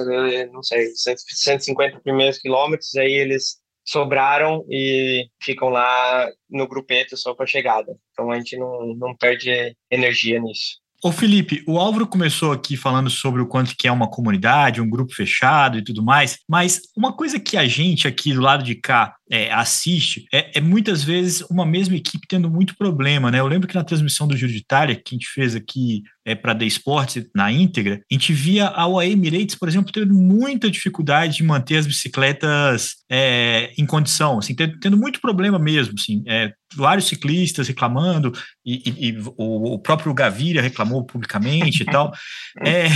não 0.52 0.62
sei, 0.62 0.88
150 0.96 2.00
primeiros 2.02 2.38
quilômetros, 2.38 2.96
aí 2.96 3.12
eles 3.12 3.62
sobraram 3.86 4.64
e 4.70 5.26
ficam 5.42 5.70
lá 5.70 6.30
no 6.50 6.68
grupeto 6.68 7.18
só 7.18 7.34
para 7.34 7.46
chegada. 7.46 7.96
Então 8.12 8.32
a 8.32 8.38
gente 8.38 8.58
não, 8.58 8.96
não 8.96 9.16
perde 9.16 9.76
energia 9.90 10.40
nisso. 10.40 10.82
Ô 11.04 11.12
Felipe, 11.12 11.64
o 11.68 11.80
Álvaro 11.80 12.06
começou 12.06 12.52
aqui 12.52 12.78
falando 12.78 13.10
sobre 13.10 13.42
o 13.42 13.48
quanto 13.48 13.76
que 13.76 13.88
é 13.88 13.92
uma 13.92 14.08
comunidade, 14.08 14.80
um 14.80 14.90
grupo 14.90 15.16
fechado 15.16 15.80
e 15.80 15.84
tudo 15.84 16.04
mais, 16.04 16.38
mas 16.48 16.80
uma 16.96 17.12
coisa 17.12 17.40
que 17.40 17.58
a 17.58 17.68
gente 17.68 18.08
aqui 18.08 18.32
do 18.32 18.40
lado 18.40 18.64
de 18.64 18.76
cá 18.76 19.16
é, 19.32 19.50
assiste 19.52 20.26
é, 20.34 20.58
é, 20.58 20.62
muitas 20.62 21.04
vezes 21.04 21.42
uma 21.50 21.66
mesma 21.66 21.96
equipe 21.96 22.28
tendo 22.28 22.50
muito 22.50 22.76
problema, 22.76 23.32
né? 23.32 23.40
Eu 23.40 23.48
lembro 23.48 23.68
que 23.68 23.76
na 23.76 23.84
transmissão 23.84 24.28
do 24.28 24.36
Giro 24.36 24.52
de 24.52 24.58
Itália, 24.58 24.96
que 24.96 25.16
a 25.16 25.18
gente 25.18 25.28
fez 25.28 25.56
aqui 25.56 26.04
é, 26.26 26.36
para 26.36 26.54
The 26.54 26.66
Sports 26.66 27.26
na 27.34 27.50
íntegra, 27.50 28.02
a 28.12 28.14
gente 28.14 28.34
via 28.34 28.68
a 28.68 28.86
UAE 28.88 29.14
Emirates, 29.14 29.56
por 29.56 29.70
exemplo, 29.70 29.92
tendo 29.92 30.14
muita 30.14 30.70
dificuldade 30.70 31.38
de 31.38 31.44
manter 31.44 31.78
as 31.78 31.88
bicicletas 31.88 32.98
é, 33.10 33.72
em 33.78 33.86
condição, 33.86 34.40
assim, 34.40 34.54
tendo, 34.54 34.78
tendo, 34.80 34.98
muito 34.98 35.22
problema 35.22 35.58
mesmo, 35.58 35.94
assim, 35.98 36.24
é, 36.28 36.52
vários 36.76 37.08
ciclistas 37.08 37.68
reclamando, 37.68 38.34
e, 38.66 38.82
e, 38.86 39.10
e 39.10 39.20
o, 39.38 39.74
o, 39.74 39.80
próprio 39.80 40.14
Gaviria 40.14 40.62
reclamou 40.62 41.06
publicamente 41.06 41.84
e 41.84 41.86
tal. 41.86 42.12
É, 42.64 42.88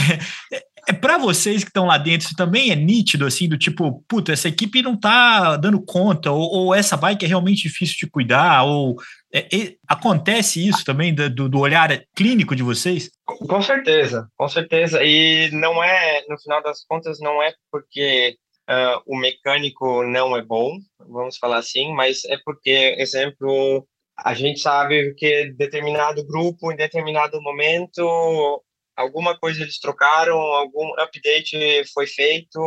é 0.87 0.93
para 0.93 1.17
vocês 1.17 1.63
que 1.63 1.69
estão 1.69 1.85
lá 1.85 1.97
dentro, 1.97 2.27
isso 2.27 2.35
também 2.35 2.71
é 2.71 2.75
nítido, 2.75 3.25
assim, 3.25 3.47
do 3.47 3.57
tipo, 3.57 4.03
puta, 4.07 4.31
essa 4.31 4.47
equipe 4.47 4.81
não 4.81 4.97
tá 4.97 5.57
dando 5.57 5.83
conta, 5.83 6.31
ou, 6.31 6.41
ou 6.41 6.75
essa 6.75 6.95
bike 6.95 7.25
é 7.25 7.27
realmente 7.27 7.63
difícil 7.63 7.95
de 7.99 8.09
cuidar, 8.09 8.63
ou 8.63 8.95
é, 9.33 9.39
é, 9.39 9.75
acontece 9.87 10.65
isso 10.65 10.85
também 10.85 11.13
do, 11.13 11.49
do, 11.49 11.59
olhar 11.59 11.89
clínico 12.15 12.55
de 12.55 12.63
vocês? 12.63 13.09
Com 13.25 13.61
certeza, 13.61 14.29
com 14.37 14.47
certeza. 14.47 15.03
E 15.03 15.49
não 15.51 15.83
é, 15.83 16.23
no 16.29 16.39
final 16.39 16.61
das 16.61 16.85
contas, 16.85 17.19
não 17.19 17.41
é 17.41 17.53
porque 17.71 18.37
uh, 18.69 19.01
o 19.05 19.17
mecânico 19.17 20.03
não 20.03 20.37
é 20.37 20.41
bom, 20.41 20.77
vamos 20.99 21.37
falar 21.37 21.57
assim, 21.57 21.93
mas 21.93 22.23
é 22.25 22.37
porque, 22.45 22.95
exemplo, 22.97 23.85
a 24.17 24.33
gente 24.33 24.59
sabe 24.59 25.13
que 25.15 25.51
determinado 25.57 26.25
grupo, 26.25 26.71
em 26.71 26.75
determinado 26.75 27.41
momento, 27.41 28.63
alguma 28.95 29.37
coisa 29.37 29.61
eles 29.61 29.79
trocaram, 29.79 30.37
algum 30.37 30.93
update 30.99 31.83
foi 31.93 32.07
feito, 32.07 32.59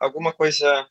alguma 0.00 0.32
coisa 0.32 0.86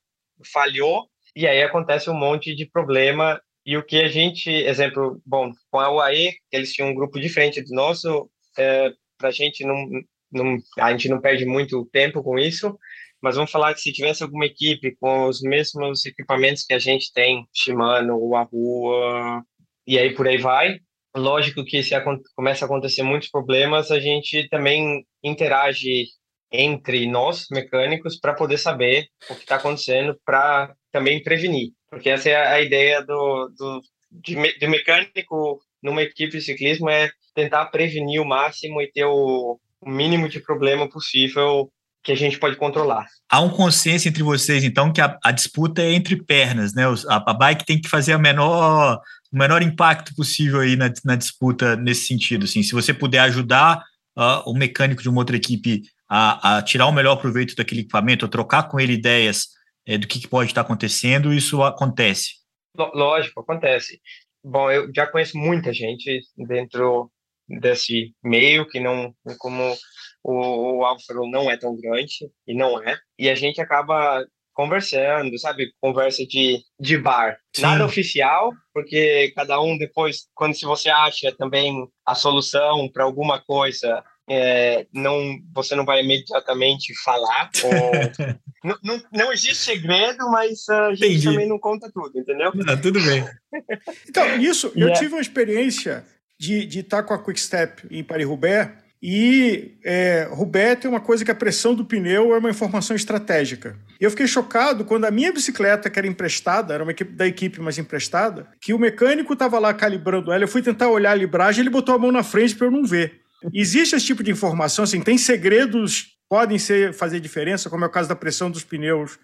falhou, 0.52 1.08
e 1.36 1.48
aí 1.48 1.64
acontece 1.64 2.10
um 2.10 2.16
monte 2.16 2.56
de 2.56 2.66
problema. 2.66 3.42
E 3.66 3.78
o 3.78 3.84
que 3.84 4.02
a 4.02 4.08
gente, 4.08 4.50
exemplo, 4.50 5.22
bom, 5.26 5.52
com 5.72 5.80
a 5.80 5.90
UAE, 5.90 6.34
eles 6.52 6.74
tinham 6.74 6.90
um 6.90 6.96
grupo 6.96 7.20
diferente 7.20 7.62
do 7.62 7.74
nosso, 7.74 8.30
é, 8.58 8.92
para 9.18 9.30
a 9.30 9.32
gente 9.32 9.66
não, 9.66 9.88
não, 10.32 10.58
a 10.80 10.92
gente 10.92 11.08
não 11.08 11.22
perde 11.22 11.46
muito 11.46 11.86
tempo 11.86 12.22
com 12.22 12.38
isso, 12.38 12.78
mas 13.22 13.36
vamos 13.36 13.52
falar 13.52 13.74
que 13.74 13.80
se 13.80 13.94
tivesse 13.94 14.22
alguma 14.22 14.46
equipe 14.46 14.96
com 15.00 15.28
os 15.28 15.42
mesmos 15.42 16.06
equipamentos 16.06 16.66
que 16.66 16.74
a 16.74 16.80
gente 16.80 17.12
tem, 17.14 17.48
Shimano, 17.54 18.20
Wahoo, 18.20 19.42
e 19.88 19.98
aí 19.98 20.14
por 20.14 20.28
aí 20.28 20.38
vai, 20.38 20.80
lógico 21.16 21.64
que 21.64 21.84
se 21.84 21.94
começa 22.36 22.66
a 22.66 22.68
acontecer 22.68 23.04
muitos 23.04 23.30
problemas, 23.30 23.92
a 23.92 24.00
gente 24.00 24.48
também 24.50 25.06
interage 25.24 26.06
entre 26.52 27.08
nós, 27.08 27.48
mecânicos, 27.52 28.20
para 28.20 28.34
poder 28.34 28.58
saber 28.58 29.08
o 29.30 29.36
que 29.36 29.42
está 29.42 29.56
acontecendo, 29.56 30.20
para 30.24 30.74
também 30.92 31.22
prevenir. 31.22 31.72
Porque 31.90 32.10
essa 32.10 32.30
é 32.30 32.36
a 32.36 32.62
ideia 32.62 33.04
do, 33.04 33.50
do 33.58 33.82
de, 34.12 34.36
de, 34.60 34.68
mecânico 34.68 35.60
numa 35.82 36.04
equipe 36.04 36.38
de 36.38 36.42
ciclismo, 36.42 36.90
é 36.90 37.10
tentar 37.34 37.66
prevenir 37.66 38.22
o 38.22 38.26
máximo 38.26 38.82
e 38.82 38.92
ter 38.92 39.06
o, 39.06 39.60
o 39.82 39.90
mínimo 39.90 40.30
de 40.30 40.40
problema 40.40 40.88
possível 40.88 41.72
que 42.04 42.12
a 42.12 42.16
gente 42.16 42.38
pode 42.38 42.58
controlar. 42.58 43.08
Há 43.32 43.40
um 43.40 43.50
consenso 43.50 44.08
entre 44.08 44.22
vocês, 44.22 44.64
então, 44.64 44.92
que 44.92 45.00
a, 45.00 45.18
a 45.24 45.32
disputa 45.32 45.82
é 45.82 45.94
entre 45.94 46.22
pernas, 46.22 46.74
né? 46.74 46.84
A, 47.08 47.32
a, 47.32 47.34
bike 47.34 47.66
tem 47.66 47.80
que 47.80 47.88
fazer 47.88 48.12
a 48.14 48.18
menor, 48.18 49.00
o 49.32 49.38
menor 49.38 49.62
impacto 49.62 50.14
possível 50.14 50.60
aí 50.60 50.76
na, 50.76 50.92
na 51.06 51.16
disputa 51.16 51.76
nesse 51.78 52.08
sentido. 52.08 52.44
Assim, 52.44 52.62
se 52.62 52.74
você 52.74 52.94
puder 52.94 53.20
ajudar 53.20 53.82
uh, 54.18 54.50
o 54.50 54.54
mecânico 54.54 55.02
de 55.02 55.10
uma 55.10 55.22
outra 55.22 55.38
equipe 55.38 55.84
a, 56.10 56.58
a, 56.58 56.62
tirar 56.62 56.88
o 56.88 56.92
melhor 56.92 57.16
proveito 57.16 57.56
daquele 57.56 57.82
equipamento, 57.82 58.26
a 58.26 58.30
trocar 58.30 58.64
com 58.64 58.80
ele 58.80 58.94
ideias 58.94 59.48
é, 59.86 59.98
do 59.98 60.06
que, 60.06 60.20
que, 60.20 60.28
pode 60.28 60.52
estar 60.52 60.62
acontecendo, 60.62 61.34
isso 61.34 61.64
acontece. 61.64 62.34
Lógico, 62.78 63.40
acontece. 63.40 64.00
Bom, 64.44 64.70
eu 64.70 64.92
já 64.94 65.08
conheço 65.08 65.38
muita 65.38 65.74
gente 65.74 66.22
dentro 66.38 67.10
desse 67.48 68.14
meio 68.24 68.68
que 68.68 68.80
não, 68.80 69.14
como 69.38 69.76
o, 70.24 70.80
o 70.80 70.86
Álvaro 70.86 71.30
não 71.30 71.50
é 71.52 71.58
tão 71.58 71.76
grande, 71.76 72.30
e 72.48 72.56
não 72.56 72.82
é, 72.82 72.98
e 73.20 73.30
a 73.30 73.36
gente 73.36 73.62
acaba 73.62 74.26
conversando, 74.54 75.38
sabe? 75.38 75.72
Conversa 75.82 76.26
de, 76.26 76.60
de 76.80 76.98
bar. 76.98 77.38
Sim. 77.56 77.64
Nada 77.64 77.86
oficial, 77.86 78.52
porque 78.74 79.34
cada 79.36 79.60
um 79.60 79.78
depois, 79.78 80.28
quando 80.34 80.56
se 80.56 80.66
você 80.66 80.90
acha 80.90 81.32
também 81.36 81.88
a 82.06 82.16
solução 82.16 82.88
para 82.92 83.04
alguma 83.04 83.42
coisa, 83.42 84.04
é, 84.30 84.86
não, 84.94 85.38
você 85.54 85.76
não 85.76 85.86
vai 85.86 86.02
imediatamente 86.02 86.94
falar. 87.04 87.50
Ou... 87.64 88.34
não, 88.64 88.78
não, 88.84 89.04
não, 89.12 89.34
existe 89.34 89.56
segredo, 89.56 90.30
mas 90.30 90.70
a 90.70 90.92
gente 90.92 91.06
Entendi. 91.06 91.26
também 91.26 91.48
não 91.48 91.60
conta 91.60 91.92
tudo, 91.92 92.18
entendeu? 92.20 92.52
Não, 92.54 92.80
tudo 92.80 93.02
bem. 93.02 93.26
então, 94.08 94.40
isso, 94.40 94.68
eu 94.68 94.88
yeah. 94.88 95.00
tive 95.00 95.16
uma 95.16 95.22
experiência 95.22 96.06
de, 96.40 96.66
de 96.66 96.80
estar 96.80 97.04
com 97.04 97.14
a 97.14 97.24
Quickstep 97.24 97.88
em 97.90 98.04
Paris-Roubaix, 98.04 98.72
e 99.06 99.78
é, 99.84 100.30
Roubaix 100.32 100.80
tem 100.80 100.90
uma 100.90 101.02
coisa 101.02 101.26
que 101.26 101.32
a 101.32 101.36
pressão 101.36 101.76
do 101.76 101.84
pneu 101.84 102.34
é 102.34 102.38
uma 102.38 102.50
informação 102.50 102.96
estratégica. 102.96 103.78
Eu 104.00 104.10
fiquei 104.10 104.26
chocado 104.26 104.86
quando 104.86 105.04
a 105.04 105.12
minha 105.12 105.34
bicicleta, 105.34 105.90
que 105.90 106.00
era 106.00 106.08
emprestada, 106.08 106.74
era 106.74 106.84
uma 106.84 106.94
equipe 106.94 107.12
da 107.12 107.28
equipe, 107.28 107.60
mas 107.60 107.78
emprestada, 107.78 108.48
que 108.62 108.74
o 108.74 108.80
mecânico 108.80 109.34
estava 109.34 109.60
lá 109.60 109.74
calibrando 109.74 110.32
ela, 110.32 110.46
eu 110.46 110.48
fui 110.48 110.62
tentar 110.62 110.88
olhar 110.88 111.12
a 111.12 111.16
libragem, 111.16 111.62
ele 111.62 111.70
botou 111.70 111.94
a 111.94 112.00
mão 112.00 112.14
na 112.14 112.24
frente 112.24 112.56
para 112.56 112.68
eu 112.68 112.72
não 112.72 112.86
ver. 112.86 113.22
Existe 113.54 113.94
esse 113.94 114.06
tipo 114.06 114.24
de 114.24 114.32
informação, 114.32 114.86
assim, 114.86 115.02
tem 115.02 115.18
segredos 115.18 116.14
podem 116.30 116.58
ser 116.58 116.94
fazer 116.94 117.20
diferença, 117.20 117.70
como 117.70 117.84
é 117.84 117.88
o 117.88 117.92
caso 117.92 118.10
da 118.10 118.16
pressão 118.16 118.50
dos 118.50 118.64
pneus 118.64 119.20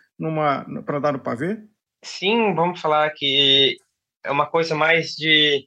para 0.86 0.98
andar 0.98 1.14
no 1.14 1.20
pavê? 1.20 1.58
Sim, 2.04 2.54
vamos 2.54 2.80
falar 2.80 3.10
que 3.16 3.78
é 4.24 4.32
uma 4.32 4.46
coisa 4.46 4.76
mais 4.76 5.16
de 5.16 5.66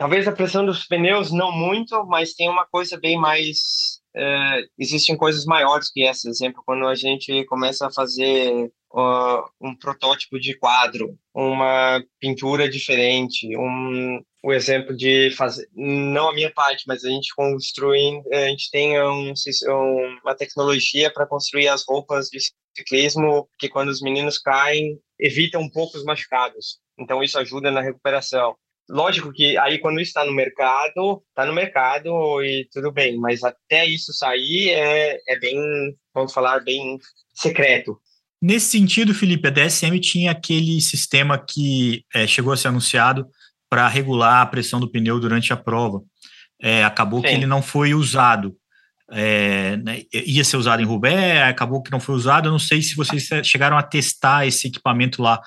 talvez 0.00 0.26
a 0.26 0.32
pressão 0.32 0.64
dos 0.64 0.86
pneus 0.86 1.30
não 1.30 1.52
muito, 1.52 2.06
mas 2.06 2.32
tem 2.32 2.48
uma 2.48 2.64
coisa 2.64 2.98
bem 2.98 3.18
mais 3.18 4.00
é, 4.16 4.64
existem 4.78 5.14
coisas 5.14 5.44
maiores 5.44 5.92
que 5.92 6.02
essa. 6.02 6.26
Exemplo, 6.26 6.62
quando 6.64 6.88
a 6.88 6.94
gente 6.94 7.44
começa 7.44 7.86
a 7.86 7.92
fazer 7.92 8.72
uh, 8.94 9.44
um 9.60 9.76
protótipo 9.76 10.40
de 10.40 10.56
quadro, 10.56 11.18
uma 11.34 12.02
pintura 12.18 12.66
diferente, 12.66 13.54
um, 13.58 14.22
o 14.42 14.54
exemplo 14.54 14.96
de 14.96 15.30
fazer, 15.32 15.68
não 15.74 16.30
a 16.30 16.34
minha 16.34 16.50
parte, 16.50 16.84
mas 16.88 17.04
a 17.04 17.10
gente 17.10 17.34
construindo, 17.34 18.26
a 18.32 18.48
gente 18.48 18.70
tem 18.70 18.98
um, 19.02 19.34
uma 20.24 20.34
tecnologia 20.34 21.12
para 21.12 21.26
construir 21.26 21.68
as 21.68 21.84
roupas 21.86 22.28
de 22.28 22.38
ciclismo 22.74 23.46
que 23.58 23.68
quando 23.68 23.90
os 23.90 24.00
meninos 24.00 24.38
caem 24.38 24.98
evita 25.18 25.58
um 25.58 25.68
pouco 25.68 25.98
os 25.98 26.04
machucados. 26.04 26.78
Então 26.98 27.22
isso 27.22 27.38
ajuda 27.38 27.70
na 27.70 27.82
recuperação. 27.82 28.56
Lógico 28.90 29.32
que 29.32 29.56
aí 29.56 29.78
quando 29.78 30.00
está 30.00 30.24
no 30.24 30.32
mercado, 30.32 31.22
está 31.28 31.46
no 31.46 31.52
mercado 31.52 32.42
e 32.42 32.68
tudo 32.72 32.90
bem, 32.90 33.16
mas 33.16 33.44
até 33.44 33.86
isso 33.86 34.12
sair 34.12 34.70
é, 34.70 35.16
é 35.28 35.38
bem, 35.38 35.56
vamos 36.12 36.32
falar, 36.32 36.58
bem 36.64 36.98
secreto. 37.32 38.00
Nesse 38.42 38.66
sentido, 38.78 39.14
Felipe, 39.14 39.46
a 39.46 39.50
DSM 39.50 40.00
tinha 40.00 40.32
aquele 40.32 40.80
sistema 40.80 41.38
que 41.38 42.04
é, 42.12 42.26
chegou 42.26 42.52
a 42.52 42.56
ser 42.56 42.68
anunciado 42.68 43.28
para 43.68 43.86
regular 43.86 44.42
a 44.42 44.46
pressão 44.46 44.80
do 44.80 44.90
pneu 44.90 45.20
durante 45.20 45.52
a 45.52 45.56
prova. 45.56 46.02
É, 46.60 46.82
acabou 46.82 47.20
Sim. 47.20 47.28
que 47.28 47.34
ele 47.34 47.46
não 47.46 47.62
foi 47.62 47.94
usado. 47.94 48.56
É, 49.12 49.76
né, 49.76 50.02
ia 50.12 50.44
ser 50.44 50.56
usado 50.56 50.80
em 50.82 50.86
Roubaix, 50.86 51.48
acabou 51.48 51.82
que 51.82 51.90
não 51.92 52.00
foi 52.00 52.14
usado. 52.14 52.48
Eu 52.48 52.52
não 52.52 52.58
sei 52.58 52.82
se 52.82 52.96
vocês 52.96 53.28
chegaram 53.44 53.78
a 53.78 53.82
testar 53.82 54.46
esse 54.46 54.66
equipamento 54.66 55.22
lá. 55.22 55.40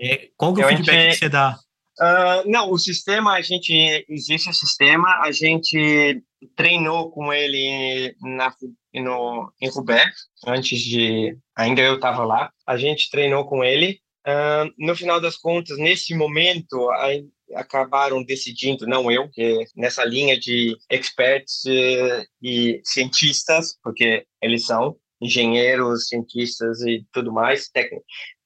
É, 0.00 0.28
qual 0.36 0.54
que 0.54 0.62
é 0.62 0.66
o 0.66 0.68
feedback 0.68 1.10
que 1.10 1.16
você 1.16 1.28
dá? 1.28 1.58
Uh, 1.98 2.48
não, 2.50 2.70
o 2.70 2.78
sistema, 2.78 3.32
a 3.32 3.40
gente, 3.40 4.04
existe 4.08 4.50
o 4.50 4.54
sistema, 4.54 5.22
a 5.22 5.32
gente 5.32 6.22
treinou 6.54 7.10
com 7.10 7.32
ele 7.32 8.14
na, 8.20 8.54
no, 8.94 9.50
em 9.60 9.68
Roubaix, 9.70 10.14
antes 10.46 10.78
de, 10.78 11.36
ainda 11.56 11.80
eu 11.80 11.94
estava 11.94 12.22
lá, 12.24 12.52
a 12.66 12.76
gente 12.76 13.10
treinou 13.10 13.46
com 13.46 13.64
ele, 13.64 13.98
uh, 14.26 14.70
no 14.78 14.94
final 14.94 15.20
das 15.20 15.36
contas, 15.38 15.78
nesse 15.78 16.14
momento, 16.14 16.90
a, 16.90 17.08
acabaram 17.54 18.22
decidindo, 18.22 18.86
não 18.86 19.10
eu, 19.10 19.30
que 19.30 19.64
nessa 19.74 20.04
linha 20.04 20.38
de 20.38 20.76
experts 20.90 21.64
uh, 21.64 22.26
e 22.42 22.80
cientistas, 22.84 23.78
porque 23.82 24.26
eles 24.42 24.66
são 24.66 24.96
engenheiros, 25.20 26.08
cientistas 26.08 26.82
e 26.82 27.06
tudo 27.12 27.32
mais, 27.32 27.70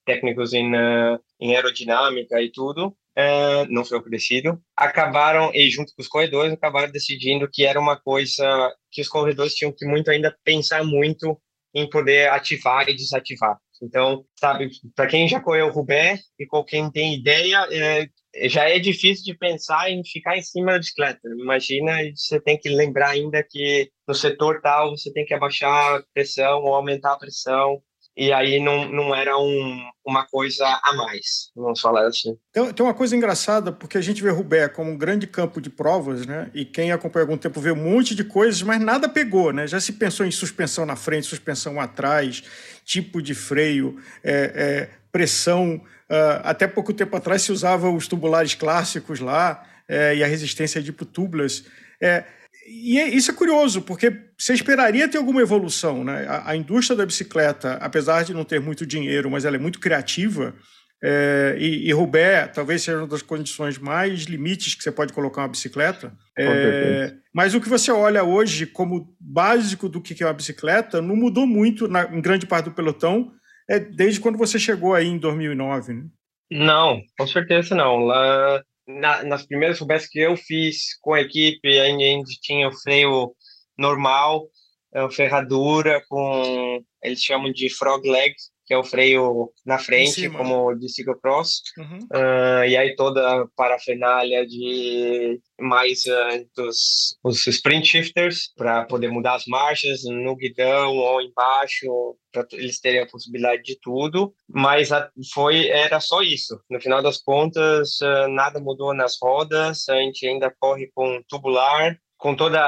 técnicos 0.04 0.52
em, 0.52 0.72
uh, 0.74 1.18
em 1.40 1.56
aerodinâmica 1.56 2.40
e 2.40 2.50
tudo, 2.50 2.96
uh, 3.18 3.66
não 3.68 3.85
foi 3.85 3.99
oferecido, 3.99 4.61
acabaram, 4.77 5.51
e 5.55 5.70
junto 5.70 5.94
com 5.94 6.03
os 6.03 6.09
corredores, 6.09 6.53
acabaram 6.53 6.90
decidindo 6.92 7.49
que 7.51 7.64
era 7.64 7.81
uma 7.81 7.99
coisa 7.99 8.73
que 8.90 9.01
os 9.01 9.09
corredores 9.09 9.55
tinham 9.55 9.73
que 9.73 9.87
muito 9.87 10.11
ainda 10.11 10.37
pensar 10.44 10.85
muito 10.85 11.40
em 11.75 11.88
poder 11.88 12.31
ativar 12.31 12.88
e 12.88 12.94
desativar. 12.94 13.57
Então, 13.83 14.25
sabe, 14.38 14.68
para 14.94 15.07
quem 15.07 15.27
já 15.27 15.40
correu 15.40 15.68
o 15.68 15.73
Roubaix 15.73 16.20
e 16.38 16.46
quem 16.66 16.90
tem 16.90 17.14
ideia, 17.14 17.66
é, 17.70 18.49
já 18.49 18.68
é 18.68 18.79
difícil 18.79 19.25
de 19.25 19.38
pensar 19.38 19.90
em 19.90 20.05
ficar 20.05 20.37
em 20.37 20.42
cima 20.42 20.73
da 20.73 20.79
bicicleta. 20.79 21.20
Imagina, 21.38 21.96
você 22.14 22.38
tem 22.40 22.59
que 22.59 22.68
lembrar 22.68 23.11
ainda 23.11 23.42
que 23.42 23.90
no 24.07 24.14
setor 24.14 24.61
tal 24.61 24.90
você 24.90 25.11
tem 25.12 25.25
que 25.25 25.33
abaixar 25.33 25.96
a 25.96 26.03
pressão 26.12 26.62
ou 26.62 26.75
aumentar 26.75 27.14
a 27.14 27.18
pressão 27.18 27.83
e 28.16 28.33
aí 28.33 28.59
não, 28.61 28.90
não 28.90 29.14
era 29.14 29.38
um, 29.38 29.88
uma 30.05 30.27
coisa 30.27 30.66
a 30.83 30.92
mais, 30.94 31.51
vamos 31.55 31.81
falar 31.81 32.07
assim. 32.07 32.37
Tem, 32.53 32.73
tem 32.73 32.85
uma 32.85 32.94
coisa 32.94 33.16
engraçada, 33.16 33.73
porque 33.73 33.96
a 33.96 34.01
gente 34.01 34.23
vê 34.23 34.31
Roubaix 34.31 34.75
como 34.75 34.90
um 34.90 34.99
grande 34.99 35.27
campo 35.27 35.61
de 35.61 35.70
provas, 35.70 36.27
né? 36.27 36.51
E 36.53 36.64
quem 36.64 36.92
acompanha 36.92 37.25
algum 37.25 37.38
tempo 37.38 37.61
vê 37.61 37.70
um 37.70 37.77
monte 37.77 38.14
de 38.14 38.25
coisas, 38.25 38.62
mas 38.62 38.81
nada 38.81 39.09
pegou, 39.09 39.53
né? 39.53 39.66
Já 39.66 39.81
se 39.81 39.92
pensou 39.92 40.27
em 40.27 40.31
suspensão 40.31 40.85
na 40.85 40.96
frente, 40.96 41.27
suspensão 41.27 41.81
atrás, 41.81 42.42
tipo 42.85 43.23
de 43.23 43.35
freio, 43.35 43.99
é, 44.23 44.53
é, 44.55 44.90
pressão. 45.12 45.81
Uh, 46.11 46.42
até 46.42 46.66
pouco 46.66 46.92
tempo 46.92 47.16
atrás 47.16 47.42
se 47.42 47.53
usava 47.53 47.88
os 47.88 48.09
tubulares 48.09 48.55
clássicos 48.55 49.20
lá 49.20 49.64
é, 49.88 50.16
e 50.16 50.25
a 50.25 50.27
resistência 50.27 50.83
de 50.83 50.92
tubulars. 50.92 51.64
É, 52.03 52.25
e 52.70 52.98
é, 52.98 53.09
isso 53.09 53.30
é 53.30 53.35
curioso, 53.35 53.83
porque 53.83 54.12
você 54.38 54.54
esperaria 54.54 55.09
ter 55.09 55.18
alguma 55.18 55.42
evolução. 55.42 56.04
Né? 56.04 56.26
A, 56.28 56.50
a, 56.50 56.56
indústria 56.56 56.96
da 56.96 57.04
bicicleta, 57.04 57.74
apesar 57.74 58.22
de 58.22 58.33
não 58.33 58.44
ter 58.44 58.61
muito 58.61 58.87
dinheiro, 58.87 59.30
mas 59.30 59.44
ela 59.44 59.56
é 59.56 59.59
muito 59.59 59.80
criativa, 59.80 60.54
é, 61.02 61.56
e, 61.59 61.88
e 61.88 61.92
Roubaix 61.92 62.52
talvez 62.54 62.83
seja 62.83 62.98
uma 62.98 63.06
das 63.06 63.22
condições 63.22 63.78
mais 63.78 64.24
limites 64.24 64.74
que 64.74 64.83
você 64.83 64.92
pode 64.92 65.12
colocar 65.12 65.42
uma 65.42 65.48
bicicleta. 65.48 66.12
É, 66.38 67.14
mas 67.35 67.54
o 67.54 67.61
que 67.61 67.68
você 67.68 67.90
olha 67.90 68.22
hoje 68.22 68.66
como 68.66 69.16
básico 69.18 69.88
do 69.88 70.00
que 70.00 70.22
é 70.22 70.26
uma 70.26 70.35
bicicleta 70.35 71.00
não 71.00 71.16
mudou 71.16 71.46
muito 71.46 71.88
na, 71.88 72.04
em 72.04 72.20
grande 72.20 72.46
parte 72.46 72.66
do 72.66 72.74
pelotão 72.74 73.33
é, 73.68 73.78
desde 73.78 74.20
quando 74.20 74.37
você 74.37 74.59
chegou 74.59 74.94
aí 74.94 75.06
em 75.06 75.18
2009. 75.18 75.94
Né? 75.94 76.04
Não, 76.50 77.00
com 77.18 77.26
certeza 77.26 77.74
não. 77.74 77.98
Lá 77.98 78.62
na, 78.98 79.22
nas 79.22 79.46
primeiras 79.46 79.79
subes 79.79 80.09
que 80.09 80.18
eu 80.18 80.37
fiz 80.37 80.98
com 81.00 81.14
a 81.14 81.20
equipe, 81.20 81.68
ainda, 81.79 82.03
ainda 82.03 82.29
tinha 82.42 82.68
o 82.68 82.76
freio 82.76 83.35
normal, 83.76 84.48
a 84.94 85.11
ferradura 85.11 86.03
com, 86.09 86.83
eles 87.03 87.22
chamam 87.22 87.53
de 87.53 87.70
frog 87.70 88.09
leg, 88.09 88.35
que 88.70 88.74
é 88.74 88.78
o 88.78 88.85
freio 88.85 89.50
na 89.66 89.80
frente, 89.80 90.30
como 90.30 90.72
de 90.76 90.88
ciclocross, 90.88 91.61
uhum. 91.76 91.98
uh, 92.14 92.64
e 92.64 92.76
aí 92.76 92.94
toda 92.94 93.42
a 93.42 93.46
parafernália 93.56 94.46
de 94.46 95.40
mais 95.59 96.04
uh, 96.06 96.48
dos 96.54 97.18
os 97.24 97.44
sprint 97.48 97.85
shifters 97.85 98.52
para 98.56 98.85
poder 98.85 99.09
mudar 99.09 99.35
as 99.35 99.44
marchas 99.46 100.04
no 100.04 100.37
guidão 100.37 100.96
ou 100.96 101.20
embaixo, 101.20 102.16
para 102.30 102.46
eles 102.52 102.78
terem 102.78 103.00
a 103.00 103.09
possibilidade 103.09 103.64
de 103.64 103.76
tudo, 103.83 104.33
mas 104.48 104.92
a, 104.92 105.11
foi 105.35 105.66
era 105.66 105.98
só 105.98 106.22
isso. 106.22 106.56
No 106.70 106.80
final 106.80 107.02
das 107.02 107.20
contas, 107.20 107.98
uh, 108.00 108.28
nada 108.28 108.61
mudou 108.61 108.94
nas 108.94 109.16
rodas, 109.20 109.88
a 109.88 109.96
gente 109.96 110.24
ainda 110.28 110.54
corre 110.61 110.88
com 110.94 111.20
tubular, 111.28 111.98
com 112.16 112.37
todas 112.37 112.62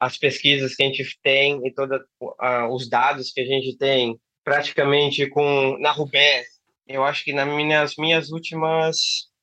as 0.00 0.18
pesquisas 0.18 0.74
que 0.74 0.82
a 0.82 0.86
gente 0.86 1.04
tem 1.22 1.64
e 1.64 1.72
todos 1.72 2.00
os 2.72 2.88
dados 2.88 3.30
que 3.30 3.40
a 3.40 3.44
gente 3.44 3.76
tem, 3.76 4.18
praticamente 4.44 5.26
com 5.28 5.76
na 5.80 5.90
Rubé, 5.90 6.44
eu 6.86 7.02
acho 7.02 7.24
que 7.24 7.32
nas 7.32 7.48
minhas, 7.48 7.94
minhas 7.96 8.30
últimas, 8.30 8.98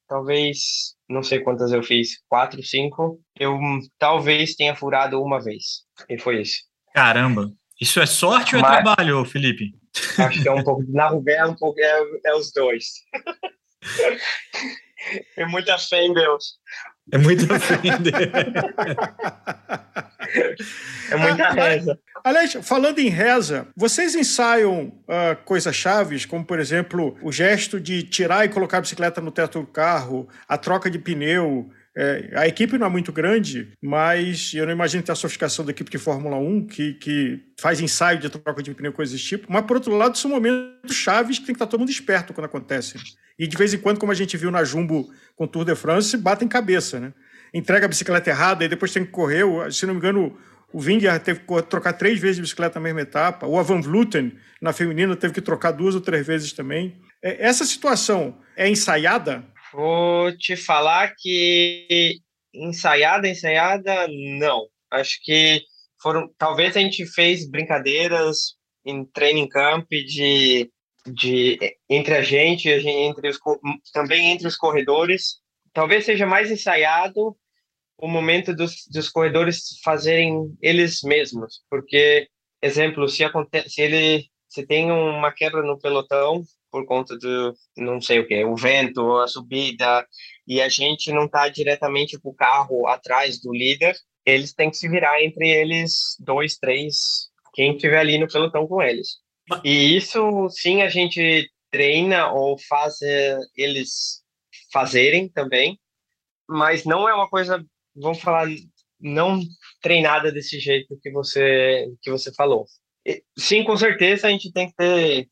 talvez, 0.08 0.96
não 1.10 1.24
sei 1.24 1.40
quantas 1.40 1.72
eu 1.72 1.82
fiz, 1.82 2.22
quatro, 2.30 2.64
cinco, 2.64 3.20
eu 3.38 3.58
talvez 3.98 4.56
tenha 4.56 4.76
furado 4.76 5.22
uma 5.22 5.42
vez. 5.42 5.84
E 6.08 6.18
foi 6.18 6.42
isso. 6.42 6.62
Caramba! 6.94 7.52
Isso 7.80 8.00
é 8.00 8.06
sorte 8.06 8.56
ou 8.56 8.62
é 8.62 8.64
trabalho, 8.64 9.26
Felipe? 9.26 9.72
Acho 10.20 10.44
que 10.44 10.48
é 10.48 10.52
um 10.52 10.64
pouco. 10.64 10.84
Na 10.90 11.08
Rubé 11.08 11.34
é 11.34 11.46
um 11.46 11.56
pouco. 11.56 11.80
É, 11.80 12.04
é 12.26 12.36
os 12.36 12.54
dois. 12.54 12.86
é 15.36 15.46
muita 15.48 15.80
fé 15.80 16.06
em 16.06 16.14
Deus. 16.14 16.60
É 17.12 17.18
muito 17.18 17.44
em 17.44 18.02
Deus. 18.02 18.16
É 21.12 21.18
muita 21.18 21.44
ah, 21.44 21.52
reza. 21.52 22.00
Aliás, 22.24 22.58
falando 22.62 23.00
em 23.00 23.10
reza, 23.10 23.68
vocês 23.76 24.16
ensaiam 24.16 24.84
uh, 24.84 25.36
coisas 25.44 25.76
chaves, 25.76 26.26
como 26.26 26.46
por 26.46 26.60
exemplo 26.60 27.18
o 27.22 27.32
gesto 27.32 27.80
de 27.80 28.04
tirar 28.04 28.46
e 28.46 28.50
colocar 28.50 28.78
a 28.78 28.82
bicicleta 28.82 29.20
no 29.20 29.32
teto 29.32 29.60
do 29.60 29.68
carro, 29.68 30.28
a 30.48 30.58
troca 30.58 30.90
de 30.90 30.98
pneu. 30.98 31.70
É, 31.96 32.32
a 32.36 32.48
equipe 32.48 32.78
não 32.78 32.88
é 32.88 32.90
muito 32.90 33.12
grande, 33.12 33.74
mas 33.82 34.54
eu 34.54 34.66
não 34.66 34.72
imagino 34.72 35.04
ter 35.04 35.12
a 35.12 35.16
sofisticação 35.16 35.66
da 35.66 35.72
equipe 35.72 35.92
de 35.92 35.98
Fórmula 35.98 36.38
1, 36.38 36.68
que, 36.68 36.94
que 36.94 37.40
faz 37.60 37.82
ensaio 37.82 38.18
de 38.18 38.30
troca 38.30 38.64
de 38.64 38.74
pneu, 38.74 38.94
coisas 38.94 39.14
desse 39.14 39.28
tipo. 39.28 39.52
Mas, 39.52 39.66
por 39.66 39.76
outro 39.78 39.96
lado, 39.96 40.18
são 40.18 40.32
momentos 40.32 40.96
chaves 40.96 41.38
que 41.38 41.46
tem 41.46 41.54
que 41.54 41.58
estar 41.58 41.68
todo 41.68 41.82
mundo 41.82 41.92
esperto 41.92 42.34
quando 42.34 42.46
acontecem. 42.46 43.02
E, 43.38 43.46
de 43.46 43.58
vez 43.58 43.74
em 43.74 43.78
quando, 43.78 44.00
como 44.00 44.12
a 44.12 44.16
gente 44.16 44.38
viu 44.38 44.52
na 44.52 44.64
Jumbo 44.64 45.10
com 45.36 45.44
o 45.44 45.48
Tour 45.48 45.66
de 45.66 45.76
France, 45.76 46.16
batem 46.16 46.48
cabeça, 46.48 47.00
né? 47.00 47.14
Entrega 47.54 47.86
a 47.86 47.90
bicicleta 47.90 48.30
errada 48.30 48.64
e 48.64 48.70
depois 48.70 48.94
tem 48.94 49.04
que 49.04 49.12
correr. 49.12 49.44
Se 49.74 49.86
não 49.86 49.94
me 49.94 50.00
engano, 50.00 50.38
o 50.72 50.80
Vingegaard 50.80 51.24
teve 51.24 51.42
que 51.42 51.62
trocar 51.64 51.94
três 51.94 52.18
vezes 52.20 52.38
de 52.38 52.42
bicicleta 52.44 52.80
na 52.80 52.84
mesma 52.84 53.02
etapa. 53.02 53.46
O 53.46 53.62
Van 53.62 53.82
Vluten, 53.82 54.38
na 54.62 54.72
feminina, 54.72 55.16
teve 55.18 55.34
que 55.34 55.42
trocar 55.42 55.72
duas 55.72 55.96
ou 55.96 56.02
três 56.02 56.26
vezes 56.26 56.54
também. 56.54 57.02
É, 57.22 57.46
essa 57.46 57.66
situação 57.66 58.38
é 58.56 58.70
ensaiada? 58.70 59.44
Vou 59.74 60.36
te 60.38 60.56
falar 60.56 61.14
que 61.18 62.20
ensaiada, 62.54 63.28
ensaiada, 63.28 64.08
não. 64.10 64.68
Acho 64.90 65.20
que 65.24 65.62
foram. 66.02 66.30
Talvez 66.38 66.76
a 66.76 66.80
gente 66.80 67.06
fez 67.06 67.50
brincadeiras 67.50 68.56
em 68.86 69.06
training 69.06 69.48
camp 69.48 69.88
de, 69.90 70.70
de 71.08 71.60
entre 71.90 72.16
a 72.16 72.22
gente, 72.22 72.70
entre 72.70 73.30
os, 73.30 73.40
também 73.94 74.32
entre 74.32 74.48
os 74.48 74.58
corredores. 74.58 75.40
Talvez 75.74 76.06
seja 76.06 76.26
mais 76.26 76.52
ensaiado 76.52 77.36
o 77.98 78.08
momento 78.08 78.54
dos, 78.54 78.88
dos 78.92 79.10
corredores 79.10 79.80
fazerem 79.84 80.58
eles 80.60 81.02
mesmos, 81.04 81.62
porque, 81.70 82.28
exemplo, 82.62 83.08
se 83.08 83.24
acontece, 83.24 83.70
se 83.70 83.82
ele 83.82 84.26
se 84.52 84.66
tem 84.66 84.92
uma 84.92 85.32
quebra 85.32 85.64
no 85.64 85.80
pelotão 85.80 86.44
por 86.70 86.86
conta 86.86 87.18
do 87.18 87.54
não 87.78 88.02
sei 88.02 88.20
o 88.20 88.28
que, 88.28 88.44
o 88.44 88.56
vento, 88.56 89.18
a 89.18 89.28
subida, 89.28 90.06
e 90.46 90.62
a 90.62 90.68
gente 90.68 91.12
não 91.12 91.26
está 91.26 91.48
diretamente 91.48 92.20
com 92.20 92.30
o 92.30 92.36
carro 92.36 92.86
atrás 92.88 93.42
do 93.42 93.54
líder, 93.54 93.96
eles 94.26 94.54
têm 94.54 94.70
que 94.70 94.78
se 94.78 94.90
virar 94.90 95.24
entre 95.24 95.50
eles 95.50 96.18
dois, 96.20 96.58
três, 96.58 97.30
quem 97.54 97.76
estiver 97.76 97.98
ali 97.98 98.18
no 98.18 98.28
pelotão 98.28 98.68
com 98.68 98.82
eles. 98.82 99.20
E 99.64 99.96
isso 99.96 100.50
sim 100.50 100.82
a 100.82 100.90
gente 100.90 101.50
treina 101.72 102.32
ou 102.32 102.58
faz 102.58 103.02
eh, 103.02 103.40
eles 103.56 104.22
fazerem 104.72 105.30
também, 105.30 105.80
mas 106.48 106.84
não 106.84 107.08
é 107.08 107.14
uma 107.14 107.30
coisa 107.30 107.66
vamos 107.96 108.20
falar, 108.20 108.48
não 109.00 109.42
treinada 109.82 110.32
desse 110.32 110.60
jeito 110.60 110.98
que 111.02 111.12
você 111.12 111.88
que 112.02 112.12
você 112.12 112.34
falou. 112.34 112.66
Sim, 113.38 113.64
com 113.64 113.76
certeza 113.76 114.28
a 114.28 114.32
gente 114.32 114.52
tem 114.52 114.70
que 114.70 114.76
ter 114.76 115.28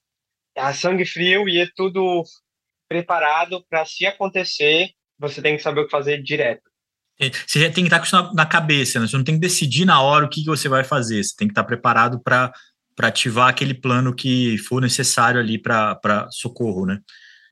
a 0.58 0.74
sangue 0.74 1.06
frio 1.06 1.48
e 1.48 1.60
é 1.60 1.68
tudo 1.76 2.24
preparado 2.88 3.64
para 3.70 3.86
se 3.86 4.06
acontecer, 4.06 4.90
você 5.18 5.42
tem 5.42 5.56
que 5.56 5.62
saber 5.62 5.82
o 5.82 5.86
que 5.86 5.92
fazer 5.92 6.22
direto. 6.22 6.64
Você 7.46 7.60
já 7.60 7.66
tem 7.66 7.84
que 7.84 7.94
estar 7.94 8.00
com 8.00 8.06
isso 8.06 8.34
na 8.34 8.46
cabeça, 8.46 9.00
né? 9.00 9.06
Você 9.06 9.18
não 9.18 9.24
tem 9.26 9.36
que 9.36 9.42
decidir 9.42 9.86
na 9.86 10.02
hora 10.02 10.26
o 10.26 10.30
que, 10.30 10.42
que 10.42 10.48
você 10.48 10.70
vai 10.70 10.86
fazer. 10.86 11.22
Você 11.22 11.36
tem 11.36 11.48
que 11.48 11.52
estar 11.52 11.66
preparado 11.66 12.22
para 12.22 12.54
ativar 12.98 13.50
aquele 13.50 13.74
plano 13.74 14.16
que 14.16 14.58
for 14.58 14.82
necessário 14.82 15.40
ali 15.40 15.62
para 15.62 16.28
socorro, 16.32 16.86
né? 16.86 17.00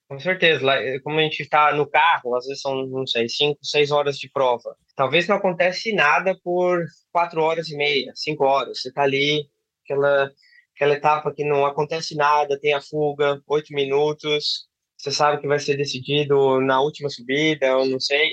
Com 0.08 0.18
certeza. 0.20 0.62
Como 1.04 1.20
a 1.20 1.22
gente 1.22 1.42
está 1.42 1.76
no 1.76 1.86
carro, 1.86 2.34
às 2.38 2.46
vezes 2.46 2.62
são, 2.62 2.88
não 2.88 3.06
sei, 3.06 3.28
cinco, 3.28 3.60
seis 3.62 3.92
horas 3.92 4.18
de 4.18 4.30
prova. 4.30 4.74
Talvez 4.96 5.28
não 5.28 5.36
acontece 5.36 5.94
nada 5.94 6.34
por 6.42 6.86
quatro 7.12 7.42
horas 7.42 7.70
e 7.70 7.76
meia, 7.76 8.14
cinco 8.16 8.46
horas. 8.46 8.82
Você 8.82 8.88
está 8.88 9.04
ali, 9.04 9.46
aquela, 9.88 10.32
aquela 10.76 10.93
etapa 10.93 11.34
que 11.34 11.43
não 11.43 11.65
acontece 11.65 12.15
nada, 12.15 12.60
tem 12.60 12.73
a 12.73 12.82
fuga, 12.82 13.41
oito 13.47 13.73
minutos. 13.73 14.67
Você 14.97 15.12
sabe 15.12 15.41
que 15.41 15.47
vai 15.47 15.60
ser 15.60 15.78
decidido 15.78 16.60
na 16.62 16.82
última 16.82 17.10
subida, 17.10 17.78
ou 17.78 17.86
não 17.86 18.00
sei. 18.00 18.32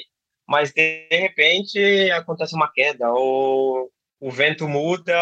Mas, 0.49 0.73
de 0.73 1.09
repente, 1.11 2.11
acontece 2.11 2.55
uma 2.55 2.71
queda, 2.73 3.11
ou 3.13 3.91
o 4.21 4.31
vento 4.31 4.69
muda, 4.69 5.15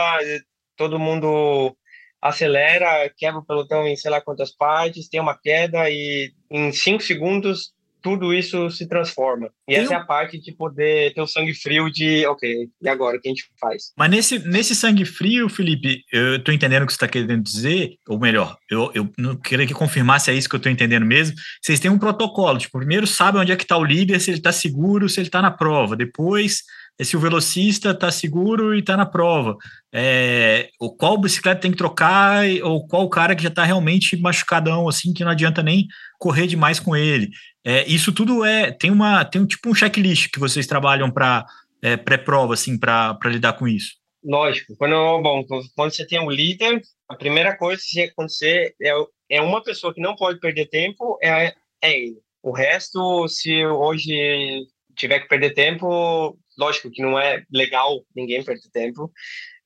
todo 0.77 0.99
mundo 0.99 1.77
acelera, 2.21 3.13
quebra 3.17 3.41
o 3.41 3.45
pelotão 3.45 3.87
em 3.87 3.97
sei 3.97 4.11
lá 4.11 4.21
quantas 4.21 4.53
partes, 4.53 5.09
tem 5.09 5.21
uma 5.21 5.37
queda 5.37 5.91
e 5.91 6.33
em 6.51 6.73
cinco 6.73 7.03
segundos 7.03 7.73
tudo 8.03 8.35
isso 8.35 8.71
se 8.71 8.89
transforma. 8.89 9.51
E 9.69 9.75
essa 9.75 9.95
é 9.95 9.97
a 9.97 10.05
parte 10.05 10.39
de 10.39 10.53
poder 10.53 11.15
ter 11.15 11.21
o 11.21 11.27
sangue 11.27 11.55
frio 11.55 11.91
de, 11.91 12.27
ok, 12.27 12.69
e 12.81 12.89
agora, 12.89 13.17
o 13.17 13.21
que 13.21 13.29
a 13.29 13.31
gente 13.31 13.45
faz? 13.61 13.93
Mas 13.97 14.11
nesse, 14.11 14.39
nesse 14.41 14.75
sangue 14.75 15.05
frio, 15.05 15.49
Felipe, 15.49 16.03
eu 16.13 16.37
estou 16.37 16.53
entendendo 16.53 16.83
o 16.83 16.87
que 16.87 16.93
você 16.93 16.97
está 16.97 17.09
querendo 17.09 17.43
dizer, 17.43 17.97
ou 18.09 18.19
melhor, 18.19 18.57
eu, 18.71 18.91
eu 18.95 19.09
não 19.17 19.37
queria 19.37 19.67
que 19.67 19.75
confirmasse 19.75 20.31
é 20.31 20.35
isso 20.35 20.49
que 20.49 20.55
eu 20.55 20.59
estou 20.59 20.73
entendendo 20.73 21.07
mesmo. 21.07 21.37
Vocês 21.63 21.81
têm 21.81 21.91
um 21.91 21.99
protocolo, 21.99 22.59
tipo, 22.59 22.79
primeiro 22.79 23.07
sabe 23.07 23.39
onde 23.39 23.53
é 23.53 23.57
que 23.57 23.65
está 23.65 23.77
o 23.77 23.85
líder, 23.85 24.21
se 24.21 24.31
ele 24.31 24.39
está 24.39 24.53
seguro, 24.53 25.09
se 25.09 25.21
ele 25.21 25.29
está 25.29 25.41
na 25.41 25.51
prova. 25.51 25.97
Depois 25.97 26.63
é 26.99 27.05
se 27.05 27.17
o 27.17 27.21
velocista 27.21 27.91
está 27.91 28.11
seguro 28.11 28.75
e 28.75 28.81
está 28.81 28.97
na 28.97 29.07
prova. 29.07 29.57
É, 29.93 30.69
o 30.79 30.91
qual 30.91 31.19
bicicleta 31.19 31.61
tem 31.61 31.71
que 31.71 31.77
trocar, 31.77 32.45
ou 32.63 32.87
qual 32.87 33.09
cara 33.09 33.35
que 33.35 33.43
já 33.43 33.49
está 33.49 33.65
realmente 33.65 34.17
machucadão, 34.17 34.89
assim, 34.89 35.13
que 35.13 35.25
não 35.25 35.31
adianta 35.31 35.63
nem 35.63 35.87
correr 36.19 36.47
demais 36.47 36.79
com 36.79 36.95
ele. 36.95 37.31
É, 37.65 37.87
isso 37.87 38.13
tudo 38.13 38.45
é 38.45 38.73
tem 38.73 38.91
uma 38.91 39.25
tem 39.25 39.41
um 39.41 39.47
tipo 39.47 39.71
um 39.71 39.75
checklist 39.75 40.31
que 40.31 40.41
vocês 40.41 40.67
trabalham 40.67 41.11
para 41.11 41.47
é, 41.83 41.97
pré-prova, 41.97 42.55
assim, 42.55 42.79
para 42.79 43.19
lidar 43.25 43.55
com 43.55 43.67
isso. 43.67 43.95
Lógico. 44.25 44.77
Quando, 44.77 45.21
bom, 45.21 45.45
quando 45.75 45.93
você 45.93 46.07
tem 46.07 46.21
um 46.21 46.31
líder, 46.31 46.81
a 47.09 47.17
primeira 47.17 47.57
coisa 47.57 47.83
que 47.85 48.03
acontecer 48.03 48.75
é, 48.81 48.93
é 49.29 49.41
uma 49.41 49.63
pessoa 49.63 49.93
que 49.93 50.01
não 50.01 50.15
pode 50.15 50.39
perder 50.39 50.67
tempo, 50.67 51.19
é, 51.21 51.53
é 51.83 51.99
ele. 51.99 52.19
O 52.41 52.53
resto, 52.53 53.27
se 53.29 53.65
hoje 53.67 54.65
tiver 54.97 55.21
que 55.21 55.29
perder 55.29 55.55
tempo, 55.55 56.39
lógico 56.57 56.91
que 56.91 57.03
não 57.03 57.19
é 57.19 57.43
legal 57.51 58.05
ninguém 58.15 58.45
perder 58.45 58.71
tempo, 58.71 59.11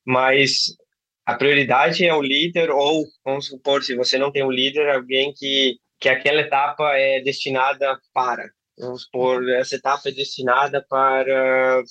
mas 0.06 0.74
a 1.26 1.34
prioridade 1.34 2.06
é 2.06 2.14
o 2.14 2.22
líder 2.22 2.70
ou, 2.70 3.04
vamos 3.24 3.46
supor, 3.46 3.82
se 3.82 3.96
você 3.96 4.16
não 4.16 4.30
tem 4.30 4.44
um 4.44 4.50
líder, 4.50 4.88
alguém 4.88 5.32
que, 5.34 5.76
que 6.06 6.08
aquela 6.08 6.40
etapa 6.40 6.96
é 6.96 7.20
destinada 7.20 7.98
para. 8.14 8.48
Vamos 8.78 9.08
essa 9.58 9.74
etapa 9.74 10.08
é 10.08 10.12
destinada 10.12 10.84
para 10.88 11.82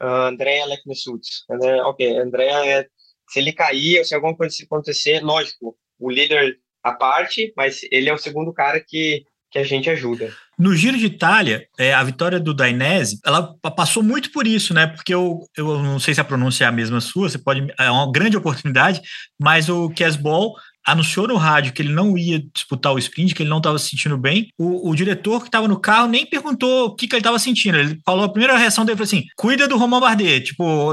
uh, 0.00 0.06
Andrea 0.28 0.64
Leknesuts. 0.66 1.44
Ok, 1.84 2.16
Andrea, 2.18 2.64
é, 2.64 2.86
se 3.28 3.40
ele 3.40 3.52
cair 3.52 3.98
ou 3.98 4.04
se 4.04 4.14
alguma 4.14 4.36
coisa 4.36 4.54
acontecer, 4.62 5.20
lógico, 5.24 5.76
o 5.98 6.08
líder 6.08 6.56
a 6.84 6.92
parte, 6.92 7.52
mas 7.56 7.80
ele 7.90 8.08
é 8.08 8.14
o 8.14 8.18
segundo 8.18 8.52
cara 8.52 8.78
que, 8.78 9.24
que 9.50 9.58
a 9.58 9.64
gente 9.64 9.90
ajuda. 9.90 10.32
No 10.56 10.76
Giro 10.76 10.96
de 10.96 11.06
Itália, 11.06 11.66
é, 11.76 11.92
a 11.92 12.04
vitória 12.04 12.38
do 12.38 12.54
Dainese, 12.54 13.18
ela 13.26 13.56
passou 13.74 14.04
muito 14.04 14.30
por 14.30 14.46
isso, 14.46 14.72
né? 14.72 14.86
Porque 14.86 15.12
eu, 15.12 15.40
eu 15.56 15.82
não 15.82 15.98
sei 15.98 16.14
se 16.14 16.20
a 16.20 16.24
pronúncia 16.24 16.64
é 16.64 16.68
a 16.68 16.72
mesma 16.72 17.00
sua, 17.00 17.28
você 17.28 17.38
pode. 17.38 17.66
É 17.76 17.90
uma 17.90 18.12
grande 18.12 18.36
oportunidade, 18.36 19.00
mas 19.40 19.68
o 19.68 19.90
Casball 19.90 20.54
anunciou 20.86 21.26
no 21.26 21.36
rádio 21.36 21.72
que 21.72 21.82
ele 21.82 21.92
não 21.92 22.16
ia 22.16 22.40
disputar 22.52 22.92
o 22.92 22.98
sprint, 22.98 23.34
que 23.34 23.42
ele 23.42 23.50
não 23.50 23.58
estava 23.58 23.78
se 23.78 23.90
sentindo 23.90 24.18
bem, 24.18 24.48
o, 24.58 24.90
o 24.90 24.94
diretor 24.94 25.40
que 25.40 25.48
estava 25.48 25.66
no 25.66 25.80
carro 25.80 26.08
nem 26.08 26.26
perguntou 26.26 26.86
o 26.86 26.94
que, 26.94 27.08
que 27.08 27.14
ele 27.14 27.20
estava 27.20 27.38
sentindo. 27.38 27.78
Ele 27.78 27.98
falou, 28.04 28.24
a 28.24 28.28
primeira 28.28 28.56
reação 28.56 28.84
dele 28.84 28.96
foi 28.96 29.04
assim: 29.04 29.24
cuida 29.36 29.66
do 29.66 29.76
Romain 29.76 30.00
Bardet, 30.00 30.44
tipo, 30.44 30.92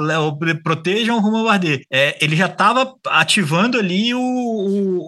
protejam 0.64 1.18
o 1.18 1.22
Romain 1.22 1.44
Bardet. 1.44 1.84
É, 1.92 2.18
ele 2.24 2.36
já 2.36 2.46
estava 2.46 2.96
ativando 3.08 3.78
ali 3.78 4.14
o, 4.14 4.20
o, 4.20 5.00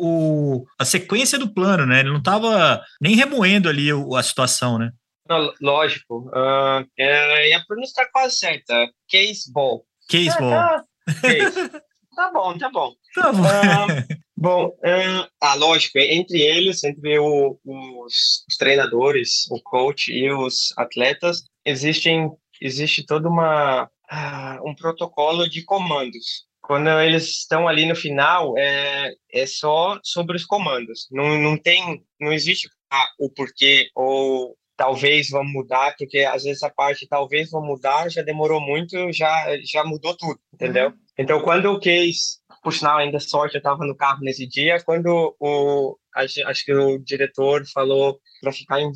o, 0.57 0.65
a 0.77 0.85
sequência 0.85 1.39
do 1.39 1.53
plano, 1.53 1.85
né? 1.85 2.01
Ele 2.01 2.11
não 2.11 2.19
estava 2.19 2.81
nem 2.99 3.15
remoendo 3.15 3.69
ali 3.69 3.89
a 3.91 4.23
situação, 4.23 4.77
né? 4.77 4.91
Não, 5.29 5.53
lógico. 5.61 6.29
Uh, 6.29 6.85
é, 6.97 7.49
e 7.49 7.53
a 7.53 7.63
pronúncia 7.65 8.01
está 8.01 8.11
quase 8.11 8.37
certa. 8.37 8.73
Case 9.07 9.51
ball. 9.51 9.85
Case 10.09 10.37
ball. 10.37 10.49
Tá, 10.49 10.83
case. 11.21 11.69
tá 12.15 12.31
bom, 12.33 12.57
tá 12.57 12.69
bom. 12.69 12.93
Tá 13.15 13.31
bom. 13.31 13.41
Uh, 13.41 14.23
bom, 14.43 14.67
uh, 14.67 15.27
ah, 15.39 15.55
lógico, 15.55 15.97
entre 15.97 16.41
eles, 16.41 16.83
entre 16.83 17.17
o, 17.17 17.57
os, 17.65 18.43
os, 18.49 18.57
treinadores, 18.57 19.49
o 19.49 19.61
coach 19.61 20.11
e 20.11 20.29
os 20.29 20.73
atletas, 20.77 21.43
existem, 21.65 22.29
existe 22.61 23.05
toda 23.05 23.29
uma 23.29 23.85
uh, 23.85 24.69
um 24.69 24.75
protocolo 24.75 25.47
de 25.49 25.63
comandos. 25.63 26.45
Quando 26.61 26.89
eles 26.99 27.29
estão 27.29 27.69
ali 27.69 27.85
no 27.85 27.95
final, 27.95 28.57
é, 28.57 29.13
é 29.31 29.45
só 29.45 29.97
sobre 30.03 30.35
os 30.35 30.45
comandos. 30.45 31.07
Não, 31.09 31.39
não 31.41 31.57
tem, 31.57 32.03
não 32.19 32.33
existe 32.33 32.67
ah, 32.91 33.09
o 33.19 33.29
porquê 33.29 33.89
ou 33.95 34.57
talvez 34.75 35.29
vão 35.29 35.43
mudar, 35.45 35.95
porque 35.97 36.19
às 36.19 36.43
vezes 36.43 36.63
a 36.63 36.69
parte 36.69 37.07
talvez 37.07 37.49
vão 37.49 37.65
mudar 37.65 38.09
já 38.09 38.21
demorou 38.21 38.59
muito, 38.59 39.11
já 39.13 39.57
já 39.63 39.83
mudou 39.83 40.15
tudo, 40.17 40.39
entendeu? 40.53 40.89
Uhum. 40.89 40.97
Então 41.17 41.41
quando 41.41 41.71
o 41.71 41.79
case, 41.79 42.39
por 42.63 42.73
sinal 42.73 42.97
ainda 42.97 43.19
sorte, 43.19 43.55
eu 43.55 43.59
estava 43.59 43.85
no 43.85 43.95
carro 43.95 44.21
nesse 44.21 44.47
dia, 44.47 44.81
quando 44.83 45.35
o 45.39 45.97
acho, 46.15 46.65
que 46.65 46.73
o 46.73 46.97
diretor 46.99 47.63
falou 47.73 48.19
para 48.41 48.51
ficar 48.51 48.81
em, 48.81 48.91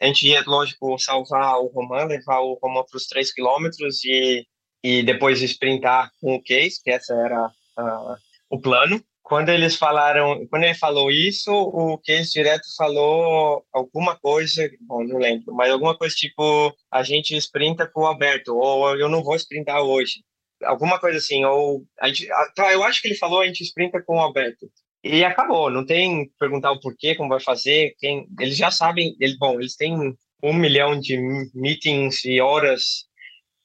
a 0.00 0.06
gente 0.06 0.28
ia, 0.28 0.42
lógico, 0.46 0.98
salvar 0.98 1.58
o 1.58 1.66
Roman, 1.66 2.04
levar 2.04 2.40
o 2.40 2.58
Roman 2.62 2.84
para 2.84 2.96
os 2.96 3.06
3 3.06 3.32
quilômetros 3.32 4.04
e, 4.04 4.46
e 4.82 5.02
depois 5.02 5.42
sprintar 5.42 6.10
com 6.20 6.34
o 6.34 6.42
case, 6.42 6.80
que 6.82 6.90
essa 6.90 7.14
era 7.14 7.46
uh, 7.46 8.16
o 8.50 8.60
plano 8.60 9.02
quando 9.22 9.48
eles 9.48 9.76
falaram, 9.76 10.46
quando 10.48 10.64
ele 10.64 10.74
falou 10.74 11.10
isso, 11.10 11.50
o 11.50 11.96
Case 11.98 12.32
direto 12.32 12.66
falou 12.76 13.64
alguma 13.72 14.14
coisa, 14.14 14.68
bom, 14.80 15.02
não 15.04 15.16
lembro, 15.16 15.54
mas 15.54 15.70
alguma 15.70 15.96
coisa 15.96 16.14
tipo, 16.14 16.76
a 16.90 17.02
gente 17.02 17.34
sprinta 17.36 17.86
com 17.86 18.02
o 18.02 18.06
Alberto, 18.06 18.54
ou 18.54 18.94
eu 18.96 19.08
não 19.08 19.22
vou 19.22 19.34
sprintar 19.36 19.80
hoje. 19.80 20.22
Alguma 20.64 20.98
coisa 20.98 21.18
assim, 21.18 21.44
ou 21.44 21.84
a 22.00 22.08
gente, 22.08 22.28
tá, 22.54 22.72
eu 22.72 22.82
acho 22.84 23.00
que 23.00 23.08
ele 23.08 23.16
falou 23.16 23.40
a 23.40 23.46
gente 23.46 23.62
sprinta 23.62 24.02
com 24.02 24.16
o 24.16 24.20
Alberto. 24.20 24.66
E 25.04 25.24
acabou, 25.24 25.68
não 25.68 25.84
tem 25.84 26.30
perguntar 26.38 26.70
o 26.70 26.80
porquê, 26.80 27.16
como 27.16 27.30
vai 27.30 27.40
fazer, 27.40 27.94
quem, 27.98 28.26
eles 28.38 28.56
já 28.56 28.70
sabem, 28.70 29.16
ele, 29.18 29.36
bom, 29.36 29.58
eles 29.58 29.74
têm 29.74 29.96
um 30.42 30.52
milhão 30.52 30.98
de 30.98 31.18
meetings 31.54 32.24
e 32.24 32.40
horas 32.40 33.06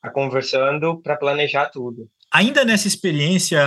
a 0.02 0.10
conversando 0.10 1.02
para 1.02 1.18
planejar 1.18 1.70
tudo. 1.70 2.10
Ainda 2.34 2.66
nessa 2.66 2.88
experiência, 2.88 3.60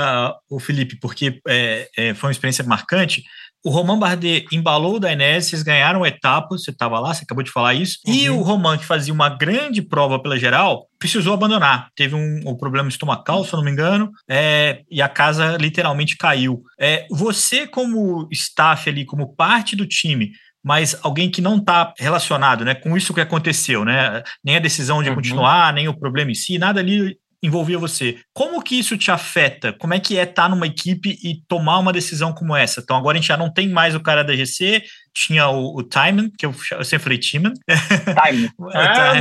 o 0.49 0.61
Felipe, 0.61 0.99
porque 1.01 1.41
é, 1.49 1.89
é, 1.97 2.15
foi 2.15 2.29
uma 2.29 2.33
experiência 2.33 2.65
marcante, 2.65 3.25
o 3.65 3.71
Roman 3.71 3.99
Bardet 3.99 4.47
embalou 4.53 4.97
o 4.97 5.01
Dainese, 5.01 5.51
vocês 5.51 5.63
ganharam 5.63 6.07
etapa, 6.07 6.57
você 6.57 6.71
estava 6.71 6.99
lá, 6.99 7.13
você 7.13 7.25
acabou 7.25 7.45
de 7.45 7.51
falar 7.51 7.75
isso, 7.75 7.99
uhum. 8.07 8.15
e 8.15 8.31
o 8.31 8.41
Roman, 8.41 8.79
que 8.79 8.85
fazia 8.85 9.13
uma 9.13 9.29
grande 9.29 9.83
prova 9.83 10.19
pela 10.19 10.39
geral, 10.39 10.87
precisou 10.99 11.35
abandonar. 11.35 11.89
Teve 11.95 12.15
um, 12.15 12.41
um 12.47 12.57
problema 12.57 12.89
estomacal, 12.89 13.45
se 13.45 13.53
eu 13.53 13.59
não 13.59 13.65
me 13.65 13.71
engano, 13.71 14.11
é, 14.29 14.83
e 14.91 15.03
a 15.03 15.09
casa 15.09 15.57
literalmente 15.59 16.17
caiu. 16.17 16.63
É, 16.79 17.07
você, 17.11 17.67
como 17.67 18.29
staff 18.31 18.89
ali, 18.89 19.05
como 19.05 19.35
parte 19.35 19.77
do 19.77 19.87
time, 19.87 20.33
mas 20.63 20.97
alguém 21.03 21.31
que 21.31 21.41
não 21.41 21.57
está 21.57 21.93
relacionado 21.99 22.65
né, 22.65 22.75
com 22.75 22.97
isso 22.97 23.15
que 23.15 23.21
aconteceu, 23.21 23.85
né? 23.85 24.23
Nem 24.45 24.57
a 24.57 24.61
decisão 24.61 25.03
de 25.03 25.09
uhum. 25.09 25.15
continuar, 25.15 25.73
nem 25.73 25.89
o 25.89 25.99
problema 25.99 26.31
em 26.31 26.35
si, 26.35 26.59
nada 26.59 26.81
ali 26.81 27.17
envolvia 27.43 27.79
você. 27.79 28.19
Como 28.35 28.63
que 28.63 28.79
isso 28.79 28.97
te 28.99 29.11
afeta? 29.11 29.73
Como 29.73 29.95
é 29.95 30.01
que 30.01 30.19
é 30.19 30.23
estar 30.23 30.43
tá 30.43 30.49
numa 30.49 30.67
equipe 30.67 31.19
e 31.23 31.43
tomar 31.49 31.79
uma 31.79 31.93
decisão 31.93 32.33
como 32.33 32.55
essa? 32.55 32.81
Então 32.81 32.97
agora 32.97 33.17
a 33.17 33.21
gente 33.21 33.29
já 33.29 33.37
não 33.37 33.53
tem 33.53 33.69
mais 33.69 33.95
o 33.95 34.01
cara 34.01 34.23
da 34.23 34.37
GC, 34.37 34.83
tinha 35.15 35.49
o, 35.49 35.79
o 35.79 35.83
Timon, 35.83 36.29
que 36.39 36.45
eu, 36.45 36.55
eu 36.73 36.85
sempre 36.85 37.05
falei 37.05 37.19
Timon. 37.19 37.53
Timon. 37.65 38.49
ah, 38.75 39.13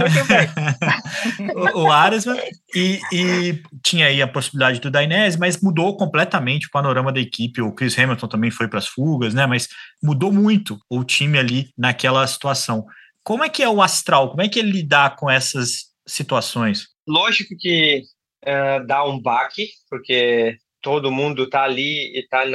o, 1.75 1.83
o 1.83 1.91
Aresman, 1.91 2.37
e, 2.75 2.99
e, 3.11 3.61
tinha 3.83 4.07
aí 4.07 4.21
a 4.21 4.27
possibilidade 4.27 4.79
do 4.79 4.91
Dainese, 4.91 5.39
mas 5.39 5.61
mudou 5.61 5.95
completamente 5.95 6.67
o 6.67 6.71
panorama 6.71 7.11
da 7.11 7.19
equipe. 7.19 7.61
O 7.61 7.71
Chris 7.71 7.97
Hamilton 7.97 8.27
também 8.27 8.51
foi 8.51 8.67
para 8.67 8.79
as 8.79 8.87
fugas, 8.87 9.33
né? 9.33 9.45
Mas 9.47 9.67
mudou 10.03 10.31
muito 10.31 10.77
o 10.89 11.03
time 11.03 11.39
ali 11.39 11.69
naquela 11.77 12.25
situação. 12.27 12.85
Como 13.23 13.43
é 13.43 13.49
que 13.49 13.63
é 13.63 13.69
o 13.69 13.81
astral? 13.81 14.29
Como 14.29 14.41
é 14.41 14.49
que 14.49 14.59
ele 14.59 14.71
lidar 14.71 15.15
com 15.15 15.29
essas 15.29 15.89
situações? 16.07 16.87
Lógico 17.09 17.55
que 17.57 18.03
uh, 18.45 18.85
dá 18.85 19.03
um 19.03 19.19
baque, 19.19 19.67
porque 19.89 20.55
todo 20.79 21.11
mundo 21.11 21.45
está 21.45 21.63
ali 21.63 22.13
e 22.15 22.19
está 22.19 22.45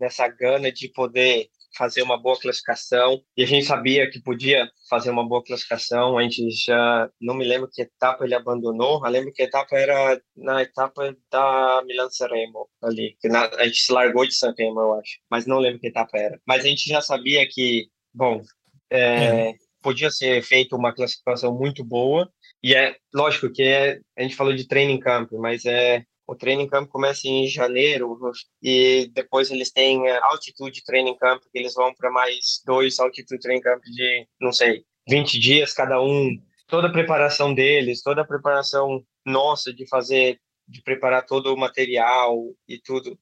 nessa 0.00 0.28
gana 0.28 0.70
de 0.70 0.88
poder 0.88 1.48
fazer 1.76 2.02
uma 2.02 2.16
boa 2.16 2.38
classificação. 2.38 3.20
E 3.36 3.42
a 3.42 3.46
gente 3.46 3.66
sabia 3.66 4.08
que 4.08 4.22
podia 4.22 4.70
fazer 4.88 5.10
uma 5.10 5.26
boa 5.26 5.42
classificação. 5.42 6.16
A 6.16 6.22
gente 6.22 6.48
já 6.50 7.10
não 7.20 7.34
me 7.34 7.44
lembro 7.44 7.68
que 7.72 7.82
etapa 7.82 8.24
ele 8.24 8.34
abandonou. 8.34 9.04
Eu 9.04 9.10
lembro 9.10 9.32
que 9.32 9.42
etapa 9.42 9.76
era 9.76 10.20
na 10.36 10.62
etapa 10.62 11.16
da 11.30 11.82
Milan 11.84 12.08
Sanremo 12.10 12.68
ali 12.82 13.16
que 13.20 13.28
na, 13.28 13.46
a 13.46 13.64
gente 13.64 13.80
se 13.80 13.92
largou 13.92 14.24
de 14.24 14.34
Sanremo 14.34 14.80
eu 14.80 14.94
acho. 14.94 15.18
Mas 15.30 15.46
não 15.46 15.58
lembro 15.58 15.80
que 15.80 15.88
etapa 15.88 16.16
era. 16.16 16.40
Mas 16.46 16.64
a 16.64 16.68
gente 16.68 16.88
já 16.88 17.00
sabia 17.00 17.46
que 17.48 17.88
bom 18.14 18.42
é, 18.90 19.50
é. 19.50 19.54
podia 19.82 20.10
ser 20.10 20.40
feita 20.42 20.76
uma 20.76 20.94
classificação 20.94 21.52
muito 21.52 21.84
boa 21.84 22.30
e 22.62 22.74
é 22.74 22.96
lógico 23.14 23.50
que 23.50 23.62
é, 23.62 24.00
a 24.16 24.22
gente 24.22 24.36
falou 24.36 24.54
de 24.54 24.66
training 24.66 24.98
camp, 25.00 25.30
mas 25.32 25.64
é 25.64 26.04
o 26.26 26.36
training 26.36 26.68
camp 26.68 26.88
começa 26.90 27.26
em 27.26 27.46
janeiro 27.46 28.18
e 28.62 29.10
depois 29.14 29.50
eles 29.50 29.72
têm 29.72 30.06
é, 30.06 30.18
altitude 30.18 30.84
training 30.84 31.16
camp, 31.16 31.40
que 31.50 31.58
eles 31.58 31.72
vão 31.72 31.94
para 31.94 32.10
mais 32.10 32.60
dois 32.66 32.98
altitude 33.00 33.40
training 33.40 33.62
camp 33.62 33.82
de, 33.82 34.28
não 34.38 34.52
sei, 34.52 34.84
20 35.08 35.38
dias 35.38 35.72
cada 35.72 36.02
um. 36.02 36.30
Toda 36.66 36.88
a 36.88 36.92
preparação 36.92 37.54
deles, 37.54 38.02
toda 38.02 38.20
a 38.20 38.26
preparação 38.26 39.02
nossa 39.24 39.72
de 39.72 39.88
fazer, 39.88 40.38
de 40.66 40.82
preparar 40.82 41.24
todo 41.24 41.54
o 41.54 41.56
material 41.56 42.36
e 42.68 42.78
tudo. 42.78 43.18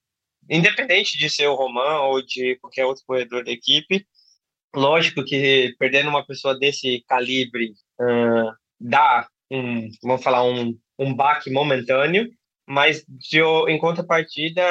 Independente 0.50 1.16
de 1.16 1.30
ser 1.30 1.46
o 1.46 1.54
Roman 1.54 2.00
ou 2.08 2.20
de 2.20 2.56
qualquer 2.56 2.86
outro 2.86 3.04
corredor 3.06 3.44
da 3.44 3.52
equipe, 3.52 4.04
lógico 4.74 5.24
que 5.24 5.76
perdendo 5.78 6.08
uma 6.08 6.26
pessoa 6.26 6.58
desse 6.58 7.04
calibre, 7.06 7.72
uh, 8.00 8.52
dá 8.80 9.26
um, 9.50 9.88
vamos 10.02 10.22
falar, 10.22 10.44
um, 10.44 10.76
um 10.98 11.14
baque 11.14 11.50
momentâneo, 11.50 12.28
mas 12.66 13.04
de, 13.08 13.40
em 13.68 13.78
contrapartida 13.78 14.62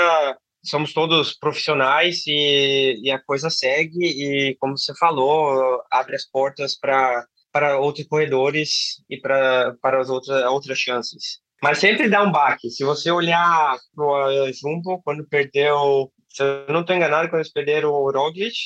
somos 0.64 0.94
todos 0.94 1.34
profissionais 1.38 2.24
e, 2.28 3.00
e 3.04 3.12
a 3.12 3.20
coisa 3.20 3.50
segue 3.50 4.04
e, 4.04 4.56
como 4.60 4.78
você 4.78 4.94
falou, 4.96 5.82
abre 5.92 6.16
as 6.16 6.26
portas 6.26 6.78
para 6.78 7.26
para 7.52 7.80
outros 7.80 8.06
corredores 8.08 9.02
e 9.10 9.18
para 9.18 9.76
para 9.82 10.02
as 10.02 10.10
outras 10.10 10.44
outras 10.46 10.78
chances. 10.78 11.40
Mas 11.64 11.78
sempre 11.78 12.10
dá 12.10 12.22
um 12.22 12.32
baque. 12.32 12.70
Se 12.70 12.84
você 12.84 13.10
olhar 13.10 13.78
para 13.96 14.52
Jumbo, 14.52 15.02
quando 15.04 15.28
perdeu, 15.28 16.12
se 16.30 16.44
eu 16.44 16.66
não 16.68 16.82
estou 16.82 16.96
enganado, 16.96 17.30
quando 17.30 17.40
eles 17.40 17.52
perderam 17.52 17.92
o 17.92 18.12
Roglic, 18.12 18.58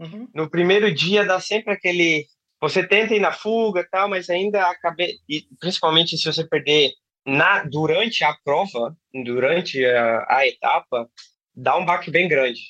uhum. 0.00 0.26
no 0.34 0.48
primeiro 0.48 0.92
dia 0.92 1.26
dá 1.26 1.38
sempre 1.40 1.74
aquele 1.74 2.26
você 2.60 2.86
tenta 2.86 3.14
ir 3.14 3.20
na 3.20 3.32
fuga 3.32 3.86
tal, 3.90 4.08
mas 4.08 4.28
ainda 4.28 4.68
acabei, 4.68 5.16
e 5.28 5.46
principalmente 5.60 6.16
se 6.16 6.24
você 6.24 6.46
perder 6.46 6.92
na 7.26 7.62
durante 7.64 8.24
a 8.24 8.34
prova, 8.44 8.96
durante 9.24 9.84
a, 9.84 10.26
a 10.28 10.46
etapa, 10.46 11.08
dá 11.54 11.76
um 11.76 11.84
baque 11.84 12.10
bem 12.10 12.26
grande, 12.28 12.60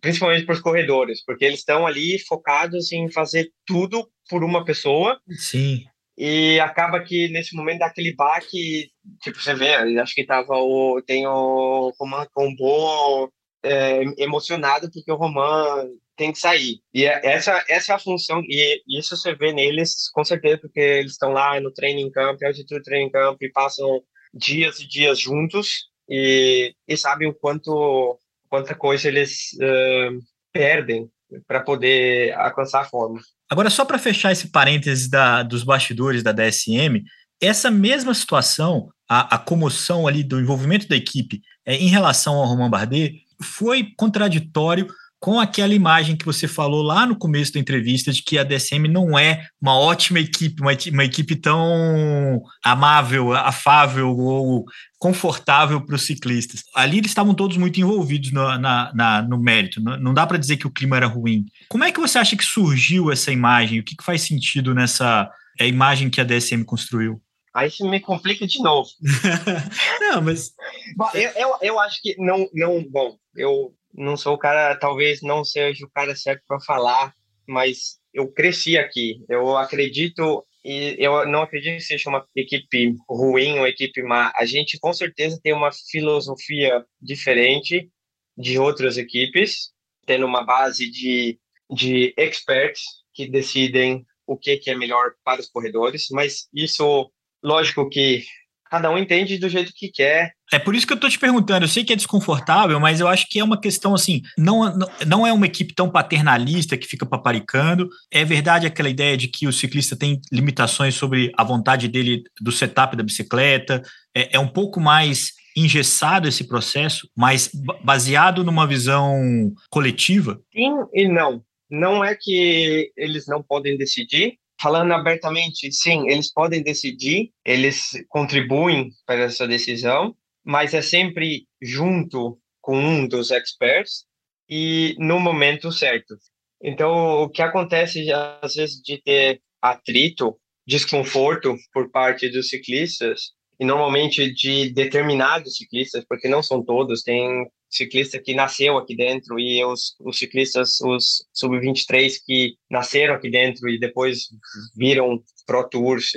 principalmente 0.00 0.44
para 0.44 0.54
os 0.54 0.60
corredores, 0.60 1.24
porque 1.24 1.44
eles 1.44 1.60
estão 1.60 1.86
ali 1.86 2.18
focados 2.20 2.92
em 2.92 3.10
fazer 3.10 3.50
tudo 3.66 4.08
por 4.28 4.44
uma 4.44 4.64
pessoa. 4.64 5.20
Sim. 5.30 5.84
E 6.16 6.58
acaba 6.60 7.00
que 7.00 7.28
nesse 7.28 7.54
momento 7.54 7.80
dá 7.80 7.86
aquele 7.86 8.14
baque, 8.14 8.90
tipo, 9.20 9.38
você 9.38 9.54
vê, 9.54 9.74
acho 10.00 10.14
que 10.14 10.24
tava 10.24 10.54
o 10.56 11.02
tem 11.02 11.26
o 11.26 11.92
Roman 12.00 12.26
Combo 12.32 13.30
é, 13.62 14.02
emocionado 14.16 14.90
porque 14.90 15.12
o 15.12 15.16
Roman 15.16 15.86
tem 16.16 16.32
que 16.32 16.38
sair. 16.38 16.80
E 16.92 17.04
é, 17.04 17.20
essa, 17.24 17.64
essa 17.68 17.92
é 17.92 17.94
a 17.94 17.98
função, 17.98 18.42
e 18.42 18.82
isso 18.98 19.16
você 19.16 19.34
vê 19.34 19.52
neles, 19.52 20.10
com 20.12 20.24
certeza, 20.24 20.58
porque 20.58 20.80
eles 20.80 21.12
estão 21.12 21.32
lá 21.32 21.60
no 21.60 21.72
training 21.72 22.10
camp, 22.10 22.42
altitude 22.42 22.82
training 22.82 23.10
camp, 23.10 23.40
e 23.42 23.50
passam 23.50 24.00
dias 24.32 24.80
e 24.80 24.88
dias 24.88 25.18
juntos, 25.18 25.88
e, 26.08 26.74
e 26.88 26.96
sabem 26.96 27.28
o 27.28 27.34
quanto, 27.34 28.18
quanta 28.48 28.74
coisa 28.74 29.08
eles 29.08 29.52
uh, 29.54 30.18
perdem 30.52 31.08
para 31.46 31.60
poder 31.60 32.32
alcançar 32.34 32.82
a 32.82 32.84
forma. 32.84 33.20
Agora, 33.50 33.70
só 33.70 33.84
para 33.84 33.98
fechar 33.98 34.32
esse 34.32 34.50
parênteses 34.50 35.08
da, 35.08 35.42
dos 35.42 35.64
bastidores 35.64 36.22
da 36.22 36.32
DSM, 36.32 37.02
essa 37.40 37.70
mesma 37.70 38.14
situação, 38.14 38.88
a, 39.08 39.36
a 39.36 39.38
comoção 39.38 40.06
ali 40.06 40.22
do 40.24 40.40
envolvimento 40.40 40.88
da 40.88 40.96
equipe 40.96 41.42
é, 41.64 41.74
em 41.74 41.88
relação 41.88 42.34
ao 42.34 42.46
Romain 42.46 42.70
Bardet, 42.70 43.22
foi 43.42 43.92
contraditório 43.96 44.86
com 45.26 45.40
aquela 45.40 45.74
imagem 45.74 46.14
que 46.14 46.24
você 46.24 46.46
falou 46.46 46.84
lá 46.84 47.04
no 47.04 47.18
começo 47.18 47.52
da 47.52 47.58
entrevista 47.58 48.12
de 48.12 48.22
que 48.22 48.38
a 48.38 48.44
DSM 48.44 48.86
não 48.88 49.18
é 49.18 49.48
uma 49.60 49.76
ótima 49.76 50.20
equipe, 50.20 50.62
uma, 50.62 50.70
uma 50.92 51.04
equipe 51.04 51.34
tão 51.34 52.40
amável, 52.62 53.32
afável 53.32 54.16
ou 54.16 54.64
confortável 55.00 55.84
para 55.84 55.96
os 55.96 56.06
ciclistas. 56.06 56.62
Ali 56.72 56.98
eles 56.98 57.10
estavam 57.10 57.34
todos 57.34 57.56
muito 57.56 57.80
envolvidos 57.80 58.30
no, 58.30 58.56
na, 58.56 58.92
na, 58.94 59.22
no 59.22 59.36
mérito, 59.36 59.82
não, 59.82 59.96
não 59.96 60.14
dá 60.14 60.24
para 60.24 60.38
dizer 60.38 60.58
que 60.58 60.66
o 60.68 60.72
clima 60.72 60.96
era 60.96 61.08
ruim. 61.08 61.44
Como 61.68 61.82
é 61.82 61.90
que 61.90 61.98
você 61.98 62.18
acha 62.18 62.36
que 62.36 62.44
surgiu 62.44 63.10
essa 63.10 63.32
imagem? 63.32 63.80
O 63.80 63.82
que, 63.82 63.96
que 63.96 64.04
faz 64.04 64.22
sentido 64.22 64.76
nessa 64.76 65.28
é, 65.58 65.66
imagem 65.66 66.08
que 66.08 66.20
a 66.20 66.24
DSM 66.24 66.62
construiu? 66.62 67.20
Aí 67.52 67.68
você 67.68 67.82
me 67.82 67.98
complica 67.98 68.46
de 68.46 68.62
novo. 68.62 68.88
não, 69.98 70.22
mas. 70.22 70.52
Bom, 70.94 71.10
eu, 71.14 71.30
eu, 71.30 71.56
eu, 71.62 71.80
acho 71.80 72.00
que 72.00 72.14
não, 72.16 72.48
não. 72.54 72.84
Bom, 72.88 73.16
eu 73.34 73.74
não 73.96 74.16
sou 74.16 74.34
o 74.34 74.38
cara, 74.38 74.76
talvez 74.76 75.22
não 75.22 75.44
seja 75.44 75.84
o 75.84 75.90
cara 75.90 76.14
certo 76.14 76.42
para 76.46 76.60
falar, 76.60 77.14
mas 77.46 77.98
eu 78.12 78.30
cresci 78.30 78.76
aqui. 78.76 79.24
Eu 79.28 79.56
acredito 79.56 80.44
e 80.64 80.96
eu 80.98 81.26
não 81.28 81.42
acredito 81.42 81.76
que 81.76 81.80
seja 81.80 82.10
uma 82.10 82.26
equipe 82.34 82.94
ruim, 83.08 83.58
uma 83.58 83.68
equipe 83.68 84.02
má. 84.02 84.32
A 84.36 84.44
gente 84.44 84.78
com 84.80 84.92
certeza 84.92 85.40
tem 85.42 85.52
uma 85.52 85.70
filosofia 85.72 86.84
diferente 87.00 87.88
de 88.36 88.58
outras 88.58 88.98
equipes, 88.98 89.70
tendo 90.04 90.26
uma 90.26 90.44
base 90.44 90.90
de, 90.90 91.38
de 91.70 92.12
experts 92.16 92.82
que 93.14 93.28
decidem 93.28 94.04
o 94.26 94.36
que, 94.36 94.56
que 94.56 94.70
é 94.70 94.76
melhor 94.76 95.12
para 95.24 95.40
os 95.40 95.48
corredores, 95.48 96.08
mas 96.10 96.48
isso 96.52 97.10
lógico 97.42 97.88
que 97.88 98.24
cada 98.70 98.90
um 98.90 98.98
entende 98.98 99.38
do 99.38 99.48
jeito 99.48 99.72
que 99.74 99.88
quer. 99.88 100.32
É 100.52 100.58
por 100.58 100.74
isso 100.74 100.86
que 100.86 100.92
eu 100.92 100.96
estou 100.96 101.10
te 101.10 101.18
perguntando. 101.18 101.64
Eu 101.64 101.68
sei 101.68 101.84
que 101.84 101.92
é 101.92 101.96
desconfortável, 101.96 102.78
mas 102.78 103.00
eu 103.00 103.08
acho 103.08 103.28
que 103.28 103.38
é 103.38 103.44
uma 103.44 103.60
questão 103.60 103.94
assim. 103.94 104.22
Não, 104.38 104.76
não 105.06 105.26
é 105.26 105.32
uma 105.32 105.46
equipe 105.46 105.74
tão 105.74 105.90
paternalista 105.90 106.76
que 106.76 106.86
fica 106.86 107.04
paparicando. 107.04 107.88
É 108.10 108.24
verdade 108.24 108.66
aquela 108.66 108.88
ideia 108.88 109.16
de 109.16 109.28
que 109.28 109.46
o 109.46 109.52
ciclista 109.52 109.96
tem 109.96 110.20
limitações 110.32 110.94
sobre 110.94 111.32
a 111.36 111.44
vontade 111.44 111.88
dele 111.88 112.22
do 112.40 112.52
setup 112.52 112.96
da 112.96 113.02
bicicleta. 113.02 113.82
É, 114.14 114.36
é 114.36 114.38
um 114.38 114.48
pouco 114.48 114.80
mais 114.80 115.32
engessado 115.56 116.28
esse 116.28 116.44
processo, 116.44 117.08
mas 117.16 117.50
baseado 117.82 118.44
numa 118.44 118.66
visão 118.66 119.52
coletiva? 119.70 120.38
Sim 120.54 120.74
e 120.92 121.08
não. 121.08 121.42
Não 121.70 122.04
é 122.04 122.14
que 122.14 122.92
eles 122.96 123.26
não 123.26 123.42
podem 123.42 123.76
decidir, 123.76 124.38
falando 124.60 124.92
abertamente, 124.92 125.70
sim, 125.72 126.08
eles 126.08 126.32
podem 126.32 126.62
decidir, 126.62 127.32
eles 127.44 127.90
contribuem 128.08 128.90
para 129.06 129.22
essa 129.22 129.46
decisão, 129.46 130.16
mas 130.44 130.74
é 130.74 130.82
sempre 130.82 131.46
junto 131.60 132.38
com 132.60 132.78
um 132.78 133.06
dos 133.06 133.30
experts 133.30 134.04
e 134.48 134.94
no 134.98 135.20
momento 135.20 135.70
certo. 135.70 136.16
Então, 136.62 137.22
o 137.22 137.28
que 137.28 137.42
acontece 137.42 138.10
às 138.40 138.54
vezes 138.54 138.80
de 138.82 139.00
ter 139.02 139.40
atrito, 139.60 140.38
desconforto 140.66 141.54
por 141.72 141.90
parte 141.90 142.28
dos 142.28 142.48
ciclistas 142.48 143.32
e 143.58 143.64
normalmente 143.64 144.32
de 144.32 144.70
determinados 144.70 145.56
ciclistas, 145.56 146.04
porque 146.08 146.28
não 146.28 146.42
são 146.42 146.64
todos, 146.64 147.02
tem 147.02 147.46
ciclista 147.76 148.18
que 148.18 148.34
nasceu 148.34 148.76
aqui 148.76 148.96
dentro 148.96 149.38
e 149.38 149.64
os, 149.64 149.96
os 150.00 150.18
ciclistas, 150.18 150.80
os 150.80 151.26
sub-23 151.32 152.14
que 152.24 152.54
nasceram 152.70 153.14
aqui 153.14 153.30
dentro 153.30 153.68
e 153.68 153.78
depois 153.78 154.28
viram 154.76 155.22
Pro 155.46 155.68
Tours, 155.68 156.12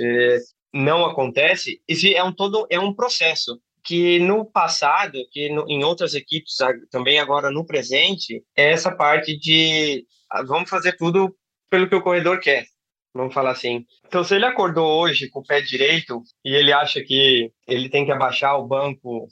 não 0.72 1.04
acontece. 1.04 1.80
Esse 1.86 2.14
é 2.14 2.22
um 2.22 2.32
todo 2.32 2.66
é 2.70 2.78
um 2.78 2.94
processo 2.94 3.60
que 3.82 4.18
no 4.18 4.44
passado, 4.44 5.18
que 5.32 5.48
no, 5.48 5.64
em 5.68 5.82
outras 5.84 6.14
equipes 6.14 6.56
também 6.90 7.18
agora 7.18 7.50
no 7.50 7.64
presente, 7.64 8.42
é 8.56 8.72
essa 8.72 8.94
parte 8.94 9.38
de 9.38 10.04
ah, 10.30 10.42
vamos 10.42 10.68
fazer 10.68 10.96
tudo 10.96 11.34
pelo 11.70 11.88
que 11.88 11.94
o 11.94 12.02
corredor 12.02 12.40
quer 12.40 12.66
vamos 13.14 13.34
falar 13.34 13.50
assim. 13.50 13.84
Então, 14.06 14.22
se 14.22 14.34
ele 14.34 14.44
acordou 14.44 15.00
hoje 15.00 15.28
com 15.28 15.40
o 15.40 15.44
pé 15.44 15.60
direito 15.60 16.22
e 16.44 16.54
ele 16.54 16.72
acha 16.72 17.02
que 17.02 17.52
ele 17.66 17.88
tem 17.88 18.04
que 18.04 18.12
abaixar 18.12 18.58
o 18.58 18.66
banco 18.66 19.28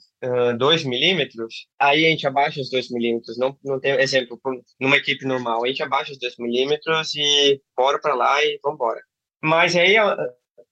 2 0.57 0.83
uh, 0.83 0.89
milímetros, 0.89 1.67
aí 1.79 2.05
a 2.05 2.09
gente 2.09 2.27
abaixa 2.27 2.61
os 2.61 2.69
2 2.69 2.91
milímetros. 2.91 3.37
Não, 3.37 3.57
não 3.63 3.79
tem 3.79 3.93
exemplo, 3.93 4.39
numa 4.79 4.97
equipe 4.97 5.25
normal, 5.25 5.63
a 5.63 5.67
gente 5.67 5.83
abaixa 5.83 6.11
os 6.11 6.19
2 6.19 6.35
milímetros 6.39 7.15
e 7.15 7.61
bora 7.75 7.99
para 7.99 8.13
lá 8.13 8.43
e 8.43 8.59
vamos 8.63 8.75
embora. 8.75 9.01
Mas 9.41 9.75
aí 9.75 9.95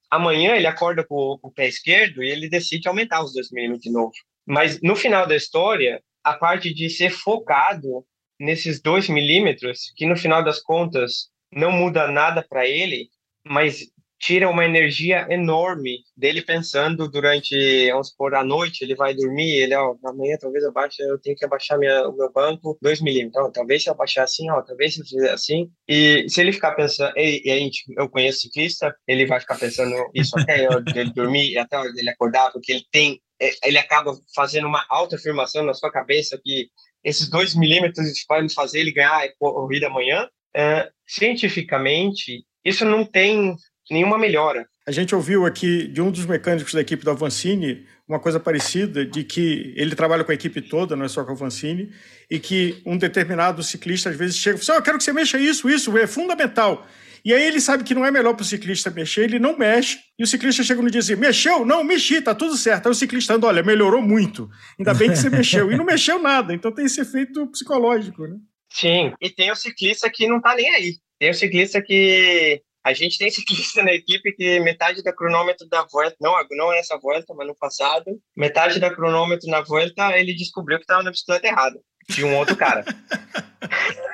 amanhã 0.10 0.56
ele 0.56 0.68
acorda 0.68 1.04
com, 1.04 1.38
com, 1.42 1.48
o 1.48 1.54
pé 1.54 1.68
esquerdo 1.68 2.24
e 2.24 2.30
ele 2.30 2.50
decide 2.50 2.88
aumentar 2.88 3.24
os 3.24 3.34
2 3.34 3.52
milímetros 3.52 3.84
de 3.84 3.92
novo. 3.92 4.14
Mas 4.46 4.82
no 4.82 4.96
final 4.96 5.28
da 5.28 5.36
história, 5.36 6.02
a 6.24 6.34
parte 6.34 6.74
de 6.74 6.90
ser 6.90 7.10
focado 7.10 8.06
nesses 8.40 8.82
2 8.82 9.10
milímetros, 9.10 9.92
que 9.96 10.06
no 10.06 10.16
final 10.16 10.44
das 10.44 10.62
contas 10.62 11.30
não 11.52 11.72
muda 11.72 12.08
nada 12.08 12.46
para 12.48 12.68
ele, 12.68 13.10
mas 13.46 13.88
tira 14.20 14.50
uma 14.50 14.66
energia 14.66 15.28
enorme 15.30 16.00
dele 16.16 16.42
pensando 16.42 17.10
durante, 17.10 17.90
vamos 17.92 18.10
supor, 18.10 18.34
a 18.36 18.44
noite, 18.44 18.84
ele 18.84 18.96
vai 18.96 19.14
dormir, 19.14 19.62
ele, 19.62 19.76
ó, 19.76 19.96
amanhã 20.04 20.38
talvez 20.40 20.64
eu 20.64 20.72
baixe, 20.72 21.02
eu 21.04 21.20
tenho 21.20 21.36
que 21.36 21.46
abaixar 21.46 21.78
minha, 21.78 22.08
o 22.08 22.16
meu 22.16 22.32
banco 22.32 22.78
2 22.82 23.02
milímetros, 23.02 23.38
então, 23.38 23.52
talvez 23.52 23.84
se 23.84 23.90
eu 23.90 23.94
abaixar 23.94 24.24
assim, 24.24 24.50
ó, 24.50 24.62
talvez 24.62 24.96
se 24.96 25.02
eu 25.02 25.06
fizer 25.06 25.32
assim, 25.32 25.70
e 25.88 26.26
se 26.30 26.42
ele 26.42 26.52
ficar 26.52 26.72
pensando, 26.74 27.14
e, 27.16 27.42
e 27.46 27.60
gente, 27.60 27.84
eu 27.96 28.10
conheço 28.10 28.42
ciclista, 28.42 28.96
ele 29.08 29.26
vai 29.26 29.40
ficar 29.40 29.58
pensando 29.58 29.94
isso 30.14 30.38
até 30.40 30.68
ele 30.96 31.14
dormir, 31.14 31.58
até 31.58 31.80
ele 31.80 32.10
acordar, 32.10 32.52
porque 32.52 32.72
ele 32.72 32.86
tem, 32.92 33.22
é, 33.40 33.52
ele 33.64 33.78
acaba 33.78 34.12
fazendo 34.36 34.68
uma 34.68 34.84
autoafirmação 34.90 35.64
na 35.64 35.74
sua 35.74 35.92
cabeça 35.92 36.40
que 36.44 36.70
esses 37.04 37.30
dois 37.30 37.56
milímetros 37.56 38.08
vai 38.28 38.50
fazer 38.50 38.80
ele 38.80 38.92
ganhar 38.92 39.30
corrida 39.40 39.88
amanhã, 39.88 40.28
é, 40.58 40.90
cientificamente, 41.06 42.44
isso 42.66 42.84
não 42.84 43.06
tem 43.06 43.56
nenhuma 43.92 44.18
melhora. 44.18 44.68
A 44.88 44.92
gente 44.92 45.14
ouviu 45.14 45.46
aqui 45.46 45.88
de 45.88 46.02
um 46.02 46.10
dos 46.10 46.26
mecânicos 46.26 46.74
da 46.74 46.82
equipe 46.82 47.06
da 47.06 47.12
Avancini 47.12 47.86
uma 48.08 48.20
coisa 48.20 48.40
parecida, 48.40 49.06
de 49.06 49.24
que 49.24 49.74
ele 49.76 49.94
trabalha 49.94 50.24
com 50.24 50.32
a 50.32 50.36
equipe 50.36 50.62
toda, 50.62 50.96
não 50.96 51.06
é 51.06 51.10
só 51.10 51.26
com 51.26 51.32
a 51.32 51.34
Avancini, 51.34 51.92
e 52.32 52.40
que 52.40 52.82
um 52.86 52.98
determinado 52.98 53.62
ciclista 53.62 54.10
às 54.10 54.16
vezes 54.16 54.38
chega 54.38 54.58
e 54.58 54.66
fala 54.66 54.78
oh, 54.78 54.80
eu 54.80 54.84
quero 54.84 54.98
que 54.98 55.04
você 55.04 55.12
mexa 55.12 55.38
isso, 55.38 55.70
isso 55.70 55.96
é 55.98 56.08
fundamental. 56.08 56.88
E 57.26 57.34
aí 57.34 57.44
ele 57.44 57.60
sabe 57.60 57.84
que 57.84 57.94
não 57.94 58.06
é 58.06 58.12
melhor 58.12 58.34
para 58.34 58.44
o 58.44 58.46
ciclista 58.46 58.90
mexer, 58.90 59.26
ele 59.26 59.40
não 59.40 59.58
mexe, 59.58 60.00
e 60.18 60.24
o 60.24 60.28
ciclista 60.28 60.64
chega 60.64 60.82
no 60.82 60.90
dia 60.90 61.02
assim, 61.02 61.16
mexeu? 61.18 61.66
Não, 61.66 61.84
mexi, 61.84 62.22
tá 62.22 62.34
tudo 62.34 62.56
certo. 62.56 62.86
Aí 62.86 62.92
o 62.92 62.96
ciclista 62.96 63.34
anda, 63.34 63.48
olha, 63.48 63.62
melhorou 63.62 64.02
muito, 64.02 64.50
ainda 64.80 64.94
bem 64.94 65.10
que 65.10 65.18
você 65.18 65.30
mexeu. 65.30 65.70
E 65.70 65.76
não 65.76 65.84
mexeu 65.84 66.18
nada, 66.18 66.54
então 66.54 66.72
tem 66.72 66.86
esse 66.86 67.02
efeito 67.02 67.46
psicológico, 67.48 68.26
né? 68.26 68.38
Sim, 68.70 69.14
e 69.22 69.30
tem 69.30 69.52
o 69.52 69.56
ciclista 69.56 70.10
que 70.10 70.28
não 70.28 70.42
tá 70.42 70.56
nem 70.56 70.70
aí. 70.70 70.96
Tem 71.20 71.30
o 71.30 71.34
ciclista 71.34 71.82
que. 71.82 72.62
A 72.84 72.94
gente 72.94 73.18
tem 73.18 73.30
ciclista 73.32 73.84
na 73.84 73.92
equipe 73.92 74.32
que 74.34 74.60
metade 74.60 75.04
da 75.04 75.14
cronômetro 75.14 75.68
da 75.68 75.86
volta, 75.92 76.16
não, 76.22 76.34
não 76.52 76.74
é 76.74 76.80
essa 76.80 76.98
volta, 76.98 77.34
mas 77.34 77.48
no 77.48 77.56
passado, 77.56 78.06
metade 78.36 78.80
da 78.80 78.94
cronômetro 78.94 79.50
na 79.50 79.62
volta, 79.62 80.18
ele 80.18 80.34
descobriu 80.34 80.78
que 80.78 80.84
estava 80.84 81.04
na 81.04 81.12
bicicleta 81.12 81.48
errada, 81.48 81.80
de 82.10 82.24
um 82.24 82.36
outro 82.38 82.56
cara. 82.56 82.86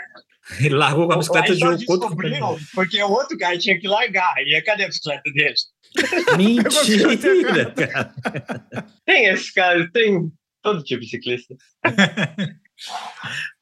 Ele 0.59 0.75
largou 0.75 1.07
com 1.07 1.13
a 1.13 1.17
bicicleta 1.17 1.55
de 1.55 1.65
outro 1.65 2.15
Porque 2.75 3.01
o 3.01 3.09
outro 3.09 3.37
cara 3.37 3.57
tinha 3.57 3.79
que 3.79 3.87
largar. 3.87 4.35
E 4.39 4.61
cadê 4.61 4.83
a 4.83 4.87
bicicleta 4.87 5.23
dele? 5.31 5.55
Mentira, 6.37 7.71
cara. 7.71 8.13
Tem 9.05 9.25
esses 9.27 9.51
caras, 9.51 9.89
tem 9.91 10.31
todo 10.61 10.83
tipo 10.83 11.01
de 11.01 11.09
ciclista. 11.09 11.55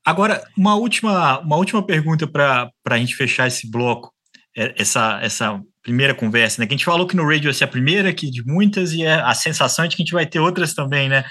Agora, 0.06 0.44
uma 0.58 0.76
última, 0.76 1.40
uma 1.40 1.58
última 1.58 1.86
pergunta 1.86 2.28
para 2.28 2.72
a 2.86 2.98
gente 2.98 3.16
fechar 3.16 3.48
esse 3.48 3.70
bloco, 3.70 4.12
é, 4.58 4.74
essa, 4.78 5.20
essa 5.22 5.62
primeira 5.84 6.14
conversa, 6.14 6.62
né? 6.62 6.68
Que 6.68 6.74
a 6.74 6.78
gente 6.78 6.86
falou 6.86 7.08
que 7.08 7.16
no 7.16 7.28
radio 7.28 7.50
ia 7.50 7.54
ser 7.54 7.66
a 7.66 7.68
primeira 7.68 8.10
aqui 8.10 8.30
de 8.30 8.44
muitas 8.46 8.94
e 8.94 9.04
é 9.04 9.14
a 9.14 9.34
sensação 9.34 9.86
é 9.86 9.88
de 9.88 9.96
que 9.96 10.02
a 10.02 10.06
gente 10.06 10.14
vai 10.14 10.26
ter 10.26 10.40
outras 10.40 10.74
também, 10.74 11.10
né? 11.10 11.24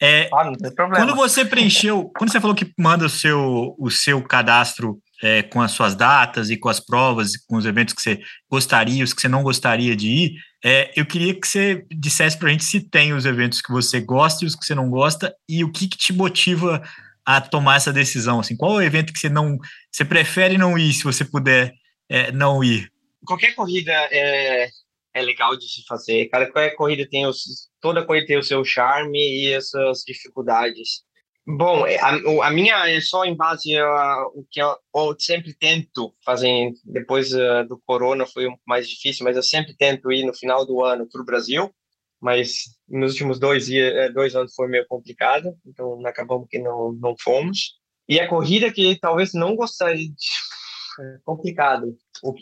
É, 0.00 0.28
ah. 0.32 0.52
Quando 0.94 1.14
você 1.14 1.44
preencheu, 1.44 2.10
quando 2.16 2.30
você 2.30 2.40
falou 2.40 2.54
que 2.54 2.70
manda 2.78 3.06
o 3.06 3.10
seu, 3.10 3.74
o 3.78 3.90
seu 3.90 4.22
cadastro 4.22 4.98
é, 5.22 5.42
com 5.42 5.62
as 5.62 5.72
suas 5.72 5.94
datas 5.94 6.50
e 6.50 6.56
com 6.56 6.68
as 6.68 6.78
provas, 6.78 7.32
com 7.46 7.56
os 7.56 7.64
eventos 7.64 7.94
que 7.94 8.02
você 8.02 8.20
gostaria, 8.50 9.02
os 9.02 9.14
que 9.14 9.22
você 9.22 9.28
não 9.28 9.42
gostaria 9.42 9.96
de 9.96 10.08
ir, 10.08 10.32
é, 10.62 10.92
eu 10.96 11.06
queria 11.06 11.32
que 11.38 11.46
você 11.46 11.86
dissesse 11.90 12.36
para 12.36 12.48
a 12.48 12.52
gente 12.52 12.64
se 12.64 12.80
tem 12.80 13.14
os 13.14 13.24
eventos 13.24 13.62
que 13.62 13.72
você 13.72 14.00
gosta 14.00 14.44
e 14.44 14.48
os 14.48 14.54
que 14.54 14.66
você 14.66 14.74
não 14.74 14.90
gosta 14.90 15.34
e 15.48 15.64
o 15.64 15.72
que, 15.72 15.88
que 15.88 15.96
te 15.96 16.12
motiva 16.12 16.82
a 17.26 17.40
tomar 17.40 17.76
essa 17.76 17.92
decisão? 17.92 18.38
Assim, 18.38 18.56
qual 18.56 18.80
é 18.80 18.84
o 18.84 18.86
evento 18.86 19.12
que 19.12 19.18
você 19.18 19.28
não, 19.28 19.58
você 19.90 20.04
prefere 20.04 20.56
não 20.56 20.78
ir 20.78 20.92
se 20.92 21.02
você 21.02 21.24
puder 21.24 21.74
é, 22.08 22.30
não 22.30 22.62
ir? 22.62 22.88
Qualquer 23.26 23.54
corrida 23.54 23.92
é, 23.92 24.68
é 25.12 25.22
legal 25.22 25.56
de 25.56 25.68
se 25.68 25.84
fazer. 25.86 26.28
Cada 26.28 26.48
corrida 26.76 27.06
tem 27.10 27.26
os, 27.26 27.68
toda 27.80 28.04
corrida 28.04 28.26
tem 28.26 28.38
o 28.38 28.42
seu 28.42 28.64
charme 28.64 29.18
e 29.18 29.52
as 29.52 29.70
suas 29.70 30.02
dificuldades. 30.06 31.04
Bom, 31.44 31.86
é, 31.86 31.96
a, 31.98 32.46
a 32.46 32.50
minha 32.50 32.88
é 32.88 33.00
só 33.00 33.24
em 33.24 33.36
base 33.36 33.76
a 33.76 34.26
o 34.34 34.44
que 34.50 34.60
eu, 34.60 34.76
eu 34.94 35.16
sempre 35.18 35.52
tento 35.52 36.14
fazer. 36.24 36.72
Depois 36.84 37.32
uh, 37.32 37.66
do 37.68 37.80
corona 37.84 38.24
foi 38.26 38.46
mais 38.66 38.88
difícil, 38.88 39.24
mas 39.24 39.36
eu 39.36 39.42
sempre 39.42 39.74
tento 39.76 40.12
ir 40.12 40.24
no 40.24 40.34
final 40.34 40.64
do 40.64 40.84
ano 40.84 41.08
para 41.10 41.20
o 41.20 41.24
Brasil 41.24 41.72
mas 42.20 42.64
nos 42.88 43.12
últimos 43.12 43.38
dois, 43.38 43.66
dias, 43.66 43.94
é, 43.94 44.10
dois 44.10 44.34
anos 44.34 44.54
foi 44.54 44.68
meio 44.68 44.86
complicado, 44.86 45.56
então 45.66 46.04
acabamos 46.06 46.48
que 46.48 46.58
não, 46.58 46.92
não 46.92 47.14
fomos. 47.20 47.78
E 48.08 48.20
a 48.20 48.28
corrida 48.28 48.72
que 48.72 48.98
talvez 48.98 49.32
não 49.32 49.54
gostaria 49.54 50.08
de... 50.08 50.14
É 50.98 51.18
complicado. 51.26 51.94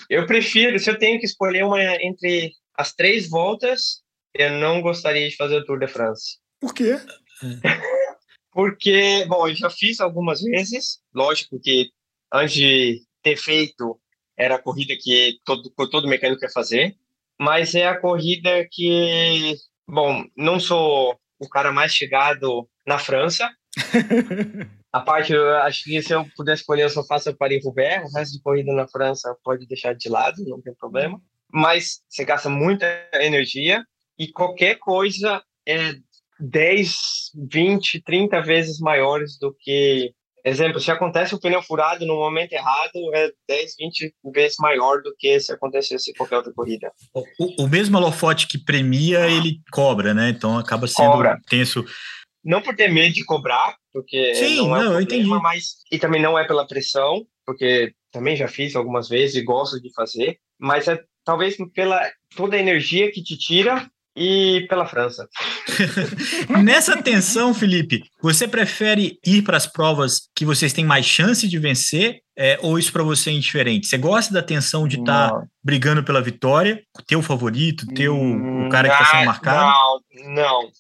Eu 0.09 0.27
prefiro, 0.27 0.79
se 0.79 0.89
eu 0.89 0.97
tenho 0.97 1.19
que 1.19 1.27
escolher 1.27 1.65
uma 1.65 1.83
entre 2.01 2.53
as 2.77 2.95
três 2.95 3.29
voltas, 3.29 4.05
eu 4.33 4.49
não 4.61 4.81
gostaria 4.81 5.29
de 5.29 5.35
fazer 5.35 5.57
o 5.57 5.65
Tour 5.65 5.81
de 5.81 5.89
France. 5.89 6.39
Por 6.61 6.73
quê? 6.73 6.97
Porque, 8.53 9.25
bom, 9.27 9.49
eu 9.49 9.57
já 9.57 9.69
fiz 9.69 9.99
algumas 9.99 10.41
vezes, 10.41 11.01
lógico 11.13 11.59
que 11.59 11.91
antes 12.33 12.55
de 12.55 13.03
ter 13.23 13.37
feito, 13.37 14.01
era 14.37 14.55
a 14.55 14.63
corrida 14.63 14.95
que 14.97 15.41
todo, 15.45 15.71
todo 15.91 16.07
mecânico 16.07 16.41
quer 16.41 16.53
fazer, 16.53 16.97
mas 17.41 17.75
é 17.75 17.87
a 17.87 18.01
corrida 18.01 18.67
que, 18.71 19.57
bom, 19.89 20.25
não 20.37 20.59
sou 20.59 21.19
o 21.39 21.49
cara 21.49 21.73
mais 21.73 21.93
chegado 21.93 22.69
na 22.87 22.99
França. 22.99 23.51
a 24.93 25.01
parte, 25.01 25.33
eu 25.33 25.57
acho 25.59 25.85
que 25.85 26.01
se 26.03 26.13
eu 26.13 26.25
puder 26.37 26.55
escolher, 26.55 26.85
eu 26.85 26.91
só 26.91 27.05
faço 27.05 27.37
Paris-Roubaix, 27.37 28.05
o 28.05 28.17
resto 28.17 28.35
de 28.35 28.43
corrida 28.43 28.73
na 28.73 28.87
França 28.87 29.37
pode 29.43 29.67
deixar 29.67 29.95
de 29.95 30.09
lado, 30.09 30.45
não 30.47 30.61
tem 30.61 30.75
problema. 30.75 31.21
Mas 31.53 32.01
você 32.09 32.25
gasta 32.25 32.49
muita 32.49 32.87
energia 33.15 33.85
e 34.19 34.29
qualquer 34.29 34.77
coisa 34.77 35.43
é 35.67 35.95
10, 36.39 36.95
20, 37.51 38.03
30 38.03 38.41
vezes 38.43 38.79
maiores 38.79 39.39
do 39.39 39.55
que. 39.59 40.13
Exemplo, 40.45 40.79
se 40.79 40.91
acontece 40.91 41.35
o 41.35 41.41
pneu 41.41 41.63
furado 41.63 42.05
no 42.05 42.17
momento 42.17 42.53
errado, 42.53 43.15
é 43.15 43.31
10, 43.49 43.77
20 43.79 44.15
vezes 44.27 44.57
maior 44.59 45.01
do 45.01 45.15
que 45.19 45.41
se 45.41 45.51
acontecesse 45.51 46.11
em 46.11 46.15
qualquer 46.15 46.37
outra 46.37 46.53
corrida. 46.53 46.93
O, 47.15 47.65
o 47.65 47.69
mesmo 47.69 47.97
holofote 47.97 48.47
que 48.47 48.59
premia, 48.59 49.27
ele 49.27 49.61
cobra, 49.73 50.13
né? 50.13 50.29
Então 50.29 50.59
acaba 50.59 50.87
sendo 50.87 51.13
cobra. 51.13 51.41
tenso. 51.49 51.83
Não 52.45 52.61
por 52.61 52.77
ter 52.77 52.89
medo 52.89 53.15
de 53.15 53.25
cobrar, 53.25 53.75
porque 53.91 54.35
Sim, 54.35 54.57
não, 54.57 54.77
é 54.77 54.81
não 54.85 54.91
um 54.91 54.91
problema, 54.91 54.95
eu 54.95 55.01
entendi. 55.01 55.29
mas 55.29 55.65
e 55.91 55.99
também 55.99 56.21
não 56.21 56.39
é 56.39 56.47
pela 56.47 56.67
pressão, 56.67 57.27
porque 57.47 57.95
também 58.13 58.37
já 58.37 58.47
fiz 58.47 58.77
algumas 58.77 59.09
vezes 59.09 59.37
e 59.37 59.43
gosto 59.43 59.81
de 59.81 59.91
fazer, 59.95 60.39
mas 60.59 60.87
é 60.89 61.03
talvez 61.25 61.57
pela 61.73 62.01
toda 62.37 62.57
a 62.57 62.61
energia 62.61 63.11
que 63.11 63.23
te 63.23 63.39
tira 63.39 63.91
e 64.17 64.67
pela 64.69 64.87
França. 64.87 65.29
Nessa 66.63 67.01
tensão, 67.03 67.53
Felipe, 67.53 68.05
você 68.23 68.47
prefere 68.47 69.19
ir 69.25 69.43
para 69.43 69.57
as 69.57 69.67
provas 69.67 70.29
que 70.35 70.45
vocês 70.45 70.73
têm 70.73 70.85
mais 70.85 71.05
chance 71.05 71.49
de 71.49 71.59
vencer 71.59 72.21
é, 72.37 72.59
ou 72.63 72.79
isso 72.79 72.93
para 72.93 73.03
você 73.03 73.31
é 73.31 73.33
indiferente? 73.33 73.87
Você 73.87 73.99
gosta 73.99 74.33
da 74.33 74.43
tensão 74.43 74.87
de 74.87 74.99
estar 74.99 75.31
tá 75.31 75.43
brigando 75.63 76.03
pela 76.03 76.23
vitória, 76.23 76.83
teu 77.07 77.23
favorito, 77.23 77.87
teu 77.95 78.17
o 78.17 78.69
cara 78.69 78.89
que 78.89 78.95
está 78.95 79.07
sendo 79.07 79.27
marcado? 79.27 79.73
Não, 80.13 80.35
não. 80.35 80.71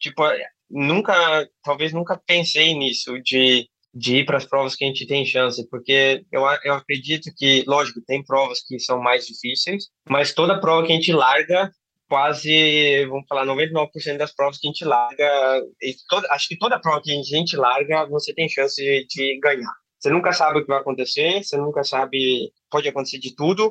Tipo, 0.00 0.22
nunca, 0.70 1.48
talvez 1.62 1.92
nunca 1.92 2.20
pensei 2.26 2.74
nisso 2.74 3.20
de 3.22 3.66
de 3.94 4.18
ir 4.18 4.24
para 4.24 4.38
as 4.38 4.46
provas 4.46 4.74
que 4.74 4.84
a 4.84 4.88
gente 4.88 5.06
tem 5.06 5.24
chance, 5.24 5.68
porque 5.68 6.24
eu, 6.32 6.42
eu 6.64 6.74
acredito 6.74 7.30
que, 7.36 7.62
lógico, 7.66 8.00
tem 8.06 8.24
provas 8.24 8.60
que 8.66 8.78
são 8.78 9.00
mais 9.00 9.26
difíceis, 9.26 9.88
mas 10.08 10.32
toda 10.32 10.58
prova 10.58 10.86
que 10.86 10.92
a 10.92 10.96
gente 10.96 11.12
larga, 11.12 11.70
quase, 12.12 13.06
vamos 13.06 13.26
falar, 13.26 13.46
99% 13.46 14.18
das 14.18 14.34
provas 14.34 14.58
que 14.58 14.68
a 14.68 14.70
gente 14.70 14.84
larga, 14.84 15.62
toda, 16.10 16.28
acho 16.30 16.46
que 16.46 16.58
toda 16.58 16.78
prova 16.78 17.00
que 17.02 17.10
a 17.10 17.22
gente 17.22 17.56
larga, 17.56 18.04
você 18.04 18.34
tem 18.34 18.50
chance 18.50 18.76
de, 18.76 19.06
de 19.08 19.40
ganhar. 19.40 19.72
Você 19.98 20.10
nunca 20.10 20.30
sabe 20.30 20.58
o 20.58 20.62
que 20.62 20.68
vai 20.68 20.78
acontecer, 20.78 21.42
você 21.42 21.56
nunca 21.56 21.82
sabe, 21.82 22.52
pode 22.70 22.86
acontecer 22.86 23.18
de 23.18 23.34
tudo, 23.34 23.70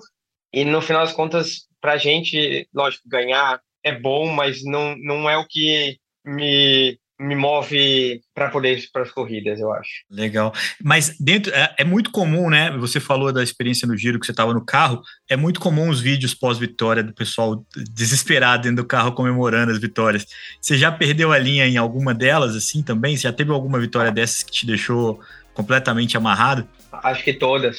e 0.52 0.66
no 0.66 0.82
final 0.82 1.06
das 1.06 1.14
contas, 1.14 1.68
para 1.80 1.94
a 1.94 1.98
gente, 1.98 2.68
lógico, 2.74 3.08
ganhar 3.08 3.62
é 3.84 3.92
bom, 3.92 4.26
mas 4.26 4.64
não, 4.64 4.96
não 4.98 5.30
é 5.30 5.38
o 5.38 5.46
que 5.48 6.00
me 6.26 6.98
me 7.22 7.36
move 7.36 8.19
para 8.34 8.49
poder 8.49 8.80
ir 8.80 8.89
para 8.91 9.03
as 9.03 9.11
corridas, 9.11 9.59
eu 9.59 9.72
acho. 9.72 9.89
Legal. 10.09 10.51
Mas 10.84 11.15
dentro 11.19 11.53
é, 11.53 11.76
é, 11.78 11.84
muito 11.84 12.09
comum, 12.09 12.49
né? 12.49 12.72
Você 12.78 12.99
falou 12.99 13.32
da 13.32 13.43
experiência 13.43 13.88
no 13.88 13.95
giro 13.95 14.19
que 14.19 14.26
você 14.26 14.32
estava 14.32 14.53
no 14.53 14.65
carro. 14.65 15.01
É 15.30 15.38
muito 15.38 15.59
comum 15.59 15.89
os 15.89 16.01
vídeos 16.01 16.34
pós-vitória 16.34 17.03
do 17.03 17.13
pessoal 17.13 17.63
desesperado 17.93 18.63
dentro 18.63 18.78
do 18.78 18.88
carro 18.88 19.13
comemorando 19.13 19.72
as 19.72 19.80
vitórias. 19.80 20.26
Você 20.59 20.78
já 20.78 20.91
perdeu 20.91 21.32
a 21.32 21.38
linha 21.38 21.67
em 21.67 21.78
alguma 21.78 22.13
delas, 22.13 22.55
assim 22.55 22.82
também? 22.82 23.15
Você 23.15 23.24
já 23.24 23.34
teve 23.34 23.51
alguma 23.51 23.80
vitória 23.80 24.11
dessas 24.11 24.41
que 24.41 24.51
te 24.51 24.65
deixou 24.65 25.19
completamente 25.53 26.17
amarrado? 26.17 26.67
Acho 26.91 27.24
que 27.24 27.34
todas. 27.34 27.78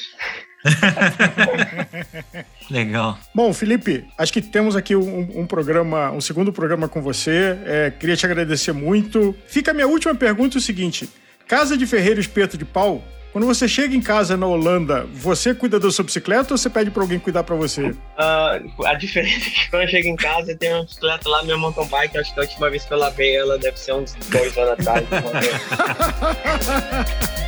Legal. 2.69 3.17
Bom, 3.33 3.53
Felipe, 3.53 4.05
acho 4.17 4.31
que 4.31 4.41
temos 4.41 4.75
aqui 4.75 4.95
um, 4.95 5.41
um 5.41 5.47
programa, 5.47 6.11
um 6.11 6.21
segundo 6.21 6.53
programa 6.53 6.87
com 6.87 7.01
você. 7.01 7.57
É, 7.65 7.91
queria 7.91 8.15
te 8.15 8.25
agradecer 8.25 8.71
muito. 8.71 9.35
Fica 9.47 9.71
a 9.71 9.73
minha 9.73 9.87
última 9.87 10.15
pergunta: 10.15 10.57
o 10.57 10.61
seguinte: 10.61 11.09
Casa 11.47 11.77
de 11.77 11.85
Ferreiro 11.85 12.19
Espeto 12.19 12.57
de 12.57 12.65
Pau 12.65 13.03
quando 13.33 13.47
você 13.47 13.67
chega 13.67 13.95
em 13.95 14.01
casa 14.01 14.37
na 14.37 14.45
Holanda, 14.45 15.07
você 15.11 15.55
cuida 15.55 15.79
da 15.79 15.89
sua 15.89 16.05
bicicleta 16.05 16.53
ou 16.53 16.57
você 16.57 16.69
pede 16.69 16.91
para 16.91 17.01
alguém 17.01 17.17
cuidar 17.17 17.43
para 17.43 17.55
você? 17.55 17.89
Uh, 17.89 18.85
a 18.85 18.93
diferença 18.93 19.47
é 19.47 19.49
que 19.49 19.69
quando 19.71 19.81
eu 19.81 19.87
chego 19.87 20.07
em 20.07 20.15
casa, 20.15 20.51
eu 20.51 20.57
tenho 20.57 20.75
uma 20.75 20.83
bicicleta 20.83 21.27
lá, 21.27 21.41
meu 21.41 21.57
mountain 21.57 21.87
bike, 21.87 22.19
acho 22.19 22.31
que 22.31 22.39
a 22.39 22.43
última 22.43 22.69
vez 22.69 22.85
que 22.85 22.93
eu 22.93 22.97
lavei 22.99 23.35
ela 23.35 23.57
deve 23.57 23.79
ser 23.79 23.93
uns 23.93 24.13
dois 24.13 24.55
anos 24.55 24.87
atrás. 24.87 25.03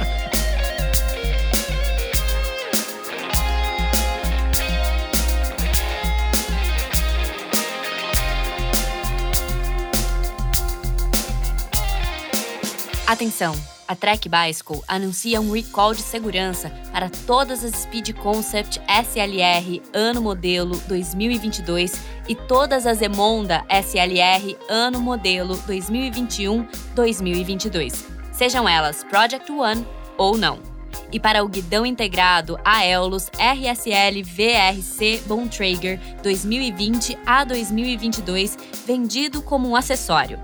Atenção! 13.08 13.56
A 13.88 13.96
Trek 13.96 14.28
Bicycle 14.28 14.82
anuncia 14.88 15.40
um 15.40 15.52
recall 15.52 15.94
de 15.94 16.02
segurança 16.02 16.72
para 16.92 17.08
todas 17.28 17.64
as 17.64 17.82
Speed 17.82 18.14
Concept 18.14 18.82
SLR 18.90 19.80
ano 19.94 20.24
modelo 20.24 20.76
2022 20.88 22.02
e 22.28 22.34
todas 22.34 22.88
as 22.88 23.04
Emonda 23.04 23.64
SLR 23.70 24.58
ano 24.68 25.00
modelo 25.00 25.56
2021-2022, 25.68 28.06
sejam 28.32 28.68
elas 28.68 29.04
Project 29.04 29.52
One 29.52 29.86
ou 30.18 30.36
não. 30.36 30.58
E 31.12 31.20
para 31.20 31.44
o 31.44 31.48
guidão 31.48 31.86
integrado 31.86 32.58
Aeolus 32.66 33.30
RSL 33.38 34.24
VRC 34.24 35.22
Bontrager 35.28 36.00
2020 36.24 37.20
a 37.24 37.44
2022, 37.44 38.58
vendido 38.84 39.44
como 39.44 39.70
um 39.70 39.76
acessório. 39.76 40.40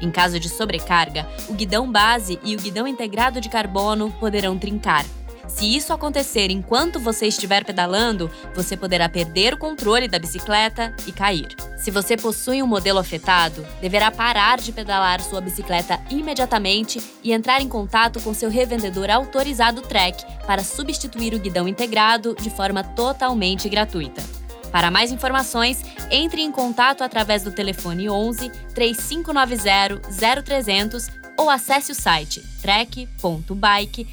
Em 0.00 0.10
caso 0.10 0.40
de 0.40 0.48
sobrecarga, 0.48 1.28
o 1.48 1.54
guidão 1.54 1.90
base 1.90 2.38
e 2.42 2.54
o 2.54 2.60
guidão 2.60 2.86
integrado 2.86 3.40
de 3.40 3.48
carbono 3.48 4.10
poderão 4.18 4.58
trincar. 4.58 5.04
Se 5.50 5.76
isso 5.76 5.92
acontecer 5.92 6.50
enquanto 6.50 7.00
você 7.00 7.26
estiver 7.26 7.64
pedalando, 7.64 8.30
você 8.54 8.76
poderá 8.76 9.08
perder 9.08 9.54
o 9.54 9.58
controle 9.58 10.06
da 10.06 10.18
bicicleta 10.18 10.94
e 11.06 11.12
cair. 11.12 11.48
Se 11.76 11.90
você 11.90 12.16
possui 12.16 12.62
um 12.62 12.66
modelo 12.66 12.98
afetado, 12.98 13.66
deverá 13.80 14.10
parar 14.10 14.58
de 14.58 14.70
pedalar 14.70 15.20
sua 15.20 15.40
bicicleta 15.40 16.00
imediatamente 16.08 17.02
e 17.22 17.32
entrar 17.32 17.60
em 17.60 17.68
contato 17.68 18.20
com 18.20 18.32
seu 18.32 18.48
revendedor 18.48 19.10
autorizado 19.10 19.82
Trek 19.82 20.24
para 20.46 20.62
substituir 20.62 21.34
o 21.34 21.38
guidão 21.38 21.66
integrado 21.66 22.36
de 22.40 22.48
forma 22.48 22.84
totalmente 22.84 23.68
gratuita. 23.68 24.39
Para 24.70 24.90
mais 24.90 25.10
informações, 25.10 25.82
entre 26.10 26.42
em 26.42 26.52
contato 26.52 27.02
através 27.02 27.42
do 27.42 27.50
telefone 27.50 28.08
11 28.08 28.50
3590 28.74 30.00
0300 30.44 31.10
ou 31.36 31.48
acesse 31.48 31.92
o 31.92 31.94
site 31.94 32.42
trek.bike 32.60 34.06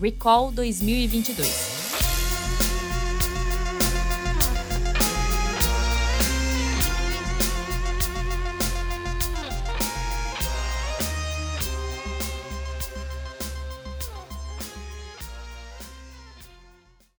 recall 0.00 0.50
2022. 0.52 1.81